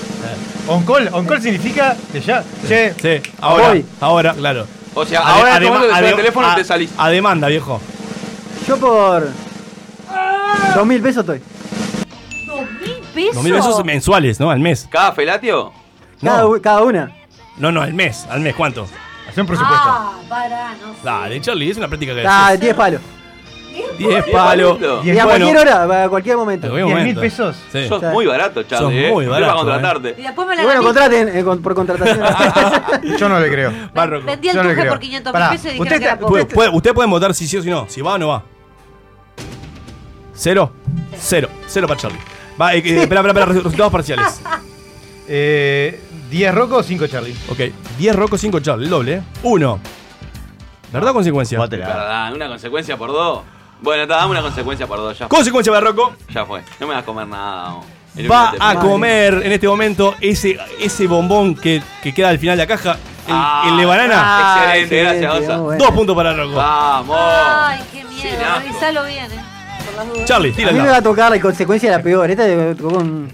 [0.67, 2.43] On call, on call significa que ya.
[2.67, 3.85] Che, Sí, ahora, Voy.
[3.99, 4.67] ahora, claro.
[4.93, 5.57] O sea, Ade- ahora
[5.89, 6.91] suena el teléfono a- y te salís.
[6.97, 7.81] A demanda, viejo.
[8.67, 9.29] Yo por.
[10.75, 11.41] Dos mil pesos estoy.
[13.26, 13.44] ¿Dos mil pesos?
[13.44, 14.49] Dos mil pesos mensuales, ¿no?
[14.52, 14.88] Al mes.
[14.89, 15.73] ¿Cada felatio?
[16.22, 17.11] Cada, No, u- cada una.
[17.57, 18.26] no, no, al mes.
[18.30, 18.88] Al mes, ¿cuánto?
[19.30, 19.85] hace un presupuesto.
[19.88, 20.99] Ah, pará, no sé.
[21.03, 22.60] Dale, Charlie, es una práctica que Ah, haces.
[22.61, 23.02] 10 palos.
[23.73, 24.77] 10 Diez palos.
[24.80, 25.06] palitos.
[25.06, 26.65] Y a Bueno, cualquier hora, a cualquier momento.
[26.68, 27.22] en cualquier 10 mil momento.
[27.22, 27.56] pesos.
[27.72, 27.88] Sí.
[27.88, 28.77] Sos muy barato, Charlie.
[28.85, 29.11] Sos eh.
[29.14, 30.15] muy Estoy barato, para contratarte.
[30.18, 30.85] Y después me Y la bueno, gané.
[30.85, 32.19] contraten eh, con- por contratación.
[33.19, 33.72] Yo no le creo.
[33.94, 34.26] Barroco.
[34.26, 34.94] Vendí el Yo no le tuje creo.
[34.94, 36.31] por 500 Pará, mil pesos y usted dijeron que era está- poco.
[36.31, 37.85] Puede- puede- Ustedes pueden votar si sí o si no.
[37.88, 38.44] Si va o no va.
[40.34, 40.72] Cero.
[41.19, 41.49] Cero.
[41.68, 42.19] Cero para Charlie.
[42.59, 44.41] Va, eh, eh, espera, espera, espera, resultados parciales.
[45.29, 47.35] Eh, 10 Rocco o 5 Charlie.
[47.49, 47.59] Ok.
[47.97, 48.85] 10 Rocco, 5 Charlie.
[48.85, 49.21] El doble, ¿eh?
[49.43, 49.79] 1.
[50.93, 51.59] ¿Verdad o consecuencia?
[51.59, 53.41] Verdad, una consecuencia por dos.
[53.81, 55.35] Bueno, está, dame una consecuencia por dos, ya fue.
[55.38, 56.13] Consecuencia para Rocco.
[56.34, 56.63] Ya fue.
[56.79, 57.63] No me vas a comer nada.
[57.63, 57.85] vamos.
[58.15, 62.39] El Va a te- comer en este momento ese, ese bombón que, que queda al
[62.39, 62.93] final de la caja.
[62.93, 62.97] El,
[63.34, 64.15] Ah, el de banana.
[64.17, 65.57] Ah, Excelente, gracias, excelente, Gonza.
[65.57, 65.84] muy bueno.
[65.84, 66.55] Dos puntos para Rocco.
[66.55, 67.17] Vamos.
[67.19, 68.38] Ay, qué miedo.
[68.59, 69.43] Revisalo bien, eh.
[70.26, 72.30] Charlie, A tira mí el me va a tocar la consecuencia de la peor.
[72.30, 73.32] Esta me tocó un.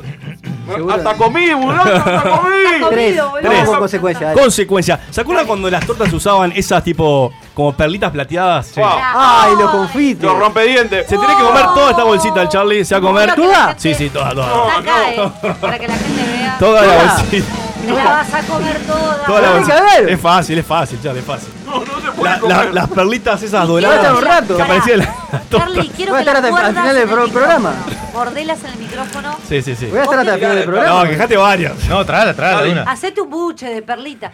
[0.73, 0.93] seguro.
[0.95, 1.81] Hasta comí, boludo.
[1.81, 2.51] Hasta comí.
[2.89, 3.17] Tres.
[3.43, 4.27] Vamos con consecuencia.
[4.29, 4.41] dale.
[4.41, 4.99] Consecuencia.
[5.09, 8.73] ¿Se acuerdan cuando las tortas usaban esas tipo como perlitas plateadas?
[8.75, 8.85] Wow.
[9.15, 10.23] Ay, los confites.
[10.23, 11.07] Los rompedientes.
[11.07, 12.85] Se tiene que comer toda esta bolsita el Charlie.
[12.85, 13.29] Se va a comer.
[13.31, 14.77] Gente- Sí, sí, toda, toda.
[14.77, 15.31] Acá, eh.
[15.59, 16.55] Para que la gente vea.
[16.59, 17.15] Toda la Toda.
[17.17, 17.47] bolsita.
[17.85, 19.25] Te la vas a comer toda.
[19.25, 19.97] Toda la bolsita.
[20.07, 21.49] Es fácil, es fácil, Charlie, es fácil.
[21.73, 22.65] No, no se puede La- comer.
[22.65, 24.55] la- las perlitas esas doradas un rato.
[24.57, 27.01] que aparecían en la Charlie, quiero Voy a que estar hasta- al final del en
[27.09, 27.71] el pro- programa.
[27.71, 28.03] micrófono.
[28.13, 29.35] Mordelas en el micrófono.
[29.49, 29.85] Sí, sí, sí.
[29.87, 31.07] Voy a estar hasta el final del No, programa.
[31.09, 31.73] quejate varias.
[31.89, 32.83] No, tráela, tráela de una.
[32.83, 34.31] Hacete un buche de perlita.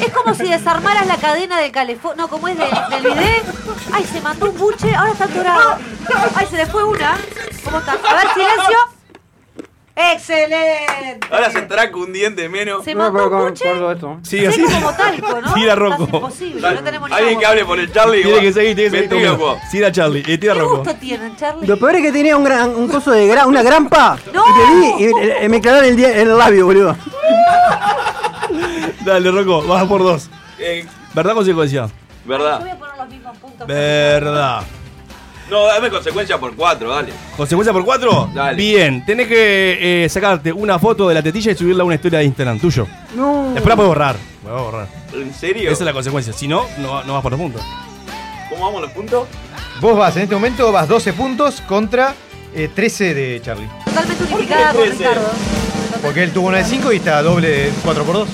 [0.00, 2.16] es como si desarmaras la cadena del calefón.
[2.18, 3.44] No, como es del, del bidet.
[3.92, 5.76] Ay, se mandó un buche, ahora está dorado.
[6.34, 7.16] Ay, se le fue una.
[7.64, 7.92] ¿Cómo está?
[7.92, 8.78] A ver, silencio.
[10.12, 11.26] ¡Excelente!
[11.30, 12.84] Ahora se estará con un diente menos.
[12.84, 14.18] Se todo esto.
[14.22, 14.62] Sí, así.
[14.64, 15.54] como talco, ¿no?
[15.54, 16.02] Tira Rocco.
[16.12, 18.22] imposible, no tenemos ni Alguien que hable por el Charlie.
[18.22, 19.38] Tiene que seguir, tiene que seguir.
[19.70, 20.76] Tira Charlie, eh, tira ¿Qué Rocco.
[20.78, 21.66] gusto tienen, Charlie?
[21.66, 24.18] Lo peor es que tenía un, gran, un coso de gra- una grampa.
[24.32, 24.44] No.
[24.46, 25.10] Y te vi y
[25.44, 26.96] eh, me clavaron el, el labio, boludo.
[29.04, 30.28] Dale, Rocco, vas por dos.
[30.58, 31.86] Eh, ¿Verdad o consecuencia?
[31.86, 31.92] Yo
[32.24, 32.60] ¿Verdad?
[32.60, 33.66] voy a poner los mismos puntos.
[33.66, 34.62] Verdad.
[35.52, 37.12] No, dame consecuencia por cuatro, dale.
[37.36, 38.30] ¿Consecuencia por cuatro?
[38.32, 38.56] Dale.
[38.56, 42.20] Bien, tenés que eh, sacarte una foto de la tetilla y subirla a una historia
[42.20, 42.86] de Instagram tuyo.
[43.14, 43.50] No.
[43.52, 44.16] Después la puedes borrar.
[44.46, 44.88] La voy a borrar.
[45.12, 45.70] ¿En serio?
[45.70, 46.32] Esa es la consecuencia.
[46.32, 47.60] Si no, no, no vas por los puntos.
[48.48, 49.28] ¿Cómo vamos los puntos?
[49.78, 52.14] Vos vas, en este momento vas 12 puntos contra
[52.54, 53.68] eh, 13 de Charlie.
[53.84, 54.96] Totalmente unificada trece?
[54.96, 55.30] Ricardo.
[56.00, 58.28] Porque él tuvo una de 5 y está doble de 4 por 2.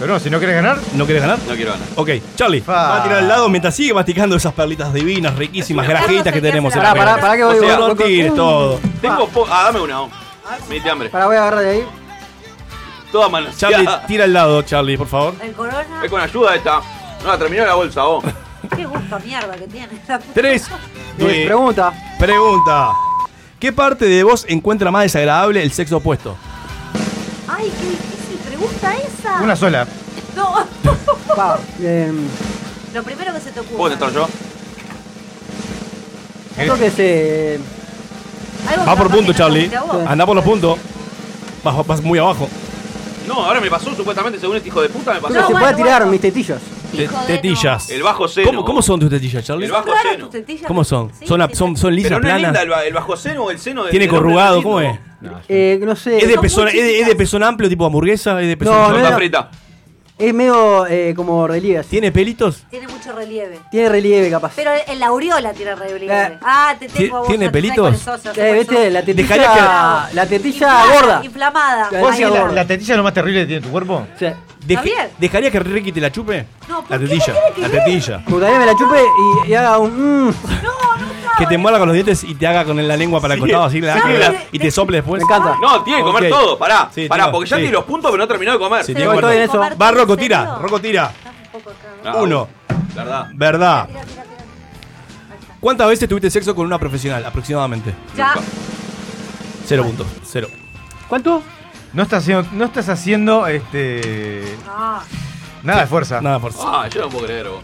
[0.00, 1.38] Pero no, si no querés ganar, ¿No querés ganar?
[1.46, 1.86] No quiero ganar.
[1.94, 2.72] Ok, Charlie, Fa.
[2.72, 6.72] va a tirar al lado mientras sigue masticando esas perlitas divinas, riquísimas, grajitas que tenemos
[6.74, 7.20] en Pará, la pará, mesa.
[7.26, 8.80] pará que O voy, sea, No tires todo.
[9.00, 10.00] Tengo po- Ah, dame una.
[10.00, 10.10] vos.
[10.68, 11.10] Me diste hambre.
[11.10, 11.84] Pará, voy a agarrar de ahí.
[13.12, 13.56] Toda manos.
[13.58, 15.34] Charlie, tira al lado, Charlie, por favor.
[15.42, 15.84] El corona.
[16.02, 16.80] Es con ayuda esta.
[17.22, 18.24] No, la terminó la bolsa vos.
[18.76, 19.88] Qué gusto a mierda que tiene.
[20.32, 20.66] Tres.
[21.18, 21.92] Eh, pregunta.
[22.18, 22.92] pregunta.
[23.58, 26.36] ¿Qué parte de vos encuentra más desagradable el sexo opuesto?
[27.48, 28.09] Ay, qué
[28.60, 29.42] pregunta esa.
[29.42, 29.86] una sola.
[30.36, 30.54] No.
[31.36, 32.26] Pa, em,
[32.92, 33.76] Lo primero que se te ocurre.
[33.76, 34.28] ¿Puedo estar yo?
[36.56, 37.60] creo que se.
[38.68, 39.68] Algo Va por capaz punto, que no te Charlie.
[39.68, 40.06] vos.
[40.06, 40.78] Anda por los puntos.
[41.64, 42.48] Vas, vas muy abajo.
[43.26, 45.32] No, ahora me pasó supuestamente, según este hijo de puta, me pasó.
[45.32, 46.12] Creo que se bueno, puede tirar bueno.
[46.12, 46.60] mis tetillos.
[46.96, 47.90] Te- tetillas.
[47.90, 48.46] El bajo seno.
[48.48, 49.66] ¿Cómo, cómo son tus tetillas, Charlie?
[49.66, 50.24] El bajo seno.
[50.24, 50.66] tus tetillas.
[50.66, 51.10] ¿Cómo son?
[51.18, 52.48] Sí, ¿Son, sí, son, son lisas, Pero no es planas?
[52.50, 54.56] linda el, ba- el bajo seno o el seno de ¿Tiene corrugado?
[54.56, 55.00] no ¿Cómo es es?
[55.22, 55.40] lindo.
[55.48, 56.18] Eh, no sé.
[56.18, 58.40] ¿Es de, pezón, es, de, es pezón amplio, tipo hamburguesa?
[58.40, 59.50] ¿Es de pezón No, no frita.
[60.20, 61.78] Es medio eh, como relieve.
[61.78, 61.88] así.
[61.90, 62.64] ¿Tiene pelitos?
[62.70, 63.58] Tiene mucho relieve.
[63.70, 64.52] Tiene relieve, capaz.
[64.54, 66.14] Pero en la aureola tiene relieve.
[66.34, 66.38] Eh.
[66.42, 67.28] Ah, te tengo a vos.
[67.28, 67.78] ¿Tiene sé pelitos?
[67.78, 68.92] cuáles sos, ya sé Eh, cuáles viste, sos.
[68.92, 71.20] la tetilla, Dejaría la tetilla gorda.
[71.24, 71.88] Inflamada.
[71.90, 72.54] La ¿Vos Ahí decís tetilla la, gorda.
[72.54, 74.06] la tetilla es lo más terrible que tiene tu cuerpo?
[74.18, 74.26] Sí.
[74.66, 75.08] Deje- bien.
[75.18, 76.44] ¿Dejaría que Ricky te la chupe?
[76.68, 77.04] No, ¿por la qué?
[77.06, 77.24] tetilla.
[77.26, 77.84] ¿Qué tiene que La ver?
[77.84, 78.18] tetilla.
[78.18, 78.98] Me gustaría que me la chupe
[79.46, 80.26] y, y haga un.
[80.28, 80.34] mm.
[81.40, 83.64] Que te muerda con los dientes y te haga con la lengua para el costado
[83.64, 84.18] así la- ¿Sabe?
[84.18, 85.20] la- y te sople después.
[85.20, 85.56] Me encanta.
[85.60, 86.38] No, tiene que comer Ok.
[86.38, 86.88] todo, pará.
[86.94, 87.62] Sí, pará, tío, porque ya sí.
[87.62, 88.84] tiene los puntos, pero no terminó de comer.
[88.84, 89.58] Sí, estoy en eso.
[89.80, 90.56] Va, Rocco, ¿en tira.
[90.60, 91.10] Rocco, tira.
[91.16, 92.10] Estás un poco acá.
[92.10, 92.48] Ah, Uno.
[92.94, 93.26] ¿Verdad?
[93.34, 93.88] Verdad.
[95.60, 97.94] ¿Cuántas veces tuviste sexo con una profesional aproximadamente?
[98.16, 98.34] Ya.
[99.66, 100.06] Cero puntos.
[100.24, 100.48] Cero.
[101.08, 101.42] ¿Cuánto?
[101.92, 104.56] No estás haciendo, no estás haciendo este.
[104.68, 105.02] Ah,
[105.62, 106.20] Nada de fuerza.
[106.20, 106.60] Nada de fuerza.
[106.64, 107.48] Ah, yo no puedo creer.
[107.48, 107.60] vos.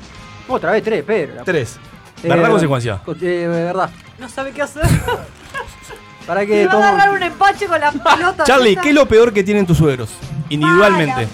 [0.49, 1.43] Otra vez tres, Pedro.
[1.45, 1.79] Tres.
[2.27, 3.01] Eh, ¿Verdad o consecuencia?
[3.05, 3.89] co- eh, verdad.
[4.19, 4.83] no sabe qué hacer.
[6.27, 8.43] Para que va a agarrar un empache con la pelota.
[8.43, 8.77] Charlie.
[8.77, 10.11] ¿qué es lo peor que tienen tus suegros?
[10.49, 11.29] Individualmente.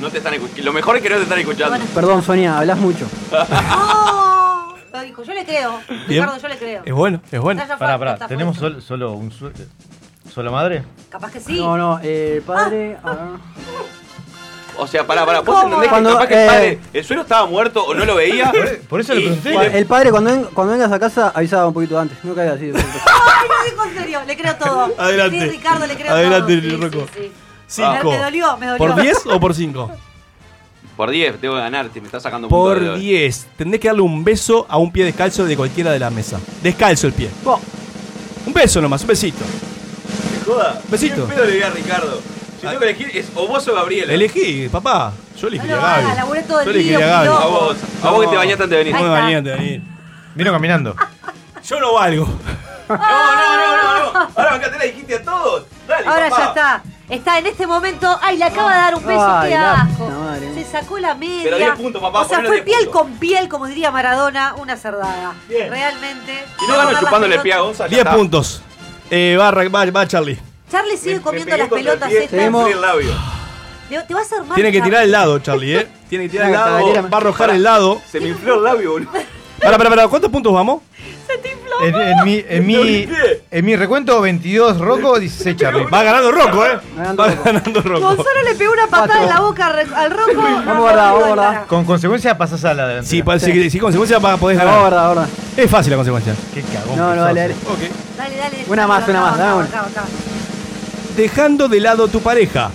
[0.00, 0.62] No te están escuchando.
[0.62, 1.76] Lo mejor es que no te están escuchando.
[1.92, 3.06] Perdón, Sonia, hablas mucho.
[4.92, 5.80] Lo dijo, yo le creo.
[5.88, 6.22] Bien.
[6.22, 6.82] Ricardo, yo le creo.
[6.84, 7.62] Es bueno, es bueno.
[7.78, 8.16] Pará, pará.
[8.28, 9.52] ¿Tenemos sol- solo un sue-
[10.32, 10.84] ¿Solo madre?
[11.08, 11.58] Capaz que sí.
[11.58, 12.96] No, no, eh, padre.
[13.02, 13.30] ah.
[14.80, 15.40] O sea, pará, pará.
[15.40, 18.04] ¿Vos entendés que Cuando, capaz que el eh, padre, el suelo estaba muerto o no
[18.04, 18.50] lo veía?
[18.88, 19.54] Por eso le pregunté.
[19.54, 22.16] Cua- El padre, cuando, ven- cuando vengas a casa, avisaba un poquito antes.
[22.24, 22.66] No caigas así.
[22.66, 22.78] de.
[22.80, 24.92] Ay, lo dijo en serio, le creo todo.
[24.98, 25.38] Adelante.
[25.40, 26.70] Sí, Ricardo, le creo Adelante, todo.
[26.70, 27.06] Sí, Rocco.
[27.14, 27.32] sí, sí.
[27.66, 28.10] Cinco.
[28.10, 28.78] Me, me dolió, me dolió.
[28.86, 29.90] ¿Por 10 o por 5?
[30.96, 33.46] Por 10, tengo que ganarte, me estás sacando un punto Por de- 10.
[33.56, 36.38] Tendrés que darle un beso a un pie descalzo de cualquiera de la mesa.
[36.62, 37.30] Descalzo el pie.
[37.44, 37.60] Oh,
[38.46, 39.44] Un beso nomás, un besito.
[39.44, 40.80] ¿Me joda?
[40.88, 41.26] Besito.
[41.28, 42.20] ¿Qué pedo le di a Ricardo?
[42.60, 44.12] Si tengo que elegir, es o vos o Gabriela.
[44.12, 45.12] Elegí, papá.
[45.40, 47.28] Yo elegí No a laburé todo el Yo elegí día, a Gaby.
[47.28, 48.94] A vos, a vos que te bañaste antes de venir.
[48.94, 49.82] No me bañé antes de venir.
[50.34, 50.94] Vino caminando.
[51.66, 52.26] Yo no valgo.
[52.88, 54.28] No, no, no, no, no.
[54.36, 55.64] Ahora acá te la dijiste a todos.
[55.88, 56.42] Dale, Ahora papá.
[56.42, 56.82] ya está.
[57.08, 58.18] Está en este momento.
[58.22, 59.26] Ay, le acaba de dar un beso.
[59.36, 60.04] Ay, qué la asco.
[60.04, 60.54] puta madre.
[60.54, 61.42] Se sacó la media.
[61.44, 62.92] Pero 10 puntos, papá, O sea, fue 10 piel puntos.
[63.02, 65.32] con piel, como diría Maradona, una cerdada.
[65.48, 66.44] Realmente.
[66.62, 67.60] Y no dar chupándole el pie a.
[67.60, 67.84] Gonza.
[67.84, 68.14] ya 10 está.
[68.14, 68.62] puntos.
[69.10, 70.38] Eh, va, va, va Charlie.
[70.70, 72.70] Charlie sigue Me- comiendo me las pelotas el pie, estas.
[72.70, 73.10] El labio.
[73.88, 74.54] Te, te va a hacer mal.
[74.54, 75.88] Tiene que tirar el lado, Charlie, ¿eh?
[76.08, 76.92] Tiene que tirar el lado.
[77.10, 78.00] Va a arrojar el lado.
[78.10, 79.10] Se me infló el labio, boludo.
[79.60, 80.08] Para, para, para.
[80.08, 80.82] ¿Cuántos puntos vamos?
[81.82, 83.08] En, en mi, en, mi,
[83.50, 85.84] en mi recuento, 22 Rocco, 16 Charlie.
[85.84, 86.78] Va ganando Rocco, ¿eh?
[86.98, 87.42] Va Rocco.
[87.44, 88.00] ganando Rocco.
[88.00, 90.32] Gonzalo le pegó una patada en la boca al roco.
[90.42, 91.66] Vamos a guardar, vamos guardar.
[91.66, 93.10] Con consecuencia pasás a la delantera.
[93.10, 94.90] Sí, parece que si consecuencia va- podés Vamos, ganar.
[94.90, 95.28] verdad, verdad.
[95.56, 96.34] Es fácil la consecuencia.
[96.52, 96.96] Qué cagón.
[96.98, 97.54] No, no, dale, dale.
[98.18, 98.64] Dale, dale.
[98.68, 99.68] Una más, una más, dame una.
[101.24, 102.70] Dejando de lado tu pareja,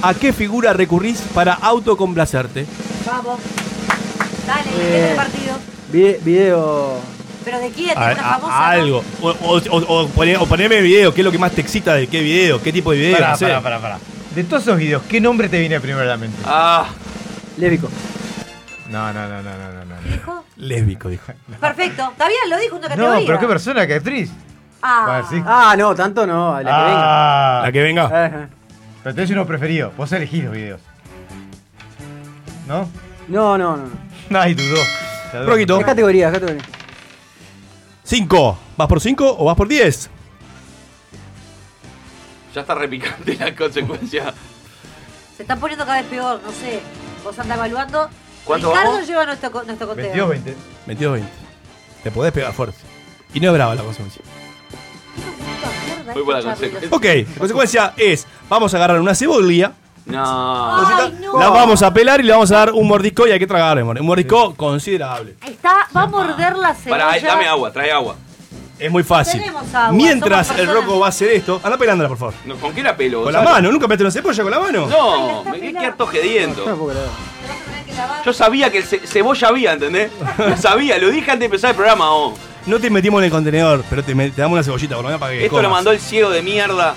[0.00, 2.64] ¿a qué figura recurrís para autocomplacerte?
[3.04, 3.38] Vamos.
[4.46, 4.72] Dale, Eh.
[4.80, 5.54] ¿qué es el partido?
[5.92, 7.00] Vide- video.
[7.44, 7.90] ¿Pero de quién?
[7.98, 8.56] A- ¿De una a- famosa?
[8.56, 8.64] no?
[8.64, 9.04] algo.
[9.20, 11.92] O, o, o- o poné- o poneme video, ¿qué es lo que más te excita
[11.92, 12.62] de qué video?
[12.62, 13.12] ¿Qué tipo de video?
[13.18, 13.44] Pará, no sé.
[13.44, 13.98] pará, pará, pará.
[14.34, 16.38] De todos esos videos, ¿qué nombre te viene primero a la mente?
[16.46, 16.86] Ah,
[17.58, 17.90] Lésbico.
[18.88, 19.84] No, no, no, no, no, no.
[19.84, 20.10] no.
[20.10, 20.44] ¿Dijo?
[20.56, 21.30] Lésbico, dijo.
[21.60, 22.08] Perfecto.
[22.10, 23.20] Está bien, lo dijo una categoría.
[23.20, 24.30] No, pero qué persona, qué actriz.
[24.82, 25.42] Ah, sí.
[25.46, 26.54] Ah, no, tanto no.
[26.60, 28.08] La que Ah, La que venga.
[28.08, 28.26] venga.
[28.26, 28.48] Ajá.
[29.02, 29.92] Pero tenés uno preferido.
[29.96, 30.80] Vos elegís los videos.
[32.66, 32.88] ¿No?
[33.28, 33.88] No, no, no.
[34.30, 34.40] no.
[34.40, 34.76] Ay, dudó.
[35.46, 35.78] Roquito.
[35.80, 36.62] Es categoría, es categoría.
[38.04, 38.58] 5.
[38.76, 40.10] ¿Vas por 5 o vas por 10?
[42.54, 44.34] ya está repicante la consecuencia.
[45.36, 46.80] se están poniendo cada vez peor, no sé.
[47.24, 48.10] Vos andás evaluando.
[48.44, 49.06] ¿Cuánto Ricardo vamos?
[49.08, 50.28] lleva nuestro, nuestro conteo.
[50.28, 50.56] 22, 20.
[50.86, 51.32] 22 20.
[52.02, 52.76] Te podés pegar fuerte.
[53.32, 54.20] Y no es brava la consecuencia.
[56.14, 56.96] La este Charlie, consecuencia.
[56.96, 59.72] Ok, la consecuencia es: vamos a agarrar una cebolla,
[60.06, 60.86] No.
[60.86, 61.38] Ay, no.
[61.38, 63.78] la vamos a pelar y le vamos a dar un mordisco y hay que tragar,
[63.78, 63.98] amor.
[64.00, 65.34] Un mordisco considerable.
[65.40, 67.06] Ahí está, va a morder la cebolla.
[67.08, 68.16] Pará, dame agua, trae agua.
[68.78, 69.38] Es muy fácil.
[69.40, 70.66] Tenemos agua, Mientras el.
[70.66, 72.34] Rocco va a hacer esto, anda pelándola, por favor.
[72.46, 73.22] No, ¿Con qué la pelo?
[73.22, 74.86] Con la mano, ¿nunca metiste una cebolla con la mano?
[74.88, 76.64] No, me quedé harto gediento.
[76.66, 77.08] No puedo creer.
[78.24, 80.10] Yo sabía que el ce- cebolla había, ¿entendés?
[80.38, 82.34] Lo sabía, lo dije antes de empezar el programa, oh.
[82.66, 85.32] No te metimos en el contenedor, pero te, damos una cebollita por lo menos para
[85.32, 86.94] que Esto lo mandó el ciego de mierda.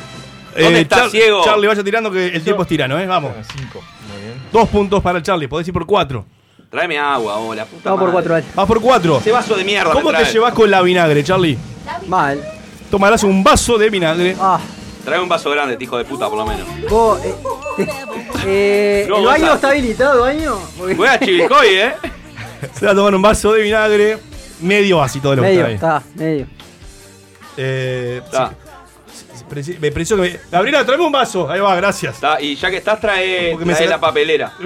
[0.56, 1.44] ¿Dónde Eh, está Char- ciego?
[1.44, 3.06] Charlie, vaya tirando que el tiempo es tirano, ¿eh?
[3.06, 3.32] Vamos.
[3.58, 3.84] 5.
[4.14, 4.42] Muy bien.
[4.52, 6.26] Dos puntos para el Charlie, podés ir por cuatro.
[6.70, 8.46] Tráeme agua, oh, la puta Vamos por cuatro, dale.
[8.54, 9.18] Vas por cuatro.
[9.18, 11.58] Ese vaso de mierda ¿Cómo te llevas con la vinagre, Charlie?
[12.08, 12.42] Mal.
[12.92, 14.36] Tomarás un vaso de vinagre.
[14.40, 14.60] Ah,
[15.04, 16.68] Trae un vaso grande, hijo de puta, por lo menos.
[16.90, 17.20] vos.
[17.24, 17.36] Eh,
[18.46, 20.58] eh, No, ¿El baño está habilitado, baño?
[20.78, 21.94] Voy a Chivilcoy, ¿eh?
[22.74, 24.18] Se va a tomar un vaso de vinagre.
[24.62, 26.04] Medio vasito de lo que Medio, está ahí.
[26.04, 26.48] está, medio.
[27.58, 28.52] Eh, Está,
[29.64, 30.40] sí, me preciso que me...
[30.52, 31.50] Gabriela, tráeme un vaso.
[31.50, 32.16] Ahí va, gracias.
[32.16, 32.40] está.
[32.42, 34.54] Y ya que estás, trae, me trae saca- la papelera.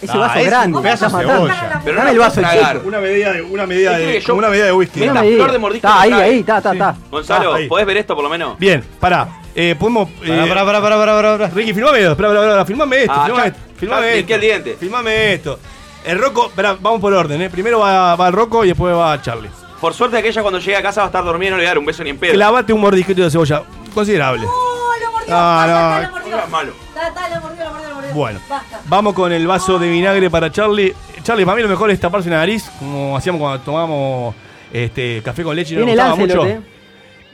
[0.00, 0.76] Ese Ah, vaso es grande.
[0.76, 1.80] un pedazo de cebolla.
[1.84, 2.52] Pero no Dame el vaso chico.
[2.52, 2.80] tragar.
[2.84, 5.00] Una medida de, una medida de, que yo- como una medida de whisky.
[5.00, 6.96] Mira flor de mordisco Está me ahí, ahí, está, está, está.
[7.10, 7.66] Gonzalo, Ah, ahí.
[7.68, 8.56] ¿podés ver esto por lo menos?
[8.60, 9.40] Bien, pará.
[9.56, 10.08] Eh, podemos.
[10.22, 11.50] Eh, Pará, pará, pará, pará, pará, pará, pará.
[11.52, 12.12] Ricky, filmame esto.
[12.12, 12.64] Espera, espera.
[12.64, 13.12] Filmame esto.
[13.16, 13.60] Ah, filmame ya- esto.
[13.76, 14.34] Filmame ya esto.
[14.34, 14.76] el diente.
[14.78, 15.58] Filmame esto.
[16.08, 16.46] El Rocco.
[16.46, 17.50] Espera, vamos por orden, ¿eh?
[17.50, 19.50] Primero va, va el Rocco y después va Charlie.
[19.80, 21.66] Por suerte aquella cuando llegue a casa va a estar dormida y no le voy
[21.66, 22.32] a dar un beso ni en pedo.
[22.32, 23.62] Clavate un mordisquito de cebolla.
[23.94, 24.44] Considerable.
[24.46, 25.28] ¡Oh, lo mordió!
[25.30, 26.42] No, Basta, no.
[26.42, 26.72] es malo.
[26.72, 28.14] Lo mordió, lo mordió, lo mordió.
[28.14, 28.80] Bueno, Basta.
[28.86, 30.94] vamos con el vaso de vinagre para Charlie.
[31.22, 34.34] Charlie, para mí lo mejor es taparse la nariz, como hacíamos cuando tomábamos
[34.72, 36.36] este, café con leche y no nos el gustaba mucho.
[36.36, 36.68] Lancelot, eh.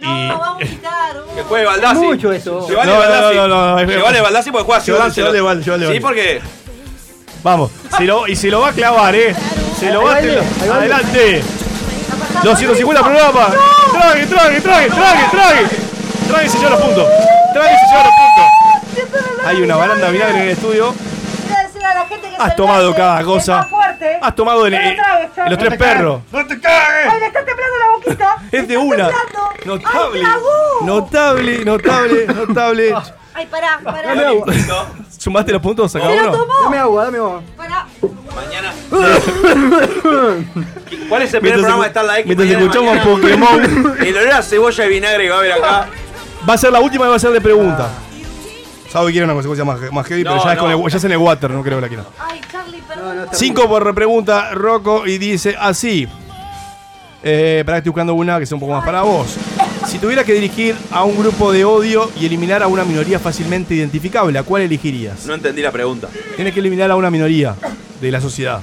[0.00, 1.14] Y- No, vamos a quitar.
[1.36, 2.04] Que juegue Baldassi.
[2.04, 2.66] Mucho eso.
[2.66, 3.36] Se vale No, no, Baldassi.
[3.36, 6.42] no, no, no, es- Se vale Baldassi porque juega Ciudad Sí, porque
[7.44, 9.34] Vamos, se lo- y se lo va a clavar, ¿eh?
[9.78, 10.38] Se lo va a el-
[10.72, 11.42] Adelante.
[11.42, 12.50] pasando?
[12.50, 13.06] Los 150 ¡No!
[13.06, 13.48] programas.
[13.50, 14.00] ¡No!
[14.00, 15.66] Trague, trague, trague, trague, trague.
[16.28, 17.06] Trague se lleva los puntos.
[17.52, 19.46] Trague se lleva los puntos.
[19.46, 20.94] Hay una baranda vinagre en el estudio.
[22.38, 23.68] Has tomado cada cosa.
[24.22, 24.96] Has tomado el-
[25.48, 26.22] los tres perros.
[26.32, 27.12] ¡No te cagues!
[27.12, 28.36] ¡Ay, le está temblando la boquita!
[28.52, 29.10] Es de una.
[29.66, 30.22] Notable.
[30.82, 32.94] Notable, notable, notable.
[33.34, 34.08] Ay, pará, pará.
[34.14, 34.46] Dame agua.
[35.18, 36.38] ¿Sumaste los puntos a cada Se lo uno?
[36.38, 36.54] tomó.
[36.64, 37.42] Dame agua, dame agua.
[37.56, 37.86] Pará.
[38.34, 38.72] Mañana.
[41.08, 42.26] ¿Cuál es el primer Mientras programa de Star la X?
[42.26, 42.64] mientras mañana?
[42.64, 43.60] escuchamos Mañana.
[43.60, 43.96] Pokémon.
[44.06, 45.86] El olor a cebolla y vinagre que va a haber acá.
[46.48, 47.88] Va a ser la última y va a ser de pregunta.
[48.90, 50.96] Sabe que quiere una consecuencia más, más heavy, pero No, ya es, con el- ya
[50.96, 52.04] es en el water, no creo que la quiera.
[52.18, 53.26] Ay, Charlie, perdón.
[53.32, 56.08] Cinco por pregunta, Rocco, y dice así.
[57.22, 59.36] Eh, para que estoy buscando una que sea un poco más para vos.
[59.86, 63.74] Si tuvieras que dirigir a un grupo de odio y eliminar a una minoría fácilmente
[63.74, 65.26] identificable, ¿a cuál elegirías?
[65.26, 66.08] No entendí la pregunta.
[66.36, 67.54] Tienes que eliminar a una minoría
[68.00, 68.60] de la sociedad.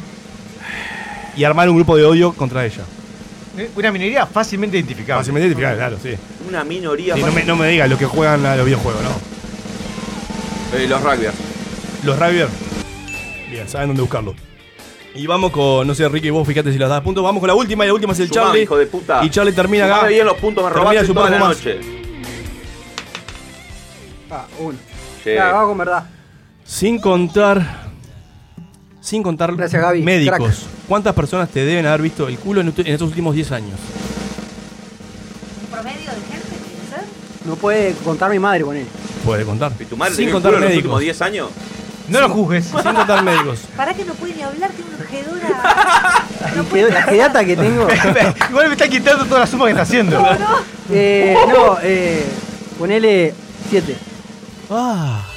[1.36, 2.84] Y armar un grupo de odio contra ella.
[3.76, 5.20] Una minoría fácilmente identificable.
[5.22, 6.16] Fácilmente identificable, claro, sí.
[6.48, 7.16] Una minoría.
[7.16, 9.32] Sí, no, me, no me digas los que juegan a los videojuegos, no.
[10.78, 11.36] Eh, los rugbyers.
[12.04, 12.48] Los Ravier.
[13.50, 14.34] Bien, saben dónde buscarlo.
[15.14, 17.24] Y vamos con, no sé, Ricky, vos fíjate si las das puntos.
[17.24, 18.62] Vamos con la última y la última es el Sumame, Charlie.
[18.64, 19.24] hijo de puta.
[19.26, 19.96] Y Charlie termina acá.
[19.96, 21.58] Sumame bien los puntos, me robaste su toda la más.
[21.58, 21.80] noche.
[24.30, 24.78] Ah, uno.
[25.24, 25.32] Sí.
[25.36, 26.04] Ya, vamos con verdad.
[26.64, 27.82] Sin contar.
[29.02, 30.02] Sin contar Gracias, Gaby.
[30.04, 30.38] médicos.
[30.38, 30.88] Crack.
[30.88, 33.80] ¿Cuántas personas te deben haber visto el culo en, en estos últimos 10 años?
[35.72, 36.48] ¿Promedio de gente
[36.90, 37.04] ser?
[37.46, 38.86] No puede contar mi madre con él.
[39.26, 39.74] Puede contar.
[39.80, 40.84] ¿Y tu madre Sin contar en los médicos.
[40.86, 41.50] últimos 10 años?
[42.12, 42.66] No lo juzgues.
[42.66, 43.60] Sin contar médicos.
[43.76, 46.90] Pará que no puede ni hablar, tiene una ojedora.
[46.94, 47.88] La jedata que tengo.
[48.50, 50.24] Igual me está quitando toda la suma que está haciendo.
[50.90, 52.26] Eh, no, eh,
[52.78, 53.34] ponele
[53.70, 53.96] 7.
[54.70, 55.31] Ah.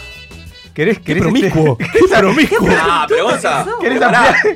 [0.75, 1.77] ¿Querés, Qué querés promiscuo.
[1.79, 2.69] este- Qué promiscuo.
[2.81, 3.65] Ah, pero Gonza.
[3.81, 4.01] ¿Querés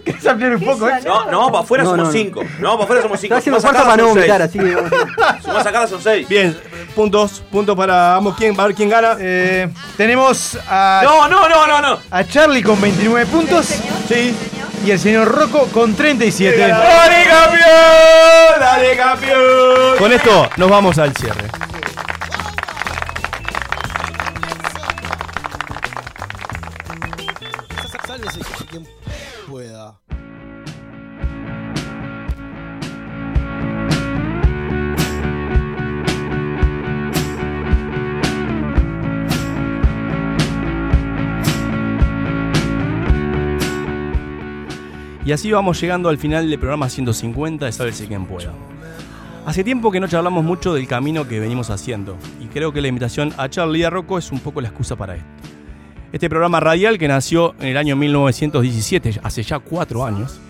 [0.05, 0.89] querés ampliar un poco?
[0.89, 0.95] eh?
[1.07, 2.13] No, no, para afuera No, somos no, no.
[2.13, 2.45] 5.
[2.59, 3.35] No, para afuera somos 5.
[3.37, 4.77] Estoy haciendo fuerza para no vomitar, así que.
[5.45, 6.29] Sumás a cada son 6.
[6.29, 6.59] Bien,
[6.97, 7.43] puntos.
[7.53, 8.37] Puntos para ambos.
[8.37, 8.59] ¿Quién?
[8.59, 9.17] A ver quién gana.
[9.21, 11.99] Eh, tenemos a, No, no, no, no, no.
[12.11, 13.67] a Charlie con 29 puntos.
[14.09, 14.35] Sí.
[14.85, 16.57] Y el señor Rocco con 37.
[16.57, 18.61] ¡Dale, campeón!
[18.61, 19.97] ¡Dale, campeón!
[19.99, 21.45] Con esto nos vamos al cierre.
[45.29, 48.51] Y así vamos llegando al final del programa 150 de Sálvese quien pueda.
[49.45, 52.89] Hace tiempo que no charlamos mucho del camino que venimos haciendo, y creo que la
[52.89, 55.29] invitación a Charlie y a Rocco es un poco la excusa para esto.
[56.13, 60.41] Este programa radial que nació en el año 1917, hace ya cuatro años,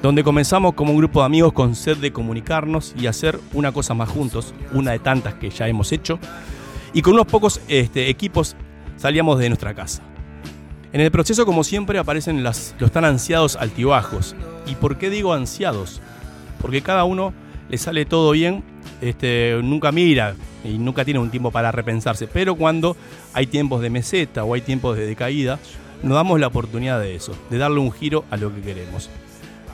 [0.00, 3.92] donde comenzamos como un grupo de amigos con sed de comunicarnos y hacer una cosa
[3.92, 6.18] más juntos, una de tantas que ya hemos hecho,
[6.94, 8.56] y con unos pocos este, equipos
[8.96, 10.13] salíamos de nuestra casa.
[10.94, 14.36] En el proceso, como siempre, aparecen los tan ansiados altibajos.
[14.64, 16.00] ¿Y por qué digo ansiados?
[16.60, 17.34] Porque cada uno
[17.68, 18.62] le sale todo bien,
[19.00, 22.28] este, nunca mira y nunca tiene un tiempo para repensarse.
[22.28, 22.96] Pero cuando
[23.32, 25.58] hay tiempos de meseta o hay tiempos de decaída,
[26.04, 29.10] nos damos la oportunidad de eso, de darle un giro a lo que queremos.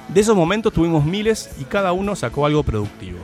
[0.09, 3.19] De esos momentos tuvimos miles y cada uno sacó algo productivo.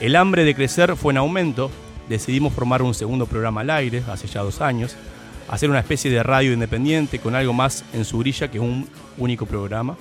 [0.00, 1.70] El hambre de crecer fue en aumento,
[2.08, 4.96] decidimos formar un segundo programa al aire hace ya dos años,
[5.48, 9.46] hacer una especie de radio independiente con algo más en su grilla que un único
[9.46, 9.96] programa.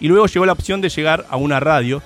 [0.00, 2.02] Y luego llegó la opción de llegar a una radio,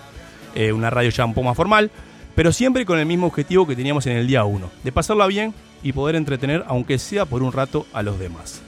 [0.54, 1.90] eh, una radio ya un poco más formal,
[2.34, 5.52] pero siempre con el mismo objetivo que teníamos en el día 1, de pasarla bien
[5.82, 8.62] y poder entretener, aunque sea por un rato, a los demás.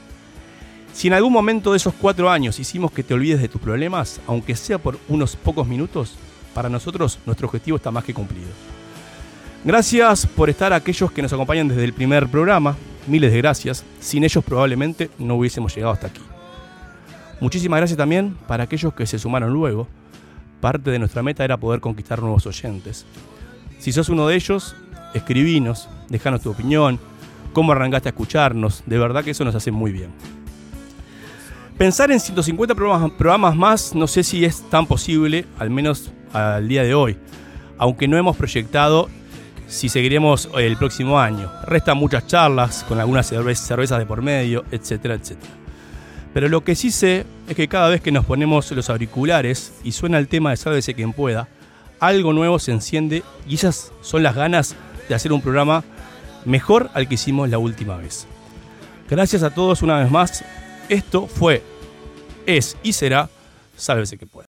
[0.93, 4.21] Si en algún momento de esos cuatro años hicimos que te olvides de tus problemas,
[4.27, 6.15] aunque sea por unos pocos minutos,
[6.53, 8.49] para nosotros nuestro objetivo está más que cumplido.
[9.63, 12.75] Gracias por estar aquellos que nos acompañan desde el primer programa,
[13.07, 16.21] miles de gracias, sin ellos probablemente no hubiésemos llegado hasta aquí.
[17.39, 19.87] Muchísimas gracias también para aquellos que se sumaron luego,
[20.61, 23.05] parte de nuestra meta era poder conquistar nuevos oyentes.
[23.79, 24.75] Si sos uno de ellos,
[25.13, 26.99] escribinos, dejanos tu opinión,
[27.51, 30.11] cómo arrancaste a escucharnos, de verdad que eso nos hace muy bien.
[31.77, 36.67] Pensar en 150 programas, programas más no sé si es tan posible, al menos al
[36.67, 37.17] día de hoy,
[37.77, 39.09] aunque no hemos proyectado
[39.67, 41.51] si seguiremos el próximo año.
[41.65, 45.51] Restan muchas charlas con algunas cerve- cervezas de por medio, etcétera, etcétera.
[46.33, 49.91] Pero lo que sí sé es que cada vez que nos ponemos los auriculares y
[49.91, 51.47] suena el tema de Sálvese quien pueda,
[51.99, 54.75] algo nuevo se enciende y esas son las ganas
[55.07, 55.83] de hacer un programa
[56.45, 58.25] mejor al que hicimos la última vez.
[59.09, 60.43] Gracias a todos una vez más.
[60.89, 61.61] Esto fue,
[62.45, 63.29] es y será
[63.77, 64.47] Sálvese quien pueda.